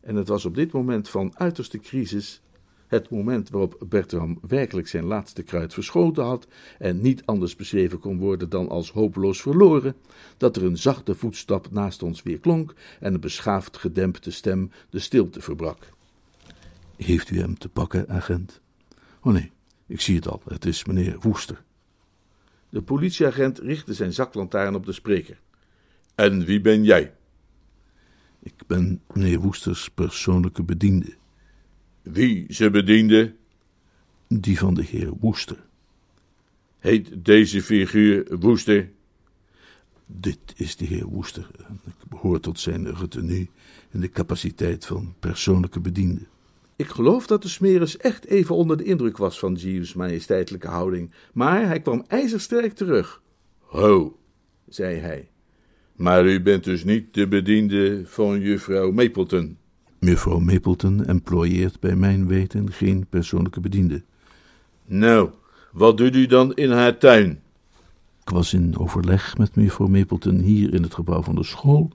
En 0.00 0.16
het 0.16 0.28
was 0.28 0.44
op 0.44 0.54
dit 0.54 0.72
moment 0.72 1.08
van 1.08 1.32
uiterste 1.34 1.78
crisis, 1.78 2.42
het 2.90 3.10
moment 3.10 3.50
waarop 3.50 3.82
Bertram 3.88 4.38
werkelijk 4.48 4.88
zijn 4.88 5.04
laatste 5.04 5.42
kruid 5.42 5.74
verschoten 5.74 6.24
had 6.24 6.46
en 6.78 7.00
niet 7.00 7.22
anders 7.24 7.56
beschreven 7.56 7.98
kon 7.98 8.18
worden 8.18 8.48
dan 8.48 8.68
als 8.68 8.90
hopeloos 8.90 9.40
verloren, 9.40 9.96
dat 10.36 10.56
er 10.56 10.64
een 10.64 10.78
zachte 10.78 11.14
voetstap 11.14 11.70
naast 11.70 12.02
ons 12.02 12.22
weer 12.22 12.38
klonk 12.38 12.74
en 13.00 13.14
een 13.14 13.20
beschaafd 13.20 13.76
gedempte 13.76 14.30
stem 14.30 14.70
de 14.90 14.98
stilte 14.98 15.40
verbrak. 15.40 15.88
Heeft 16.96 17.30
u 17.30 17.38
hem 17.38 17.58
te 17.58 17.68
pakken, 17.68 18.08
agent? 18.08 18.60
Oh 19.22 19.32
nee, 19.32 19.50
ik 19.86 20.00
zie 20.00 20.16
het 20.16 20.28
al, 20.28 20.42
het 20.48 20.64
is 20.64 20.84
meneer 20.84 21.16
Woester. 21.20 21.62
De 22.68 22.82
politieagent 22.82 23.58
richtte 23.58 23.94
zijn 23.94 24.12
zaklantaarn 24.12 24.74
op 24.74 24.86
de 24.86 24.92
spreker. 24.92 25.40
En 26.14 26.44
wie 26.44 26.60
ben 26.60 26.84
jij? 26.84 27.14
Ik 28.42 28.54
ben 28.66 29.02
meneer 29.12 29.40
Woesters 29.40 29.90
persoonlijke 29.90 30.62
bediende. 30.62 31.18
Wie 32.02 32.46
ze 32.48 32.70
bediende? 32.70 33.34
Die 34.28 34.58
van 34.58 34.74
de 34.74 34.82
heer 34.82 35.12
Woester. 35.20 35.56
Heet 36.78 37.24
deze 37.24 37.62
figuur 37.62 38.38
Woester? 38.38 38.90
Dit 40.06 40.38
is 40.56 40.76
de 40.76 40.84
heer 40.84 41.06
Woester. 41.06 41.50
Ik 41.86 42.08
behoor 42.08 42.40
tot 42.40 42.60
zijn 42.60 42.94
retenue 42.94 43.48
in 43.90 44.00
de 44.00 44.10
capaciteit 44.10 44.86
van 44.86 45.14
persoonlijke 45.18 45.80
bediende. 45.80 46.26
Ik 46.76 46.88
geloof 46.88 47.26
dat 47.26 47.42
de 47.42 47.48
Smeris 47.48 47.96
echt 47.96 48.26
even 48.26 48.54
onder 48.54 48.76
de 48.76 48.84
indruk 48.84 49.16
was 49.16 49.38
van 49.38 49.54
Jeeves' 49.54 49.94
majesteitelijke 49.94 50.68
houding, 50.68 51.10
maar 51.32 51.66
hij 51.66 51.80
kwam 51.80 52.04
ijzersterk 52.08 52.72
terug. 52.72 53.22
Ho, 53.58 54.18
zei 54.68 54.96
hij. 54.96 55.28
Maar 55.96 56.26
u 56.26 56.42
bent 56.42 56.64
dus 56.64 56.84
niet 56.84 57.14
de 57.14 57.28
bediende 57.28 58.02
van 58.04 58.40
juffrouw 58.40 58.92
Mapleton? 58.92 59.58
Mevrouw 60.00 60.38
Mapleton 60.38 61.04
employeert 61.04 61.80
bij 61.80 61.96
mijn 61.96 62.26
weten 62.26 62.72
geen 62.72 63.06
persoonlijke 63.08 63.60
bediende. 63.60 64.02
Nou, 64.86 65.30
wat 65.72 65.96
doet 65.96 66.16
u 66.16 66.26
dan 66.26 66.54
in 66.54 66.70
haar 66.70 66.98
tuin? 66.98 67.40
Ik 68.22 68.30
was 68.30 68.54
in 68.54 68.78
overleg 68.78 69.38
met 69.38 69.54
mevrouw 69.54 69.86
Mapleton 69.86 70.38
hier 70.38 70.74
in 70.74 70.82
het 70.82 70.94
gebouw 70.94 71.22
van 71.22 71.34
de 71.34 71.44
school 71.44 71.90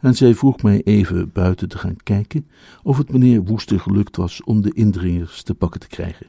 en 0.00 0.14
zij 0.14 0.34
vroeg 0.34 0.62
mij 0.62 0.82
even 0.84 1.32
buiten 1.32 1.68
te 1.68 1.78
gaan 1.78 1.96
kijken 2.02 2.46
of 2.82 2.98
het 2.98 3.12
meneer 3.12 3.44
Woester 3.44 3.80
gelukt 3.80 4.16
was 4.16 4.42
om 4.44 4.60
de 4.60 4.72
indringers 4.74 5.42
te 5.42 5.54
pakken 5.54 5.80
te 5.80 5.88
krijgen. 5.88 6.26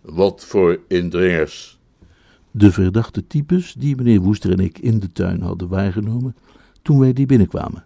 Wat 0.00 0.44
voor 0.44 0.80
indringers? 0.88 1.78
De 2.50 2.72
verdachte 2.72 3.26
types 3.26 3.72
die 3.72 3.96
meneer 3.96 4.20
Woester 4.20 4.52
en 4.52 4.60
ik 4.60 4.78
in 4.78 4.98
de 4.98 5.12
tuin 5.12 5.40
hadden 5.40 5.68
waargenomen 5.68 6.36
toen 6.82 6.98
wij 6.98 7.12
die 7.12 7.26
binnenkwamen. 7.26 7.84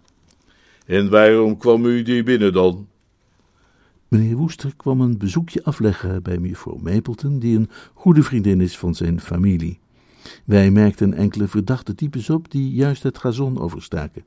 En 0.85 1.09
waarom 1.09 1.57
kwam 1.57 1.85
u 1.85 2.01
die 2.01 2.23
binnen 2.23 2.53
dan? 2.53 2.87
Meneer 4.07 4.35
Woester 4.35 4.73
kwam 4.75 5.01
een 5.01 5.17
bezoekje 5.17 5.63
afleggen 5.63 6.23
bij 6.23 6.37
mevrouw 6.37 6.77
Mapleton, 6.81 7.39
die 7.39 7.57
een 7.57 7.69
goede 7.93 8.23
vriendin 8.23 8.61
is 8.61 8.77
van 8.77 8.95
zijn 8.95 9.21
familie. 9.21 9.79
Wij 10.45 10.71
merkten 10.71 11.13
enkele 11.13 11.47
verdachte 11.47 11.95
types 11.95 12.29
op 12.29 12.51
die 12.51 12.71
juist 12.71 13.03
het 13.03 13.17
gazon 13.17 13.59
overstaken. 13.59 14.23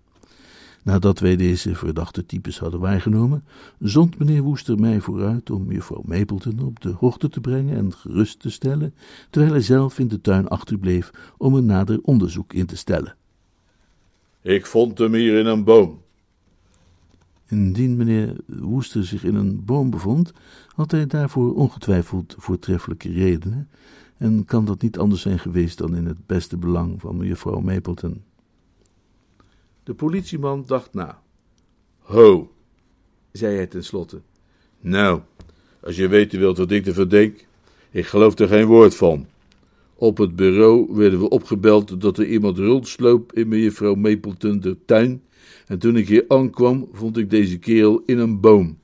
Nadat 0.82 1.18
wij 1.18 1.36
deze 1.36 1.74
verdachte 1.74 2.26
types 2.26 2.58
hadden 2.58 2.80
waargenomen, 2.80 3.44
zond 3.78 4.18
meneer 4.18 4.42
Woester 4.42 4.78
mij 4.78 5.00
vooruit 5.00 5.50
om 5.50 5.72
juffrouw 5.72 6.02
Mapleton 6.04 6.60
op 6.60 6.80
de 6.80 6.90
hoogte 6.90 7.28
te 7.28 7.40
brengen 7.40 7.76
en 7.76 7.92
gerust 7.92 8.40
te 8.40 8.50
stellen, 8.50 8.94
terwijl 9.30 9.52
hij 9.52 9.62
zelf 9.62 9.98
in 9.98 10.08
de 10.08 10.20
tuin 10.20 10.48
achterbleef 10.48 11.10
om 11.36 11.54
een 11.54 11.66
nader 11.66 11.98
onderzoek 12.02 12.52
in 12.52 12.66
te 12.66 12.76
stellen. 12.76 13.16
Ik 14.42 14.66
vond 14.66 14.98
hem 14.98 15.14
hier 15.14 15.38
in 15.38 15.46
een 15.46 15.64
boom. 15.64 16.00
Indien 17.48 17.96
meneer 17.96 18.36
Woester 18.46 19.06
zich 19.06 19.24
in 19.24 19.34
een 19.34 19.64
boom 19.64 19.90
bevond, 19.90 20.32
had 20.66 20.90
hij 20.90 21.06
daarvoor 21.06 21.54
ongetwijfeld 21.54 22.34
voortreffelijke 22.38 23.12
redenen, 23.12 23.68
en 24.16 24.44
kan 24.44 24.64
dat 24.64 24.82
niet 24.82 24.98
anders 24.98 25.22
zijn 25.22 25.38
geweest 25.38 25.78
dan 25.78 25.96
in 25.96 26.06
het 26.06 26.26
beste 26.26 26.56
belang 26.56 27.00
van 27.00 27.16
mevrouw 27.16 27.60
Mapleton. 27.60 28.22
De 29.82 29.94
politieman 29.94 30.64
dacht 30.66 30.94
na. 30.94 31.22
Ho, 31.98 32.52
zei 33.32 33.56
hij 33.56 33.66
tenslotte. 33.66 34.20
Nou, 34.80 35.20
als 35.80 35.96
je 35.96 36.08
weten 36.08 36.38
wilt 36.38 36.58
wat 36.58 36.70
ik 36.70 36.86
ervan 36.86 37.08
denk, 37.08 37.46
ik 37.90 38.06
geloof 38.06 38.38
er 38.38 38.48
geen 38.48 38.66
woord 38.66 38.96
van. 38.96 39.26
Op 40.00 40.18
het 40.18 40.36
bureau 40.36 40.94
werden 40.94 41.20
we 41.20 41.28
opgebeld 41.28 42.00
dat 42.00 42.18
er 42.18 42.26
iemand 42.26 42.58
rondsloop 42.58 43.32
in 43.32 43.48
mevrouw 43.48 43.94
Mapleton 43.94 44.60
de 44.60 44.76
tuin, 44.84 45.22
en 45.66 45.78
toen 45.78 45.96
ik 45.96 46.08
hier 46.08 46.24
aankwam, 46.28 46.88
vond 46.92 47.16
ik 47.16 47.30
deze 47.30 47.58
kerel 47.58 48.02
in 48.06 48.18
een 48.18 48.40
boom. 48.40 48.78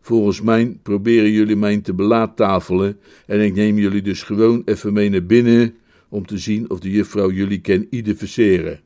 Volgens 0.00 0.40
mij 0.40 0.78
proberen 0.82 1.30
jullie 1.30 1.56
mij 1.56 1.80
te 1.80 1.94
belaattafelen, 1.94 2.98
en 3.26 3.40
ik 3.40 3.54
neem 3.54 3.78
jullie 3.78 4.02
dus 4.02 4.22
gewoon 4.22 4.62
even 4.64 4.92
mee 4.92 5.10
naar 5.10 5.24
binnen 5.24 5.74
om 6.08 6.26
te 6.26 6.38
zien 6.38 6.70
of 6.70 6.80
de 6.80 6.90
juffrouw 6.90 7.30
jullie 7.30 7.60
kan 7.60 7.86
identificeren. 7.90 8.80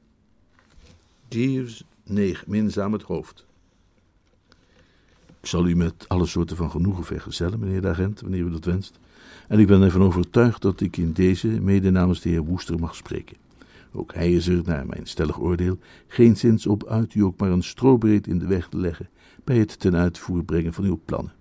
Jeeves 1.28 1.84
neeg 2.04 2.46
minzaam 2.46 2.92
het 2.92 3.02
hoofd. 3.02 3.46
Ik 5.40 5.46
zal 5.52 5.66
u 5.68 5.76
met 5.76 6.04
alle 6.08 6.26
soorten 6.26 6.56
van 6.56 6.70
genoegen 6.70 7.04
vergezellen, 7.04 7.60
meneer 7.60 7.80
de 7.80 7.88
agent, 7.88 8.20
wanneer 8.20 8.40
u 8.40 8.50
dat 8.50 8.64
wenst. 8.64 8.98
En 9.48 9.58
ik 9.58 9.66
ben 9.66 9.82
ervan 9.82 10.02
overtuigd 10.02 10.62
dat 10.62 10.80
ik 10.80 10.96
in 10.96 11.12
deze 11.12 11.48
mede 11.48 11.90
namens 11.90 12.20
de 12.20 12.28
heer 12.28 12.44
Woester 12.44 12.78
mag 12.78 12.94
spreken. 12.94 13.36
Ook 13.92 14.14
hij 14.14 14.32
is 14.32 14.48
er, 14.48 14.62
naar 14.64 14.86
mijn 14.86 15.06
stellig 15.06 15.40
oordeel, 15.40 15.78
geen 16.06 16.36
zins 16.36 16.66
op 16.66 16.86
uit 16.86 17.14
u 17.14 17.22
ook 17.22 17.38
maar 17.38 17.50
een 17.50 17.62
strobreed 17.62 18.26
in 18.26 18.38
de 18.38 18.46
weg 18.46 18.68
te 18.68 18.76
leggen 18.76 19.08
bij 19.44 19.58
het 19.58 19.80
ten 19.80 19.96
uitvoer 19.96 20.44
brengen 20.44 20.72
van 20.72 20.84
uw 20.84 21.00
plannen. 21.04 21.32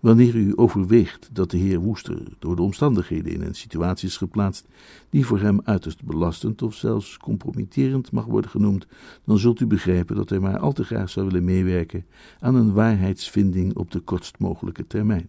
Wanneer 0.00 0.34
u 0.34 0.52
overweegt 0.56 1.28
dat 1.32 1.50
de 1.50 1.56
heer 1.56 1.78
Woester 1.78 2.22
door 2.38 2.56
de 2.56 2.62
omstandigheden 2.62 3.32
in 3.32 3.42
een 3.42 3.54
situatie 3.54 4.08
is 4.08 4.16
geplaatst 4.16 4.66
die 5.10 5.26
voor 5.26 5.40
hem 5.40 5.60
uiterst 5.64 6.04
belastend 6.04 6.62
of 6.62 6.74
zelfs 6.74 7.16
compromitterend 7.16 8.12
mag 8.12 8.24
worden 8.24 8.50
genoemd, 8.50 8.86
dan 9.24 9.38
zult 9.38 9.60
u 9.60 9.66
begrijpen 9.66 10.16
dat 10.16 10.28
hij 10.28 10.38
maar 10.38 10.58
al 10.58 10.72
te 10.72 10.84
graag 10.84 11.10
zou 11.10 11.26
willen 11.26 11.44
meewerken 11.44 12.06
aan 12.40 12.54
een 12.54 12.72
waarheidsvinding 12.72 13.76
op 13.76 13.90
de 13.90 14.00
kortst 14.00 14.38
mogelijke 14.38 14.86
termijn. 14.86 15.28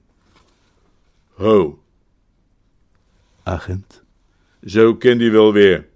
Ho. 1.33 1.79
Agent. 3.47 4.03
Zo 4.63 4.95
kent 4.95 5.21
u 5.21 5.31
wel 5.31 5.53
weer. 5.53 5.87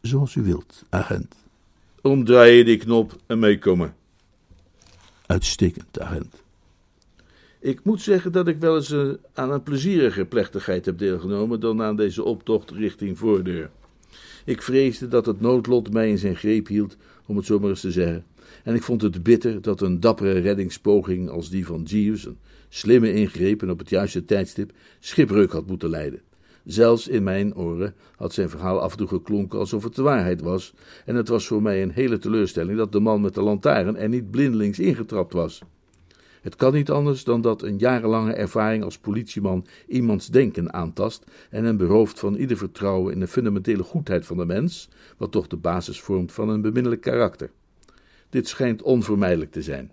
Zoals 0.00 0.34
u 0.34 0.42
wilt, 0.42 0.84
agent. 0.88 1.34
Omdraaien 2.02 2.64
die 2.64 2.76
knop 2.76 3.16
en 3.26 3.38
meekomen. 3.38 3.94
Uitstekend, 5.26 6.00
agent. 6.00 6.42
Ik 7.58 7.84
moet 7.84 8.02
zeggen 8.02 8.32
dat 8.32 8.48
ik 8.48 8.58
wel 8.58 8.76
eens 8.76 8.90
uh, 8.90 9.12
aan 9.32 9.50
een 9.52 9.62
plezierige 9.62 10.24
plechtigheid 10.24 10.84
heb 10.84 10.98
deelgenomen 10.98 11.60
dan 11.60 11.82
aan 11.82 11.96
deze 11.96 12.24
optocht 12.24 12.70
richting 12.70 13.18
voordeur. 13.18 13.70
Ik 14.44 14.62
vreesde 14.62 15.08
dat 15.08 15.26
het 15.26 15.40
noodlot 15.40 15.92
mij 15.92 16.08
in 16.08 16.18
zijn 16.18 16.36
greep 16.36 16.66
hield, 16.66 16.96
om 17.26 17.36
het 17.36 17.46
zo 17.46 17.58
maar 17.58 17.70
eens 17.70 17.80
te 17.80 17.90
zeggen. 17.90 18.24
En 18.64 18.74
ik 18.74 18.82
vond 18.82 19.02
het 19.02 19.22
bitter 19.22 19.62
dat 19.62 19.80
een 19.80 20.00
dappere 20.00 20.38
reddingspoging 20.38 21.28
als 21.28 21.50
die 21.50 21.66
van 21.66 21.82
Jeeves, 21.82 22.24
een 22.24 22.38
slimme 22.68 23.12
ingrepen 23.12 23.70
op 23.70 23.78
het 23.78 23.88
juiste 23.88 24.24
tijdstip, 24.24 24.72
schipbreuk 25.00 25.52
had 25.52 25.66
moeten 25.66 25.90
leiden. 25.90 26.20
Zelfs 26.70 27.08
in 27.08 27.22
mijn 27.22 27.56
oren 27.56 27.94
had 28.16 28.32
zijn 28.32 28.50
verhaal 28.50 28.80
af 28.80 28.92
en 28.92 28.98
toe 28.98 29.08
geklonken 29.08 29.58
alsof 29.58 29.82
het 29.82 29.94
de 29.94 30.02
waarheid 30.02 30.40
was, 30.40 30.74
en 31.04 31.14
het 31.14 31.28
was 31.28 31.46
voor 31.46 31.62
mij 31.62 31.82
een 31.82 31.90
hele 31.90 32.18
teleurstelling 32.18 32.78
dat 32.78 32.92
de 32.92 33.00
man 33.00 33.20
met 33.20 33.34
de 33.34 33.42
lantaarn 33.42 33.96
er 33.96 34.08
niet 34.08 34.30
blindelings 34.30 34.78
ingetrapt 34.78 35.32
was. 35.32 35.62
Het 36.42 36.56
kan 36.56 36.72
niet 36.72 36.90
anders 36.90 37.24
dan 37.24 37.40
dat 37.40 37.62
een 37.62 37.78
jarenlange 37.78 38.32
ervaring 38.32 38.84
als 38.84 38.98
politieman 38.98 39.66
iemands 39.88 40.26
denken 40.26 40.72
aantast 40.72 41.24
en 41.50 41.64
hem 41.64 41.76
berooft 41.76 42.18
van 42.18 42.34
ieder 42.34 42.56
vertrouwen 42.56 43.12
in 43.12 43.20
de 43.20 43.28
fundamentele 43.28 43.82
goedheid 43.82 44.26
van 44.26 44.36
de 44.36 44.46
mens, 44.46 44.88
wat 45.16 45.32
toch 45.32 45.46
de 45.46 45.56
basis 45.56 46.00
vormt 46.00 46.32
van 46.32 46.48
een 46.48 46.60
beminnelijk 46.60 47.00
karakter. 47.00 47.50
Dit 48.28 48.48
schijnt 48.48 48.82
onvermijdelijk 48.82 49.52
te 49.52 49.62
zijn. 49.62 49.92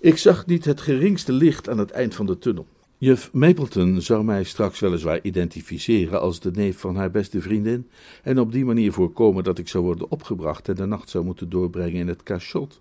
Ik 0.00 0.16
zag 0.16 0.46
niet 0.46 0.64
het 0.64 0.80
geringste 0.80 1.32
licht 1.32 1.68
aan 1.68 1.78
het 1.78 1.90
eind 1.90 2.14
van 2.14 2.26
de 2.26 2.38
tunnel. 2.38 2.66
Juf 3.00 3.32
Mapleton 3.32 4.00
zou 4.00 4.24
mij 4.24 4.44
straks 4.44 4.80
weliswaar 4.80 5.20
identificeren 5.22 6.20
als 6.20 6.40
de 6.40 6.50
neef 6.50 6.78
van 6.78 6.96
haar 6.96 7.10
beste 7.10 7.40
vriendin 7.40 7.88
en 8.22 8.38
op 8.38 8.52
die 8.52 8.64
manier 8.64 8.92
voorkomen 8.92 9.44
dat 9.44 9.58
ik 9.58 9.68
zou 9.68 9.84
worden 9.84 10.10
opgebracht 10.10 10.68
en 10.68 10.74
de 10.74 10.86
nacht 10.86 11.10
zou 11.10 11.24
moeten 11.24 11.48
doorbrengen 11.48 12.00
in 12.00 12.08
het 12.08 12.22
cachot. 12.22 12.80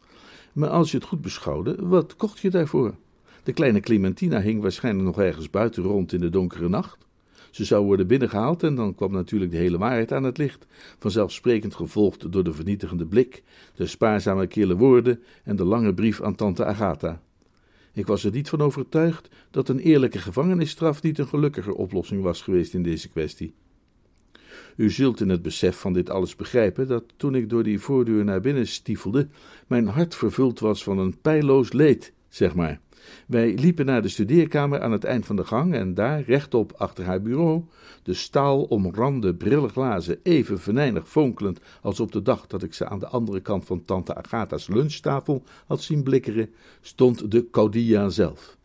Maar 0.53 0.69
als 0.69 0.91
je 0.91 0.97
het 0.97 1.05
goed 1.05 1.21
beschouwde, 1.21 1.75
wat 1.79 2.15
kocht 2.15 2.39
je 2.39 2.49
daarvoor? 2.49 2.95
De 3.43 3.53
kleine 3.53 3.79
Clementina 3.79 4.41
hing 4.41 4.61
waarschijnlijk 4.61 5.05
nog 5.05 5.19
ergens 5.19 5.49
buiten 5.49 5.83
rond 5.83 6.13
in 6.13 6.19
de 6.19 6.29
donkere 6.29 6.69
nacht. 6.69 7.05
Ze 7.51 7.65
zou 7.65 7.85
worden 7.85 8.07
binnengehaald 8.07 8.63
en 8.63 8.75
dan 8.75 8.95
kwam 8.95 9.11
natuurlijk 9.11 9.51
de 9.51 9.57
hele 9.57 9.77
waarheid 9.77 10.11
aan 10.11 10.23
het 10.23 10.37
licht, 10.37 10.65
vanzelfsprekend 10.99 11.75
gevolgd 11.75 12.31
door 12.31 12.43
de 12.43 12.53
vernietigende 12.53 13.05
blik, 13.05 13.43
de 13.75 13.87
spaarzame 13.87 14.47
kille 14.47 14.75
woorden 14.75 15.23
en 15.43 15.55
de 15.55 15.65
lange 15.65 15.93
brief 15.93 16.21
aan 16.21 16.35
tante 16.35 16.65
Agatha. 16.65 17.21
Ik 17.97 18.07
was 18.07 18.23
er 18.23 18.31
niet 18.31 18.49
van 18.49 18.61
overtuigd 18.61 19.29
dat 19.51 19.69
een 19.69 19.79
eerlijke 19.79 20.19
gevangenisstraf 20.19 21.01
niet 21.01 21.17
een 21.17 21.27
gelukkiger 21.27 21.73
oplossing 21.73 22.21
was 22.21 22.41
geweest 22.41 22.73
in 22.73 22.83
deze 22.83 23.09
kwestie. 23.09 23.53
U 24.75 24.89
zult 24.89 25.21
in 25.21 25.29
het 25.29 25.41
besef 25.41 25.79
van 25.79 25.93
dit 25.93 26.09
alles 26.09 26.35
begrijpen 26.35 26.87
dat 26.87 27.03
toen 27.15 27.35
ik 27.35 27.49
door 27.49 27.63
die 27.63 27.79
voordeur 27.79 28.23
naar 28.23 28.41
binnen 28.41 28.67
stiefelde, 28.67 29.27
mijn 29.67 29.87
hart 29.87 30.15
vervuld 30.15 30.59
was 30.59 30.83
van 30.83 30.97
een 30.97 31.21
pijloos 31.21 31.73
leed, 31.73 32.13
zeg 32.29 32.55
maar. 32.55 32.79
Wij 33.27 33.53
liepen 33.53 33.85
naar 33.85 34.01
de 34.01 34.07
studeerkamer 34.07 34.81
aan 34.81 34.91
het 34.91 35.03
eind 35.03 35.25
van 35.25 35.35
de 35.35 35.45
gang 35.45 35.73
en 35.73 35.93
daar, 35.93 36.21
rechtop 36.21 36.73
achter 36.77 37.05
haar 37.05 37.21
bureau, 37.21 37.63
de 38.03 38.13
staal 38.13 38.63
omrande 38.63 39.35
brillenglazen 39.35 40.19
even 40.23 40.59
venijnig 40.59 41.09
fonkelend 41.09 41.59
als 41.81 41.99
op 41.99 42.11
de 42.11 42.21
dag 42.21 42.47
dat 42.47 42.63
ik 42.63 42.73
ze 42.73 42.87
aan 42.87 42.99
de 42.99 43.07
andere 43.07 43.39
kant 43.39 43.65
van 43.65 43.81
tante 43.81 44.15
Agatha's 44.15 44.67
lunchtafel 44.67 45.43
had 45.67 45.81
zien 45.81 46.03
blikkeren, 46.03 46.49
stond 46.81 47.31
de 47.31 47.49
caudilla 47.51 48.09
zelf. 48.09 48.57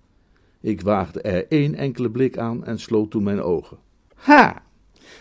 Ik 0.61 0.81
waagde 0.81 1.21
er 1.21 1.47
één 1.49 1.75
enkele 1.75 2.11
blik 2.11 2.39
aan 2.39 2.65
en 2.65 2.79
sloot 2.79 3.11
toen 3.11 3.23
mijn 3.23 3.43
ogen. 3.43 3.77
Ha! 4.15 4.63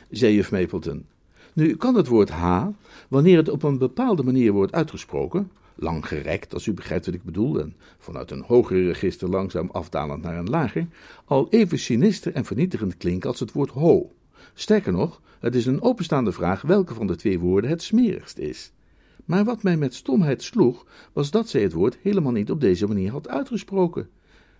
zei 0.09 0.33
juf 0.33 0.51
Mapleton. 0.51 1.05
Nu 1.53 1.75
kan 1.75 1.95
het 1.95 2.07
woord 2.07 2.29
ha, 2.29 2.73
wanneer 3.07 3.37
het 3.37 3.49
op 3.49 3.63
een 3.63 3.77
bepaalde 3.77 4.23
manier 4.23 4.51
wordt 4.51 4.73
uitgesproken, 4.73 5.51
lang 5.81 6.07
gerekt, 6.07 6.53
als 6.53 6.65
u 6.65 6.73
begrijpt 6.73 7.05
wat 7.05 7.15
ik 7.15 7.23
bedoel, 7.23 7.59
en 7.59 7.75
vanuit 7.97 8.31
een 8.31 8.43
hoger 8.47 8.85
register 8.85 9.29
langzaam 9.29 9.69
afdalend 9.71 10.23
naar 10.23 10.37
een 10.37 10.49
lager, 10.49 10.87
al 11.25 11.47
even 11.49 11.79
sinister 11.79 12.33
en 12.33 12.45
vernietigend 12.45 12.97
klinken 12.97 13.29
als 13.29 13.39
het 13.39 13.51
woord 13.51 13.69
ho. 13.69 14.11
Sterker 14.53 14.91
nog, 14.91 15.21
het 15.39 15.55
is 15.55 15.65
een 15.65 15.81
openstaande 15.81 16.31
vraag 16.31 16.61
welke 16.61 16.93
van 16.93 17.07
de 17.07 17.15
twee 17.15 17.39
woorden 17.39 17.69
het 17.69 17.81
smerigst 17.81 18.37
is. 18.37 18.71
Maar 19.25 19.43
wat 19.43 19.63
mij 19.63 19.77
met 19.77 19.93
stomheid 19.93 20.43
sloeg, 20.43 20.85
was 21.13 21.31
dat 21.31 21.49
zij 21.49 21.61
het 21.61 21.73
woord 21.73 21.97
helemaal 22.01 22.31
niet 22.31 22.51
op 22.51 22.61
deze 22.61 22.87
manier 22.87 23.11
had 23.11 23.27
uitgesproken. 23.27 24.09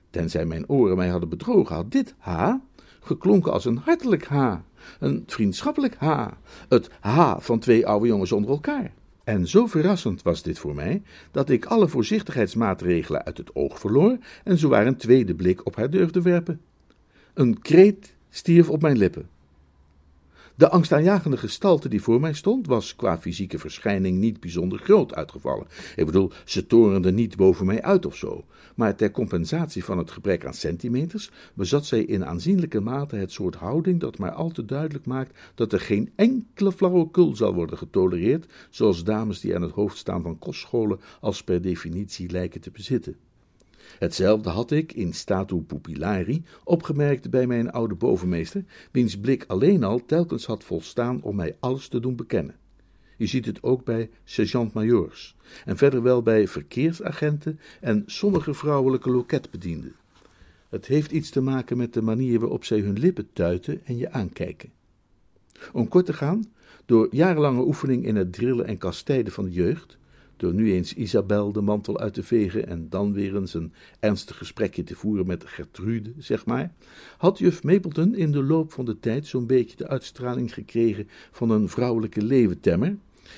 Tenzij 0.10 0.46
mijn 0.46 0.70
oren 0.70 0.98
mij 0.98 1.08
hadden 1.08 1.30
bedrogen, 1.30 1.76
had 1.76 1.92
dit 1.92 2.16
ha 2.18 2.62
geklonken 3.00 3.52
als 3.52 3.66
een 3.66 3.78
hartelijk 3.78 4.26
ha, 4.26 4.64
een 5.00 5.24
vriendschappelijk 5.28 5.96
ha, 5.96 6.38
het 6.70 6.90
ha 7.00 7.40
van 7.40 7.60
twee 7.60 7.88
oude 7.88 8.08
jongens 8.08 8.32
onder 8.32 8.50
elkaar. 8.50 8.94
En 9.24 9.48
zo 9.48 9.66
verrassend 9.66 10.22
was 10.22 10.44
dit 10.44 10.60
voor 10.60 10.76
mij, 10.76 11.02
dat 11.32 11.50
ik 11.50 11.66
alle 11.66 11.88
voorzichtigheidsmaatregelen 11.88 13.26
uit 13.26 13.38
het 13.38 13.56
oog 13.56 13.80
verloor 13.80 14.18
en 14.44 14.58
zowaar 14.58 14.88
een 14.88 14.98
tweede 14.98 15.36
blik 15.36 15.66
op 15.66 15.76
haar 15.76 15.90
durfde 15.90 16.22
werpen. 16.22 16.62
Een 17.34 17.62
kreet 17.62 18.16
stierf 18.30 18.70
op 18.70 18.82
mijn 18.82 18.98
lippen. 18.98 19.30
De 20.56 20.70
angstaanjagende 20.70 21.38
gestalte 21.38 21.90
die 21.90 22.02
voor 22.02 22.20
mij 22.20 22.34
stond, 22.34 22.68
was 22.68 22.96
qua 22.96 23.18
fysieke 23.18 23.60
verschijning 23.60 24.18
niet 24.18 24.40
bijzonder 24.40 24.80
groot 24.80 25.14
uitgevallen. 25.14 25.68
Ik 25.96 26.06
bedoel, 26.06 26.32
ze 26.46 26.68
torende 26.68 27.12
niet 27.12 27.36
boven 27.36 27.66
mij 27.66 27.82
uit 27.82 28.06
of 28.06 28.16
zo. 28.16 28.46
Maar 28.76 28.96
ter 28.96 29.12
compensatie 29.12 29.84
van 29.84 29.98
het 29.98 30.12
gebrek 30.12 30.46
aan 30.46 30.54
centimeters 30.54 31.32
bezat 31.54 31.86
zij 31.86 32.04
in 32.04 32.26
aanzienlijke 32.26 32.80
mate 32.80 33.16
het 33.16 33.32
soort 33.32 33.56
houding 33.56 34.00
dat 34.00 34.18
maar 34.18 34.32
al 34.32 34.50
te 34.50 34.66
duidelijk 34.66 35.06
maakt 35.06 35.40
dat 35.56 35.74
er 35.74 35.80
geen 35.80 36.12
enkele 36.16 36.72
flauwekul 36.72 37.36
zal 37.36 37.54
worden 37.54 37.78
getolereerd, 37.78 38.52
zoals 38.70 39.04
dames 39.04 39.40
die 39.40 39.56
aan 39.56 39.62
het 39.62 39.72
hoofd 39.72 39.98
staan 39.98 40.22
van 40.22 40.40
kostscholen 40.40 41.00
als 41.20 41.44
per 41.44 41.62
definitie 41.62 42.32
lijken 42.32 42.62
te 42.62 42.72
bezitten. 42.72 43.16
Hetzelfde 44.00 44.50
had 44.50 44.72
ik 44.72 44.94
in 44.94 45.14
statu 45.14 45.62
pupillari 45.62 46.44
opgemerkt 46.64 47.30
bij 47.30 47.48
mijn 47.48 47.72
oude 47.72 47.96
bovenmeester, 47.96 48.64
wiens 48.92 49.20
blik 49.20 49.44
alleen 49.48 49.84
al 49.84 50.06
telkens 50.06 50.46
had 50.46 50.64
volstaan 50.64 51.22
om 51.22 51.36
mij 51.36 51.56
alles 51.60 51.88
te 51.88 52.00
doen 52.00 52.16
bekennen. 52.16 52.56
Je 53.18 53.28
ziet 53.28 53.46
het 53.46 53.64
ook 53.64 53.84
bij 53.84 54.10
sergeant-majoors 54.24 55.36
en 55.66 55.78
verder 55.78 56.02
wel 56.02 56.22
bij 56.22 56.48
verkeersagenten 56.48 57.60
en 57.80 58.04
sommige 58.06 58.54
vrouwelijke 58.54 59.10
loketbedienden. 59.10 59.96
Het 60.70 60.86
heeft 60.86 61.12
iets 61.12 61.30
te 61.30 61.42
maken 61.42 61.78
met 61.78 61.94
de 61.94 62.02
manier 62.02 62.40
waarop 62.40 62.66
zij 62.66 62.80
hun 62.80 63.00
lippen 63.00 63.30
tuiten 63.34 63.86
en 63.86 63.98
je 63.98 64.12
aankijken. 64.12 64.72
Om 65.74 65.88
kort 65.88 66.06
te 66.06 66.14
gaan, 66.14 66.52
door 66.86 67.08
jarenlange 67.12 67.66
oefening 67.66 68.06
in 68.06 68.16
het 68.16 68.34
drillen 68.34 68.66
en 68.66 68.78
kastijden 68.78 69.34
van 69.34 69.44
de 69.46 69.52
jeugd, 69.52 69.98
door 70.42 70.54
nu 70.54 70.74
eens 70.74 70.94
Isabel 70.94 71.52
de 71.52 71.62
mantel 71.62 72.00
uit 72.00 72.14
te 72.14 72.24
vegen 72.24 72.68
en 72.68 72.90
dan 72.90 73.14
weer 73.14 73.36
eens 73.36 73.54
een 73.54 73.74
ernstig 74.00 74.38
gesprekje 74.38 74.84
te 74.84 74.96
voeren 74.96 75.28
met 75.28 75.46
Gertrude, 75.46 76.14
zeg 76.18 76.46
maar, 76.46 76.74
had 77.18 77.38
juf 77.38 77.64
Mapleton 77.64 78.16
in 78.16 78.32
de 78.32 78.44
loop 78.44 78.72
van 78.72 78.86
de 78.86 79.00
tijd 79.00 79.28
zo'n 79.28 79.48
beetje 79.48 79.78
de 79.78 79.88
uitstraling 79.88 80.54
gekregen 80.54 81.08
van 81.32 81.50
een 81.50 81.70
vrouwelijke 81.70 82.24
leeuwentemmer, 82.24 82.98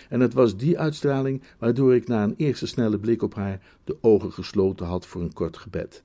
en 0.10 0.20
het 0.20 0.34
was 0.34 0.58
die 0.58 0.80
uitstraling 0.80 1.42
waardoor 1.58 1.96
ik 1.96 2.08
na 2.08 2.24
een 2.24 2.36
eerste 2.38 2.68
snelle 2.68 3.00
blik 3.00 3.22
op 3.22 3.36
haar 3.36 3.62
de 3.84 3.98
ogen 4.02 4.32
gesloten 4.32 4.86
had 4.86 5.06
voor 5.06 5.22
een 5.22 5.34
kort 5.34 5.58
gebed. 5.58 6.04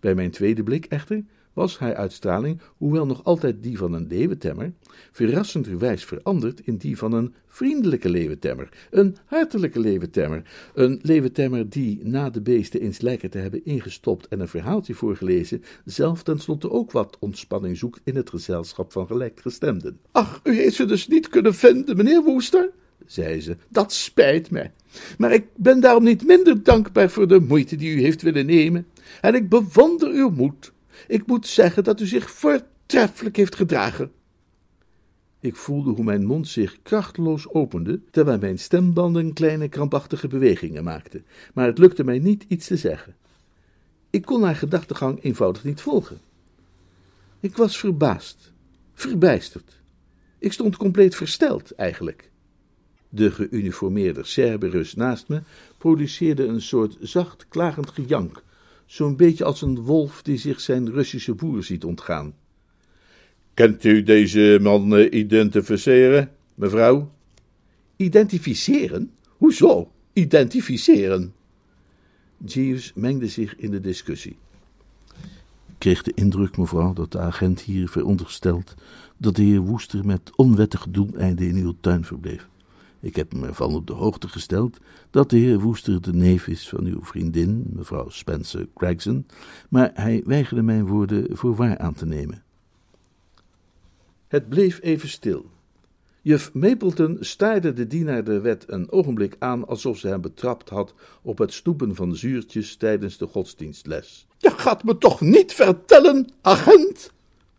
Bij 0.00 0.14
mijn 0.14 0.30
tweede 0.30 0.62
blik 0.62 0.84
echter 0.84 1.24
was 1.54 1.78
haar 1.78 1.94
uitstraling, 1.94 2.60
hoewel 2.76 3.06
nog 3.06 3.24
altijd 3.24 3.62
die 3.62 3.78
van 3.78 3.92
een 3.92 4.06
leeuwentemmer, 4.06 4.72
verrassenderwijs 5.12 6.04
veranderd 6.04 6.60
in 6.60 6.76
die 6.76 6.98
van 6.98 7.12
een 7.12 7.34
vriendelijke 7.46 8.08
leeuwentemmer, 8.08 8.68
een 8.90 9.16
hartelijke 9.24 9.80
leeuwentemmer, 9.80 10.42
een 10.74 10.98
leeuwentemmer 11.02 11.68
die, 11.68 12.00
na 12.02 12.30
de 12.30 12.40
beesten 12.40 12.80
eens 12.80 13.00
lekker 13.00 13.30
te 13.30 13.38
hebben 13.38 13.64
ingestopt 13.64 14.28
en 14.28 14.40
een 14.40 14.48
verhaaltje 14.48 14.94
voorgelezen, 14.94 15.62
zelf 15.84 16.22
tenslotte 16.22 16.70
ook 16.70 16.92
wat 16.92 17.16
ontspanning 17.20 17.76
zoekt 17.76 18.00
in 18.04 18.16
het 18.16 18.30
gezelschap 18.30 18.92
van 18.92 19.06
gelijkgestemden. 19.06 19.98
Ach, 20.12 20.40
u 20.44 20.56
heeft 20.56 20.76
ze 20.76 20.84
dus 20.84 21.08
niet 21.08 21.28
kunnen 21.28 21.54
vinden, 21.54 21.96
meneer 21.96 22.22
Woester? 22.22 22.70
zei 23.06 23.40
ze, 23.40 23.56
dat 23.68 23.92
spijt 23.92 24.50
mij. 24.50 24.72
Maar 25.18 25.32
ik 25.32 25.44
ben 25.56 25.80
daarom 25.80 26.04
niet 26.04 26.26
minder 26.26 26.62
dankbaar 26.62 27.10
voor 27.10 27.28
de 27.28 27.40
moeite 27.40 27.76
die 27.76 27.96
u 27.96 28.00
heeft 28.00 28.22
willen 28.22 28.46
nemen, 28.46 28.86
en 29.20 29.34
ik 29.34 29.48
bewonder 29.48 30.10
uw 30.10 30.30
moed. 30.30 30.72
Ik 31.06 31.26
moet 31.26 31.46
zeggen 31.46 31.84
dat 31.84 32.00
u 32.00 32.06
zich 32.06 32.30
voortreffelijk 32.30 33.36
heeft 33.36 33.54
gedragen. 33.54 34.12
Ik 35.40 35.56
voelde 35.56 35.90
hoe 35.90 36.04
mijn 36.04 36.26
mond 36.26 36.48
zich 36.48 36.82
krachteloos 36.82 37.48
opende, 37.48 38.00
terwijl 38.10 38.38
mijn 38.38 38.58
stembanden 38.58 39.32
kleine 39.32 39.68
krampachtige 39.68 40.28
bewegingen 40.28 40.84
maakten, 40.84 41.24
maar 41.54 41.66
het 41.66 41.78
lukte 41.78 42.04
mij 42.04 42.18
niet 42.18 42.44
iets 42.48 42.66
te 42.66 42.76
zeggen. 42.76 43.14
Ik 44.10 44.24
kon 44.24 44.42
haar 44.42 44.56
gedachtegang 44.56 45.22
eenvoudig 45.22 45.64
niet 45.64 45.80
volgen. 45.80 46.18
Ik 47.40 47.56
was 47.56 47.78
verbaasd, 47.78 48.52
verbijsterd. 48.94 49.80
Ik 50.38 50.52
stond 50.52 50.76
compleet 50.76 51.14
versteld, 51.14 51.70
eigenlijk. 51.70 52.30
De 53.08 53.30
geuniformeerde 53.30 54.24
Cerberus 54.24 54.94
naast 54.94 55.28
me 55.28 55.42
produceerde 55.78 56.46
een 56.46 56.62
soort 56.62 56.96
zacht 57.00 57.48
klagend 57.48 57.90
gejank, 57.90 58.42
zo'n 58.94 59.16
beetje 59.16 59.44
als 59.44 59.62
een 59.62 59.80
wolf 59.80 60.22
die 60.22 60.36
zich 60.36 60.60
zijn 60.60 60.90
Russische 60.90 61.34
boer 61.34 61.64
ziet 61.64 61.84
ontgaan. 61.84 62.34
Kent 63.54 63.84
u 63.84 64.02
deze 64.02 64.58
man 64.60 64.98
uh, 64.98 65.12
identificeren, 65.12 66.30
mevrouw? 66.54 67.12
Identificeren? 67.96 69.10
Hoezo? 69.36 69.90
Identificeren? 70.12 71.34
Jeeves 72.44 72.92
mengde 72.94 73.28
zich 73.28 73.56
in 73.56 73.70
de 73.70 73.80
discussie. 73.80 74.36
Ik 75.66 75.78
kreeg 75.78 76.02
de 76.02 76.12
indruk, 76.14 76.56
mevrouw, 76.56 76.92
dat 76.92 77.12
de 77.12 77.18
agent 77.18 77.60
hier 77.60 77.88
veronderstelt 77.88 78.74
dat 79.16 79.36
de 79.36 79.42
heer 79.42 79.60
Woester 79.60 80.06
met 80.06 80.30
onwettige 80.36 80.90
doeleinden 80.90 81.48
in 81.48 81.56
uw 81.56 81.74
tuin 81.80 82.04
verbleef. 82.04 82.48
Ik 83.04 83.16
heb 83.16 83.32
me 83.32 83.46
ervan 83.46 83.74
op 83.74 83.86
de 83.86 83.92
hoogte 83.92 84.28
gesteld 84.28 84.78
dat 85.10 85.30
de 85.30 85.36
heer 85.36 85.60
Woester 85.60 86.00
de 86.00 86.12
neef 86.12 86.46
is 86.46 86.68
van 86.68 86.84
uw 86.84 87.04
vriendin, 87.04 87.64
mevrouw 87.72 88.08
Spencer 88.08 88.68
Gregson, 88.74 89.26
maar 89.68 89.90
hij 89.94 90.22
weigerde 90.26 90.62
mijn 90.62 90.86
woorden 90.86 91.36
voor 91.36 91.54
waar 91.54 91.78
aan 91.78 91.94
te 91.94 92.06
nemen. 92.06 92.42
Het 94.28 94.48
bleef 94.48 94.78
even 94.82 95.08
stil. 95.08 95.50
Juf 96.22 96.52
Mapleton 96.52 97.16
staarde 97.20 97.72
de 97.72 97.86
dienaar 97.86 98.24
de 98.24 98.40
wet 98.40 98.64
een 98.66 98.92
ogenblik 98.92 99.36
aan 99.38 99.66
alsof 99.66 99.98
ze 99.98 100.08
hem 100.08 100.20
betrapt 100.20 100.68
had 100.68 100.94
op 101.22 101.38
het 101.38 101.52
stoepen 101.52 101.94
van 101.94 102.16
zuurtjes 102.16 102.76
tijdens 102.76 103.18
de 103.18 103.26
godsdienstles. 103.26 104.26
Je 104.38 104.50
gaat 104.50 104.84
me 104.84 104.98
toch 104.98 105.20
niet 105.20 105.52
vertellen, 105.52 106.28
agent, 106.40 107.12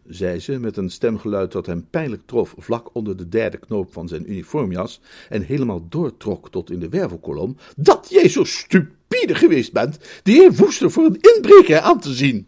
zei 0.07 0.39
ze 0.39 0.59
met 0.59 0.77
een 0.77 0.89
stemgeluid 0.89 1.51
dat 1.51 1.65
hem 1.65 1.87
pijnlijk 1.89 2.21
trof 2.25 2.55
vlak 2.57 2.89
onder 2.93 3.17
de 3.17 3.29
derde 3.29 3.57
knoop 3.57 3.93
van 3.93 4.07
zijn 4.07 4.31
uniformjas 4.31 5.01
en 5.29 5.41
helemaal 5.41 5.85
doortrok 5.89 6.49
tot 6.49 6.71
in 6.71 6.79
de 6.79 6.89
wervelkolom, 6.89 7.57
dat 7.75 8.07
jij 8.09 8.29
zo 8.29 8.43
stupide 8.43 9.35
geweest 9.35 9.73
bent 9.73 9.99
de 10.23 10.31
heer 10.31 10.53
Woester 10.53 10.91
voor 10.91 11.05
een 11.05 11.19
inbreker 11.35 11.79
aan 11.79 11.99
te 11.99 12.13
zien. 12.13 12.47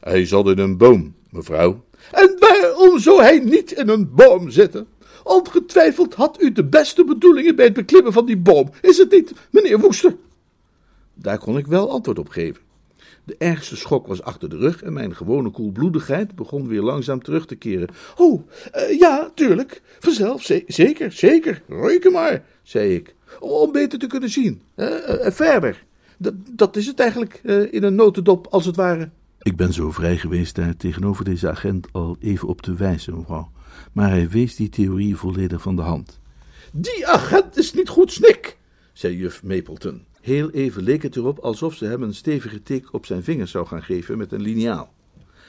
Hij 0.00 0.26
zat 0.26 0.48
in 0.48 0.58
een 0.58 0.76
boom, 0.76 1.14
mevrouw. 1.30 1.84
En 2.12 2.36
waarom 2.38 2.98
zou 2.98 3.22
hij 3.22 3.38
niet 3.38 3.72
in 3.72 3.88
een 3.88 4.14
boom 4.14 4.50
zitten? 4.50 4.86
Ongetwijfeld 5.24 6.14
had 6.14 6.42
u 6.42 6.52
de 6.52 6.64
beste 6.64 7.04
bedoelingen 7.04 7.56
bij 7.56 7.64
het 7.64 7.74
beklimmen 7.74 8.12
van 8.12 8.26
die 8.26 8.36
boom, 8.36 8.70
is 8.80 8.98
het 8.98 9.10
niet, 9.10 9.32
meneer 9.50 9.78
Woester? 9.78 10.16
Daar 11.14 11.38
kon 11.38 11.58
ik 11.58 11.66
wel 11.66 11.90
antwoord 11.90 12.18
op 12.18 12.28
geven. 12.28 12.65
De 13.26 13.36
ergste 13.38 13.76
schok 13.76 14.06
was 14.06 14.22
achter 14.22 14.48
de 14.48 14.56
rug 14.56 14.82
en 14.82 14.92
mijn 14.92 15.16
gewone 15.16 15.50
koelbloedigheid 15.50 16.34
begon 16.34 16.68
weer 16.68 16.82
langzaam 16.82 17.22
terug 17.22 17.46
te 17.46 17.54
keren. 17.54 17.88
Oh, 18.16 18.48
uh, 18.76 18.98
ja, 18.98 19.30
tuurlijk, 19.34 19.82
vanzelf, 19.98 20.42
zeker, 20.66 21.12
zeker, 21.12 21.62
reken 21.68 22.12
maar, 22.12 22.44
zei 22.62 22.94
ik, 22.94 23.14
om 23.40 23.72
beter 23.72 23.98
te 23.98 24.06
kunnen 24.06 24.30
zien. 24.30 24.62
Uh, 24.76 24.86
uh, 24.86 25.30
verder, 25.30 25.84
D 26.22 26.30
dat 26.50 26.76
is 26.76 26.86
het 26.86 27.00
eigenlijk 27.00 27.34
in 27.70 27.82
een 27.82 27.94
notendop, 27.94 28.46
als 28.46 28.64
het 28.64 28.76
ware. 28.76 29.10
Ik 29.38 29.56
ben 29.56 29.72
zo 29.72 29.90
vrij 29.90 30.16
geweest 30.16 30.54
daar 30.54 30.76
tegenover 30.76 31.24
deze 31.24 31.50
agent 31.50 31.86
al 31.92 32.16
even 32.20 32.48
op 32.48 32.62
te 32.62 32.74
wijzen, 32.74 33.16
mevrouw 33.16 33.50
maar 33.92 34.10
hij 34.10 34.28
wees 34.28 34.56
die 34.56 34.68
theorie 34.68 35.16
volledig 35.16 35.62
van 35.62 35.76
de 35.76 35.82
hand. 35.82 36.20
Die 36.72 37.06
agent 37.06 37.56
is 37.56 37.72
niet 37.72 37.88
goed 37.88 38.12
snik, 38.12 38.56
zei 38.92 39.16
juf 39.16 39.42
Mapleton. 39.42 40.04
Heel 40.26 40.50
even 40.50 40.82
leek 40.82 41.02
het 41.02 41.16
erop 41.16 41.38
alsof 41.38 41.74
ze 41.74 41.84
hem 41.84 42.02
een 42.02 42.14
stevige 42.14 42.62
tik 42.62 42.92
op 42.92 43.06
zijn 43.06 43.22
vingers 43.22 43.50
zou 43.50 43.66
gaan 43.66 43.82
geven 43.82 44.18
met 44.18 44.32
een 44.32 44.40
liniaal. 44.40 44.92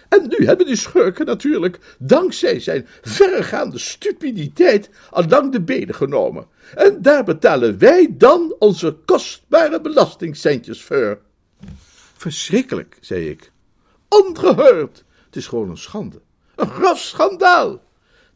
En 0.10 0.28
nu 0.28 0.46
hebben 0.46 0.66
die 0.66 0.76
schurken 0.76 1.26
natuurlijk, 1.26 1.96
dankzij 2.00 2.60
zijn 2.60 2.88
verregaande 3.02 3.78
stupiditeit, 3.78 4.90
al 5.10 5.28
lang 5.28 5.52
de 5.52 5.62
benen 5.62 5.96
genomen. 5.96 6.48
En 6.76 7.02
daar 7.02 7.24
betalen 7.24 7.78
wij 7.78 8.16
dan 8.18 8.56
onze 8.60 8.98
kostbare 9.06 9.82
belastingcentjes 9.82 10.84
voor. 10.84 11.20
Verschrikkelijk, 12.14 12.98
zei 13.02 13.30
ik. 13.30 13.52
Ongehoord! 14.08 15.04
Het 15.26 15.36
is 15.36 15.48
gewoon 15.48 15.70
een 15.70 15.78
schande. 15.78 16.22
Een 16.56 16.70
grof 16.70 17.00
schandaal! 17.00 17.84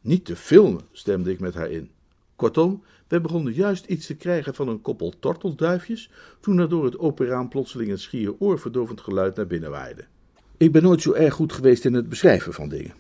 Niet 0.02 0.26
te 0.26 0.36
filmen, 0.36 0.82
stemde 0.92 1.32
ik 1.32 1.40
met 1.40 1.54
haar 1.54 1.72
in. 1.72 1.92
Kortom, 2.36 2.84
wij 3.12 3.22
begonnen 3.22 3.54
juist 3.54 3.86
iets 3.86 4.06
te 4.06 4.16
krijgen 4.16 4.56
van 4.56 4.68
een 4.68 4.82
koppel 4.82 5.14
tortelduifjes, 5.20 6.12
toen 6.40 6.58
er 6.58 6.70
door 6.70 6.86
het 6.86 7.00
open 7.00 7.28
raam 7.28 7.50
plotseling 7.50 7.92
een 7.92 8.00
schier 8.00 8.34
oorverdovend 8.40 9.02
geluid 9.02 9.36
naar 9.36 9.48
binnen 9.48 9.70
waaide. 9.70 10.06
Ik 10.58 10.72
ben 10.72 10.84
nooit 10.84 11.02
zo 11.02 11.14
erg 11.14 11.34
goed 11.34 11.54
geweest 11.54 11.86
in 11.86 11.94
het 11.94 12.10
beschrijven 12.10 12.54
van 12.54 12.70
dingen. 12.70 12.94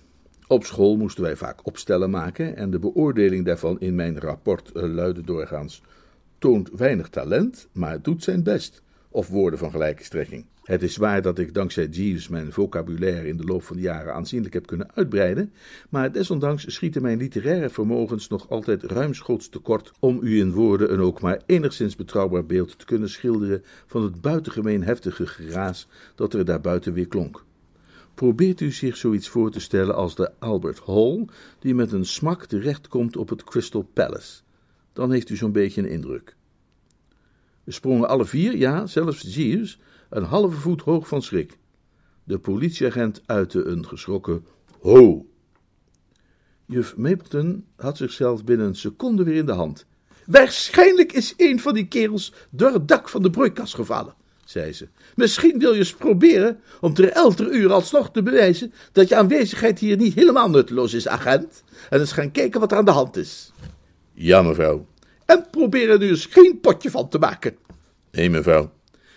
Op 0.47 0.63
school 0.63 0.97
moesten 0.97 1.23
wij 1.23 1.35
vaak 1.35 1.65
opstellen 1.65 2.09
maken 2.09 2.55
en 2.55 2.71
de 2.71 2.79
beoordeling 2.79 3.45
daarvan 3.45 3.79
in 3.79 3.95
mijn 3.95 4.19
rapport 4.19 4.71
uh, 4.73 4.83
luidde 4.83 5.21
doorgaans: 5.21 5.81
toont 6.37 6.69
weinig 6.69 7.09
talent, 7.09 7.67
maar 7.71 8.01
doet 8.01 8.23
zijn 8.23 8.43
best, 8.43 8.81
of 9.11 9.27
woorden 9.27 9.59
van 9.59 9.71
gelijke 9.71 10.03
strekking. 10.03 10.45
Het 10.63 10.83
is 10.83 10.97
waar 10.97 11.21
dat 11.21 11.39
ik 11.39 11.53
dankzij 11.53 11.85
Jeeves 11.85 12.27
mijn 12.27 12.51
vocabulaire 12.51 13.27
in 13.27 13.37
de 13.37 13.43
loop 13.43 13.63
van 13.63 13.75
de 13.75 13.81
jaren 13.81 14.13
aanzienlijk 14.13 14.53
heb 14.53 14.65
kunnen 14.65 14.91
uitbreiden, 14.93 15.53
maar 15.89 16.11
desondanks 16.11 16.73
schieten 16.73 17.01
mijn 17.01 17.17
literaire 17.17 17.69
vermogens 17.69 18.27
nog 18.27 18.49
altijd 18.49 18.83
ruimschoots 18.83 19.49
tekort 19.49 19.91
om 19.99 20.19
u 20.21 20.39
in 20.39 20.51
woorden 20.51 20.93
een 20.93 20.99
ook 20.99 21.21
maar 21.21 21.41
enigszins 21.45 21.95
betrouwbaar 21.95 22.45
beeld 22.45 22.79
te 22.79 22.85
kunnen 22.85 23.09
schilderen 23.09 23.63
van 23.85 24.03
het 24.03 24.21
buitengemeen 24.21 24.83
heftige 24.83 25.27
geraas 25.27 25.87
dat 26.15 26.33
er 26.33 26.45
daarbuiten 26.45 26.93
weer 26.93 27.07
klonk. 27.07 27.43
Probeert 28.13 28.59
u 28.59 28.71
zich 28.71 28.97
zoiets 28.97 29.29
voor 29.29 29.51
te 29.51 29.59
stellen 29.59 29.95
als 29.95 30.15
de 30.15 30.31
Albert 30.39 30.79
Hall, 30.85 31.25
die 31.59 31.75
met 31.75 31.91
een 31.91 32.05
smak 32.05 32.45
terechtkomt 32.45 33.17
op 33.17 33.29
het 33.29 33.43
Crystal 33.43 33.89
Palace. 33.93 34.41
Dan 34.93 35.11
heeft 35.11 35.29
u 35.29 35.35
zo'n 35.35 35.51
beetje 35.51 35.81
een 35.81 35.89
indruk. 35.89 36.35
Sprongen 37.73 38.07
alle 38.07 38.25
vier, 38.25 38.57
ja, 38.57 38.85
zelfs 38.85 39.35
Jeeves, 39.35 39.79
een 40.09 40.23
halve 40.23 40.57
voet 40.57 40.81
hoog 40.81 41.07
van 41.07 41.21
schrik. 41.21 41.57
De 42.23 42.39
politieagent 42.39 43.21
uitte 43.25 43.63
een 43.63 43.87
geschrokken 43.87 44.45
ho. 44.79 45.25
Juf 46.65 46.97
Mapleton 46.97 47.65
had 47.75 47.97
zichzelf 47.97 48.43
binnen 48.43 48.67
een 48.67 48.75
seconde 48.75 49.23
weer 49.23 49.35
in 49.35 49.45
de 49.45 49.51
hand. 49.51 49.85
Waarschijnlijk 50.25 51.13
is 51.13 51.33
een 51.37 51.59
van 51.59 51.73
die 51.73 51.87
kerels 51.87 52.33
door 52.49 52.73
het 52.73 52.87
dak 52.87 53.09
van 53.09 53.21
de 53.21 53.29
broeikas 53.29 53.73
gevallen, 53.73 54.15
zei 54.45 54.73
ze. 54.73 54.87
Misschien 55.15 55.59
wil 55.59 55.71
je 55.71 55.79
eens 55.79 55.93
proberen 55.93 56.59
om 56.81 56.93
ter 56.93 57.09
elfde 57.09 57.49
uur 57.49 57.71
alsnog 57.71 58.11
te 58.11 58.23
bewijzen 58.23 58.73
dat 58.91 59.07
je 59.07 59.15
aanwezigheid 59.15 59.79
hier 59.79 59.97
niet 59.97 60.13
helemaal 60.13 60.49
nutteloos 60.49 60.93
is, 60.93 61.07
agent, 61.07 61.63
en 61.89 61.99
eens 61.99 62.11
gaan 62.11 62.31
kijken 62.31 62.59
wat 62.59 62.71
er 62.71 62.77
aan 62.77 62.85
de 62.85 62.91
hand 62.91 63.17
is. 63.17 63.51
Ja, 64.13 64.41
mevrouw. 64.41 64.85
En 65.31 65.45
probeer 65.51 65.89
er 65.89 65.97
nu 65.97 66.09
eens 66.09 66.25
geen 66.25 66.59
potje 66.59 66.91
van 66.91 67.09
te 67.09 67.17
maken. 67.17 67.57
Nee, 68.11 68.29
mevrouw. 68.29 68.71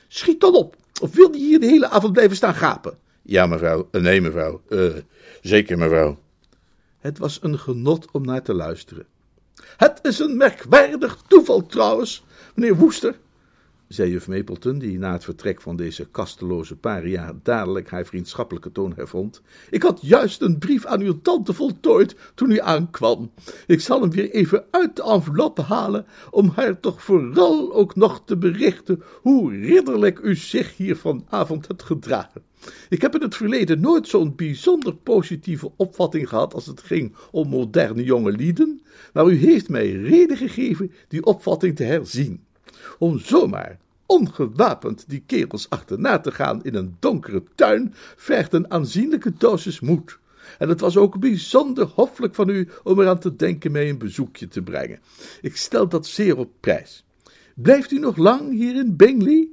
Schiet 0.08 0.40
dan 0.40 0.54
op. 0.54 0.76
Of 1.00 1.14
wil 1.14 1.32
je 1.32 1.38
hier 1.38 1.60
de 1.60 1.66
hele 1.66 1.88
avond 1.88 2.12
blijven 2.12 2.36
staan 2.36 2.54
gapen? 2.54 2.98
Ja, 3.22 3.46
mevrouw. 3.46 3.88
Uh, 3.92 4.02
nee, 4.02 4.20
mevrouw. 4.20 4.62
Uh, 4.68 4.92
zeker, 5.42 5.78
mevrouw. 5.78 6.18
Het 6.98 7.18
was 7.18 7.38
een 7.42 7.58
genot 7.58 8.10
om 8.12 8.24
naar 8.24 8.42
te 8.42 8.54
luisteren. 8.54 9.06
Het 9.76 9.98
is 10.02 10.18
een 10.18 10.36
merkwaardig 10.36 11.22
toeval 11.26 11.66
trouwens, 11.66 12.24
meneer 12.54 12.76
Woester, 12.76 13.18
zei 13.94 14.10
juf 14.10 14.28
Mapleton, 14.28 14.78
die 14.78 14.98
na 14.98 15.12
het 15.12 15.24
vertrek 15.24 15.60
van 15.60 15.76
deze 15.76 16.04
kasteloze 16.10 16.76
paria 16.76 17.34
dadelijk 17.42 17.90
haar 17.90 18.04
vriendschappelijke 18.04 18.72
toon 18.72 18.92
hervond. 18.96 19.42
Ik 19.70 19.82
had 19.82 19.98
juist 20.02 20.40
een 20.40 20.58
brief 20.58 20.86
aan 20.86 21.00
uw 21.00 21.20
tante 21.22 21.52
voltooid 21.52 22.16
toen 22.34 22.50
u 22.50 22.60
aankwam. 22.60 23.30
Ik 23.66 23.80
zal 23.80 24.00
hem 24.00 24.10
weer 24.10 24.30
even 24.30 24.64
uit 24.70 24.96
de 24.96 25.02
enveloppe 25.02 25.62
halen, 25.62 26.06
om 26.30 26.52
haar 26.54 26.80
toch 26.80 27.02
vooral 27.02 27.74
ook 27.74 27.96
nog 27.96 28.22
te 28.24 28.36
berichten 28.36 29.02
hoe 29.22 29.60
ridderlijk 29.60 30.18
u 30.18 30.36
zich 30.36 30.76
hier 30.76 30.96
vanavond 30.96 31.68
hebt 31.68 31.82
gedragen. 31.82 32.42
Ik 32.88 33.02
heb 33.02 33.14
in 33.14 33.22
het 33.22 33.36
verleden 33.36 33.80
nooit 33.80 34.08
zo'n 34.08 34.34
bijzonder 34.36 34.94
positieve 34.94 35.70
opvatting 35.76 36.28
gehad 36.28 36.54
als 36.54 36.66
het 36.66 36.80
ging 36.80 37.14
om 37.30 37.48
moderne 37.48 38.04
jonge 38.04 38.32
lieden, 38.32 38.82
maar 39.12 39.26
u 39.26 39.36
heeft 39.36 39.68
mij 39.68 39.92
reden 39.92 40.36
gegeven 40.36 40.92
die 41.08 41.24
opvatting 41.24 41.76
te 41.76 41.84
herzien 41.84 42.44
om 42.98 43.18
zomaar 43.18 43.78
ongewapend 44.06 45.04
die 45.08 45.22
kerels 45.26 45.70
achterna 45.70 46.18
te 46.18 46.32
gaan 46.32 46.64
in 46.64 46.74
een 46.74 46.96
donkere 47.00 47.42
tuin, 47.54 47.94
vergt 48.16 48.52
een 48.52 48.70
aanzienlijke 48.70 49.32
dosis 49.38 49.80
moed. 49.80 50.18
En 50.58 50.68
het 50.68 50.80
was 50.80 50.96
ook 50.96 51.18
bijzonder 51.18 51.86
hoffelijk 51.86 52.34
van 52.34 52.48
u 52.48 52.68
om 52.82 53.00
eraan 53.00 53.18
te 53.18 53.36
denken 53.36 53.72
mij 53.72 53.88
een 53.88 53.98
bezoekje 53.98 54.48
te 54.48 54.62
brengen. 54.62 54.98
Ik 55.40 55.56
stel 55.56 55.88
dat 55.88 56.06
zeer 56.06 56.36
op 56.36 56.50
prijs. 56.60 57.04
Blijft 57.54 57.90
u 57.90 57.98
nog 57.98 58.16
lang 58.16 58.50
hier 58.50 58.76
in 58.76 58.96
Bingley? 58.96 59.48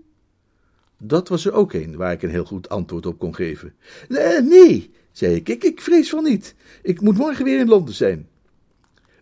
Dat 0.98 1.28
was 1.28 1.46
er 1.46 1.54
ook 1.54 1.74
een 1.74 1.96
waar 1.96 2.12
ik 2.12 2.22
een 2.22 2.30
heel 2.30 2.46
goed 2.46 2.70
antwoord 2.70 3.06
op 3.06 3.20
kon 3.20 3.36
geven. 3.36 3.74
Nee, 4.08 4.42
nee 4.42 4.92
zei 5.12 5.36
ik, 5.36 5.50
ik, 5.50 5.64
ik 5.64 5.82
vrees 5.82 6.10
van 6.10 6.24
niet. 6.24 6.56
Ik 6.82 7.02
moet 7.02 7.18
morgen 7.18 7.46
weer 7.46 7.60
in 7.60 7.68
Londen 7.68 7.94
zijn. 7.94 8.28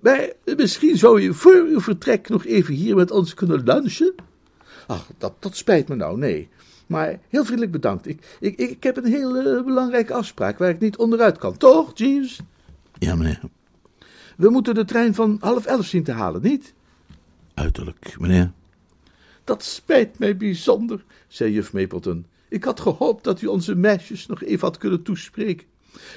Maar 0.02 0.30
misschien 0.56 0.98
zou 0.98 1.22
je 1.22 1.34
voor 1.34 1.66
uw 1.70 1.80
vertrek 1.80 2.30
nog 2.30 2.46
even 2.46 2.74
hier 2.74 2.96
met 2.96 3.12
ons 3.12 3.34
kunnen 3.34 3.64
lunchen? 3.64 4.16
Ach, 4.90 5.08
dat, 5.18 5.34
dat 5.40 5.56
spijt 5.56 5.88
me 5.88 5.96
nou, 5.96 6.18
nee. 6.18 6.50
Maar 6.88 7.20
heel 7.28 7.44
vriendelijk 7.44 7.72
bedankt. 7.72 8.08
Ik, 8.08 8.38
ik, 8.40 8.58
ik 8.58 8.84
heb 8.84 8.98
een 8.98 9.06
heel 9.06 9.36
uh, 9.36 9.64
belangrijke 9.64 10.14
afspraak 10.14 10.58
waar 10.58 10.70
ik 10.70 10.80
niet 10.80 10.98
onderuit 10.98 11.38
kan. 11.38 11.58
Toch, 11.58 11.92
Jeeves? 11.94 12.40
Ja, 12.94 13.16
meneer. 13.16 13.42
We 14.38 14.50
moeten 14.50 14.76
de 14.76 14.86
trein 14.86 15.16
van 15.16 15.38
half 15.40 15.66
elf 15.66 15.86
zien 15.86 16.04
te 16.04 16.12
halen, 16.12 16.42
niet? 16.42 16.74
Uiterlijk, 17.54 18.16
meneer. 18.20 18.52
Dat 19.44 19.64
spijt 19.64 20.20
mij 20.20 20.38
bijzonder, 20.38 21.04
zei 21.28 21.52
juf 21.52 21.74
Mapleton. 21.74 22.26
Ik 22.48 22.64
had 22.64 22.80
gehoopt 22.80 23.24
dat 23.24 23.42
u 23.42 23.48
onze 23.48 23.76
meisjes 23.76 24.26
nog 24.26 24.44
even 24.44 24.68
had 24.68 24.78
kunnen 24.78 25.04
toespreken. 25.04 25.68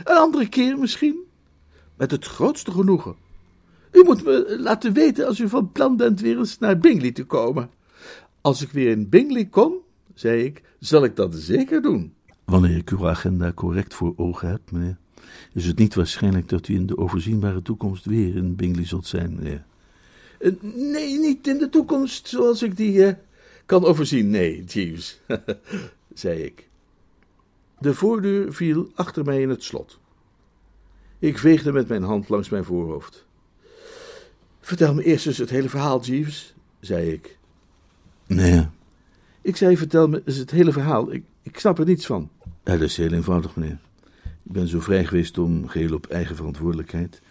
Een 0.05 0.17
andere 0.17 0.49
keer 0.49 0.79
misschien? 0.79 1.17
Met 1.97 2.11
het 2.11 2.25
grootste 2.25 2.71
genoegen. 2.71 3.15
U 3.91 4.03
moet 4.05 4.25
me 4.25 4.57
laten 4.59 4.93
weten 4.93 5.27
als 5.27 5.41
u 5.41 5.49
van 5.49 5.73
plan 5.73 5.97
bent 5.97 6.21
weer 6.21 6.39
eens 6.39 6.59
naar 6.59 6.79
Bingley 6.79 7.13
te 7.13 7.25
komen. 7.25 7.71
Als 8.43 8.63
ik 8.63 8.71
weer 8.71 8.91
in 8.91 9.09
Bingley 9.09 9.45
kom, 9.45 9.75
zei 10.15 10.45
ik, 10.45 10.63
zal 10.79 11.05
ik 11.05 11.17
dat 11.17 11.35
zeker 11.35 11.83
doen. 11.83 12.15
Wanneer 12.45 12.77
ik 12.77 12.91
uw 12.91 13.09
agenda 13.09 13.53
correct 13.53 13.95
voor 13.95 14.13
ogen 14.17 14.49
heb, 14.49 14.71
meneer, 14.71 14.97
is 15.53 15.67
het 15.67 15.79
niet 15.79 15.95
waarschijnlijk 15.95 16.49
dat 16.49 16.69
u 16.69 16.75
in 16.75 16.87
de 16.87 16.97
overzienbare 16.97 17.63
toekomst 17.63 18.05
weer 18.05 18.37
in 18.37 18.57
Bingley 18.57 18.87
zult 18.87 19.07
zijn, 19.07 19.35
meneer. 19.35 19.65
Eh, 20.39 20.53
nee, 20.63 21.19
niet 21.19 21.47
in 21.47 21.59
de 21.59 21.69
toekomst 21.69 22.29
zoals 22.29 22.63
ik 22.63 22.77
die 22.77 23.05
eh, 23.05 23.15
kan 23.67 23.85
overzien. 23.85 24.31
Nee, 24.31 24.65
Jeeves, 24.65 25.21
zei 26.15 26.43
ik. 26.43 26.69
De 27.79 27.95
voordeur 27.95 28.55
viel 28.55 28.91
achter 28.95 29.25
mij 29.25 29.41
in 29.41 29.49
het 29.49 29.63
slot. 29.63 29.99
Ik 31.19 31.39
veegde 31.39 31.73
met 31.73 31.89
mijn 31.89 32.03
hand 32.03 32.29
langs 32.29 32.49
mijn 32.49 32.65
voorhoofd. 32.65 33.27
Vertel 34.61 34.95
me 34.95 35.05
eerst 35.05 35.27
eens 35.27 35.39
het 35.39 35.51
hele 35.51 35.69
verhaal, 35.69 36.01
Jeeves, 36.01 36.55
zei 36.81 37.11
ik. 37.11 37.41
Nee, 38.35 38.67
Ik 39.41 39.57
zei, 39.57 39.77
vertel 39.77 40.09
me 40.09 40.23
eens 40.25 40.37
het 40.37 40.51
hele 40.51 40.73
verhaal. 40.73 41.13
Ik, 41.13 41.25
ik 41.43 41.59
snap 41.59 41.79
er 41.79 41.85
niets 41.85 42.07
van. 42.07 42.31
dat 42.63 42.81
is 42.81 42.97
heel 42.97 43.13
eenvoudig, 43.13 43.57
meneer. 43.57 43.79
Ik 44.25 44.53
ben 44.53 44.69
zo 44.69 44.81
vrij 44.81 45.05
geweest 45.05 45.39
om, 45.39 45.69
geheel 45.69 45.95
op 45.95 46.07
eigen 46.07 46.37
verantwoordelijkheid, 46.37 47.23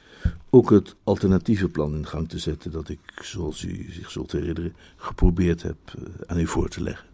ook 0.50 0.70
het 0.70 0.96
alternatieve 1.04 1.70
plan 1.70 1.96
in 1.96 2.08
gang 2.08 2.30
te 2.30 2.40
zetten 2.40 2.72
dat 2.72 2.90
ik, 2.90 3.00
zoals 3.22 3.64
u 3.64 3.88
zich 3.90 4.12
zult 4.12 4.32
herinneren, 4.32 4.76
geprobeerd 4.96 5.62
heb 5.62 5.78
eh, 5.86 6.04
aan 6.26 6.40
u 6.40 6.48
voor 6.48 6.70
te 6.70 6.82
leggen. 6.84 7.08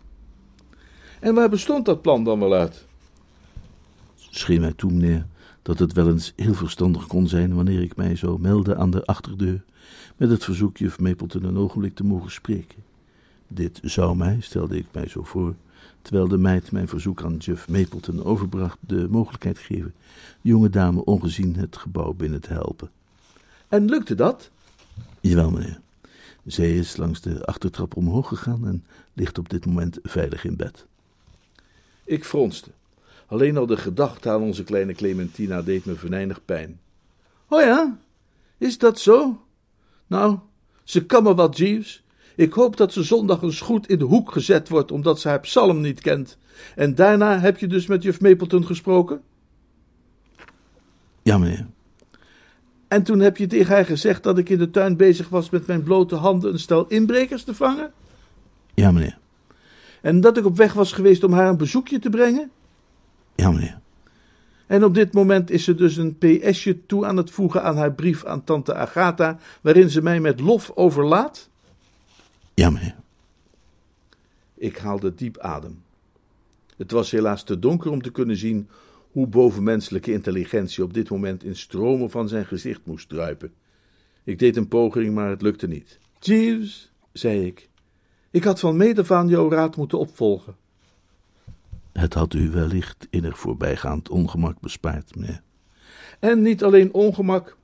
En 1.19 1.33
waar 1.33 1.49
bestond 1.49 1.85
dat 1.85 2.01
plan 2.01 2.23
dan 2.23 2.39
wel 2.39 2.53
uit? 2.53 2.85
scheen 4.29 4.61
mij 4.61 4.73
toe, 4.73 4.91
meneer, 4.91 5.25
dat 5.61 5.79
het 5.79 5.93
wel 5.93 6.09
eens 6.09 6.33
heel 6.35 6.53
verstandig 6.53 7.07
kon 7.07 7.27
zijn 7.27 7.55
wanneer 7.55 7.81
ik 7.81 7.95
mij 7.95 8.15
zou 8.15 8.39
melden 8.39 8.77
aan 8.77 8.91
de 8.91 9.05
achterdeur 9.05 9.63
met 10.15 10.29
het 10.29 10.43
verzoek 10.43 10.77
juf 10.77 10.99
Mapleton 10.99 11.43
een 11.43 11.57
ogenblik 11.57 11.95
te 11.95 12.03
mogen 12.03 12.31
spreken. 12.31 12.83
Dit 13.47 13.79
zou 13.83 14.17
mij, 14.17 14.37
stelde 14.39 14.77
ik 14.77 14.85
mij 14.91 15.07
zo 15.07 15.23
voor, 15.23 15.55
terwijl 16.01 16.27
de 16.27 16.37
meid 16.37 16.71
mijn 16.71 16.87
verzoek 16.87 17.23
aan 17.23 17.37
juf 17.37 17.67
Mapleton 17.69 18.23
overbracht, 18.23 18.77
de 18.79 19.07
mogelijkheid 19.09 19.57
geven 19.57 19.93
de 20.41 20.49
jonge 20.49 20.69
dame 20.69 21.03
ongezien 21.03 21.55
het 21.55 21.77
gebouw 21.77 22.13
binnen 22.13 22.41
te 22.41 22.53
helpen. 22.53 22.89
En 23.67 23.89
lukte 23.89 24.15
dat? 24.15 24.49
Jawel, 25.21 25.51
meneer. 25.51 25.79
Zij 26.45 26.77
is 26.77 26.97
langs 26.97 27.21
de 27.21 27.45
achtertrap 27.45 27.95
omhoog 27.95 28.27
gegaan 28.27 28.67
en 28.67 28.85
ligt 29.13 29.37
op 29.37 29.49
dit 29.49 29.65
moment 29.65 29.99
veilig 30.03 30.45
in 30.45 30.55
bed. 30.55 30.85
Ik 32.03 32.25
fronste. 32.25 32.71
Alleen 33.25 33.57
al 33.57 33.65
de 33.65 33.77
gedachte 33.77 34.29
aan 34.29 34.41
onze 34.41 34.63
kleine 34.63 34.93
Clementina 34.93 35.61
deed 35.61 35.85
me 35.85 35.95
venijnig 35.95 36.45
pijn. 36.45 36.79
Oh 37.47 37.61
ja, 37.61 37.97
is 38.57 38.77
dat 38.77 38.99
zo? 38.99 39.41
Nou, 40.07 40.39
ze 40.83 41.05
kan 41.05 41.23
me 41.23 41.35
wat, 41.35 41.57
Jeeves. 41.57 42.03
Ik 42.37 42.53
hoop 42.53 42.77
dat 42.77 42.93
ze 42.93 43.03
zondag 43.03 43.41
eens 43.41 43.61
goed 43.61 43.87
in 43.87 43.99
de 43.99 44.05
hoek 44.05 44.31
gezet 44.31 44.69
wordt, 44.69 44.91
omdat 44.91 45.19
ze 45.19 45.27
haar 45.27 45.39
psalm 45.39 45.81
niet 45.81 46.01
kent. 46.01 46.37
En 46.75 46.95
daarna 46.95 47.39
heb 47.39 47.57
je 47.57 47.67
dus 47.67 47.87
met 47.87 48.03
juf 48.03 48.21
Mapleton 48.21 48.65
gesproken? 48.65 49.21
Ja, 51.21 51.37
meneer. 51.37 51.65
En 52.87 53.03
toen 53.03 53.19
heb 53.19 53.37
je 53.37 53.47
tegen 53.47 53.75
haar 53.75 53.85
gezegd 53.85 54.23
dat 54.23 54.37
ik 54.37 54.49
in 54.49 54.57
de 54.57 54.69
tuin 54.69 54.97
bezig 54.97 55.29
was 55.29 55.49
met 55.49 55.67
mijn 55.67 55.83
blote 55.83 56.15
handen 56.15 56.53
een 56.53 56.59
stel 56.59 56.87
inbrekers 56.87 57.43
te 57.43 57.53
vangen? 57.53 57.91
Ja, 58.73 58.91
meneer. 58.91 59.17
En 60.01 60.21
dat 60.21 60.37
ik 60.37 60.45
op 60.45 60.57
weg 60.57 60.73
was 60.73 60.91
geweest 60.91 61.23
om 61.23 61.33
haar 61.33 61.49
een 61.49 61.57
bezoekje 61.57 61.99
te 61.99 62.09
brengen? 62.09 62.51
Ja, 63.35 63.51
meneer. 63.51 63.79
En 64.67 64.83
op 64.83 64.93
dit 64.93 65.13
moment 65.13 65.49
is 65.49 65.63
ze 65.63 65.75
dus 65.75 65.97
een 65.97 66.17
PSje 66.17 66.85
toe 66.85 67.05
aan 67.05 67.17
het 67.17 67.31
voegen 67.31 67.63
aan 67.63 67.77
haar 67.77 67.93
brief 67.93 68.25
aan 68.25 68.43
tante 68.43 68.75
Agatha, 68.75 69.37
waarin 69.61 69.89
ze 69.89 70.01
mij 70.01 70.19
met 70.19 70.39
lof 70.39 70.71
overlaat? 70.75 71.49
Ja, 72.57 72.69
meneer. 72.69 72.95
Ik 74.53 74.77
haalde 74.77 75.15
diep 75.15 75.37
adem. 75.37 75.83
Het 76.77 76.91
was 76.91 77.11
helaas 77.11 77.43
te 77.43 77.59
donker 77.59 77.91
om 77.91 78.01
te 78.01 78.11
kunnen 78.11 78.37
zien 78.37 78.69
hoe 79.11 79.27
bovenmenselijke 79.27 80.11
intelligentie 80.11 80.83
op 80.83 80.93
dit 80.93 81.09
moment 81.09 81.43
in 81.43 81.55
stromen 81.55 82.09
van 82.09 82.27
zijn 82.27 82.45
gezicht 82.45 82.81
moest 82.83 83.09
druipen. 83.09 83.53
Ik 84.23 84.39
deed 84.39 84.55
een 84.55 84.67
poging, 84.67 85.13
maar 85.13 85.29
het 85.29 85.41
lukte 85.41 85.67
niet. 85.67 85.99
Jeeves, 86.19 86.91
zei 87.11 87.45
ik, 87.45 87.69
ik 88.31 88.43
had 88.43 88.59
van 88.59 88.77
meet 88.77 88.99
af 88.99 89.11
aan 89.11 89.27
jouw 89.27 89.49
raad 89.49 89.75
moeten 89.75 89.99
opvolgen. 89.99 90.55
Het 91.91 92.13
had 92.13 92.33
u 92.33 92.49
wellicht 92.49 93.07
innig 93.09 93.39
voorbijgaand 93.39 94.09
ongemak 94.09 94.59
bespaard, 94.59 95.15
meneer. 95.15 95.41
En 96.19 96.41
niet 96.41 96.63
alleen 96.63 96.93
ongemak. 96.93 97.57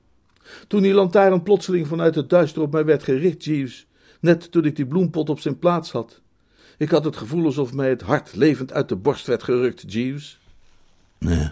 Toen 0.68 0.82
die 0.82 0.94
lantaarn 0.94 1.42
plotseling 1.42 1.86
vanuit 1.86 2.14
het 2.14 2.30
duister 2.30 2.62
op 2.62 2.72
mij 2.72 2.84
werd 2.84 3.02
gericht, 3.02 3.44
Jeeves, 3.44 3.86
net 4.24 4.50
toen 4.50 4.64
ik 4.64 4.76
die 4.76 4.86
bloempot 4.86 5.30
op 5.30 5.40
zijn 5.40 5.58
plaats 5.58 5.92
had. 5.92 6.20
Ik 6.78 6.90
had 6.90 7.04
het 7.04 7.16
gevoel 7.16 7.44
alsof 7.44 7.72
mij 7.72 7.88
het 7.88 8.02
hart 8.02 8.34
levend 8.36 8.72
uit 8.72 8.88
de 8.88 8.96
borst 8.96 9.26
werd 9.26 9.42
gerukt, 9.42 9.92
Jeeves. 9.92 10.38
Nee, 11.18 11.50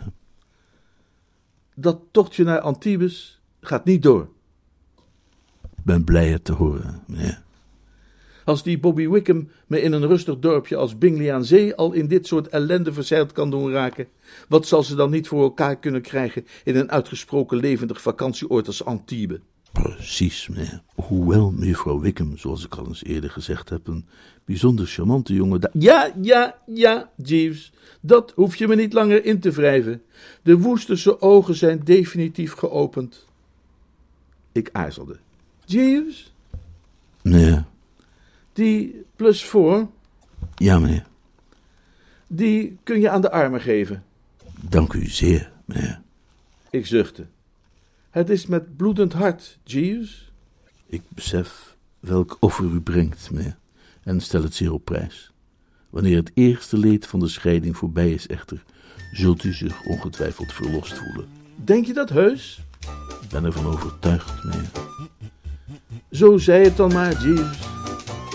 Dat 1.75 2.01
tochtje 2.11 2.45
naar 2.45 2.61
Antibes 2.61 3.41
gaat 3.61 3.85
niet 3.85 4.03
door. 4.03 4.29
ik 5.63 5.85
ben 5.85 6.05
blij 6.05 6.29
het 6.29 6.45
te 6.45 6.53
horen, 6.53 7.03
meneer. 7.07 7.43
Als 8.45 8.63
die 8.63 8.79
Bobby 8.79 9.09
Wickham 9.09 9.49
me 9.67 9.81
in 9.81 9.93
een 9.93 10.07
rustig 10.07 10.39
dorpje 10.39 10.77
als 10.77 10.99
Bingley 10.99 11.35
aan 11.35 11.45
Zee 11.45 11.75
al 11.75 11.93
in 11.93 12.09
dit 12.09 12.27
soort 12.27 12.49
ellende 12.49 12.93
verzeild 12.93 13.33
kan 13.33 13.51
doen 13.51 13.73
raken, 13.73 14.09
wat 14.49 14.67
zal 14.67 14.83
ze 14.83 14.95
dan 14.95 15.11
niet 15.11 15.29
voor 15.29 15.43
elkaar 15.43 15.79
kunnen 15.79 16.03
krijgen 16.03 16.47
in 16.65 16.77
een 16.77 16.91
uitgesproken 16.91 17.57
levendig 17.57 18.03
vakantieoord 18.03 18.67
als 18.67 18.85
Antibes? 18.85 19.39
Precies, 19.73 20.49
meneer. 20.49 20.83
Hoewel 20.95 21.51
mevrouw 21.51 22.01
Wickham, 22.01 22.37
zoals 22.39 22.65
ik 22.65 22.75
al 22.75 22.87
eens 22.87 23.05
eerder 23.05 23.31
gezegd 23.31 23.69
heb, 23.69 23.87
een 23.87 24.07
bijzonder 24.45 24.87
charmante 24.87 25.35
jonge 25.35 25.71
Ja, 25.73 26.13
ja, 26.21 26.59
ja, 26.67 27.11
Jeeves, 27.17 27.73
dat 28.01 28.33
hoef 28.35 28.57
je 28.57 28.69
me 28.69 28.75
niet 28.75 28.93
langer 28.93 29.25
in 29.25 29.41
te 29.41 29.51
wrijven. 29.51 30.03
De 30.43 30.59
woesterse 30.59 31.21
ogen 31.21 31.55
zijn 31.55 31.81
definitief 31.85 32.53
geopend. 32.53 33.27
Ik 34.53 34.69
aarzelde. 34.73 35.19
Jeeves, 35.65 36.33
Meneer, 37.23 37.65
die 38.53 39.05
plus 39.17 39.45
voor, 39.45 39.89
ja, 40.55 40.79
meneer. 40.79 41.07
die 42.27 42.79
kun 42.83 43.01
je 43.01 43.11
aan 43.11 43.21
de 43.21 43.31
armen 43.31 43.61
geven. 43.61 44.05
Dank 44.61 44.93
u 44.93 45.07
zeer, 45.07 45.53
meneer. 45.65 46.01
Ik 46.71 46.87
zuchtte. 46.87 47.27
Het 48.13 48.31
is 48.31 48.47
met 48.47 48.77
bloedend 48.77 49.13
hart, 49.13 49.59
Jeeves. 49.65 50.33
Ik 50.87 51.03
besef 51.09 51.77
welk 52.01 52.37
offer 52.41 52.65
u 52.65 52.81
brengt, 52.81 53.31
meneer, 53.31 53.57
en 54.03 54.21
stel 54.21 54.43
het 54.43 54.55
zeer 54.55 54.73
op 54.73 54.85
prijs. 54.85 55.33
Wanneer 55.91 56.17
het 56.17 56.31
eerste 56.35 56.79
leed 56.79 57.07
van 57.07 57.21
de 57.21 57.29
scheiding 57.29 57.77
voorbij 57.77 58.11
is 58.11 58.27
echter, 58.27 58.65
zult 59.13 59.45
u 59.45 59.53
zich 59.53 59.85
ongetwijfeld 59.85 60.53
verlost 60.53 60.93
voelen. 60.93 61.29
Denk 61.57 61.87
je 61.87 61.93
dat 61.93 62.09
heus? 62.09 62.61
Ik 63.23 63.29
ben 63.29 63.45
ervan 63.45 63.67
overtuigd, 63.67 64.45
meneer. 64.45 64.71
Zo 66.11 66.39
zei 66.39 66.65
het 66.65 66.77
dan 66.77 66.93
maar, 66.93 67.23
Jeeves, 67.23 67.59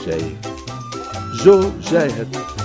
zei 0.03 0.21
ik. 0.21 0.37
Zo 1.33 1.73
zei 1.79 2.11
het. 2.11 2.56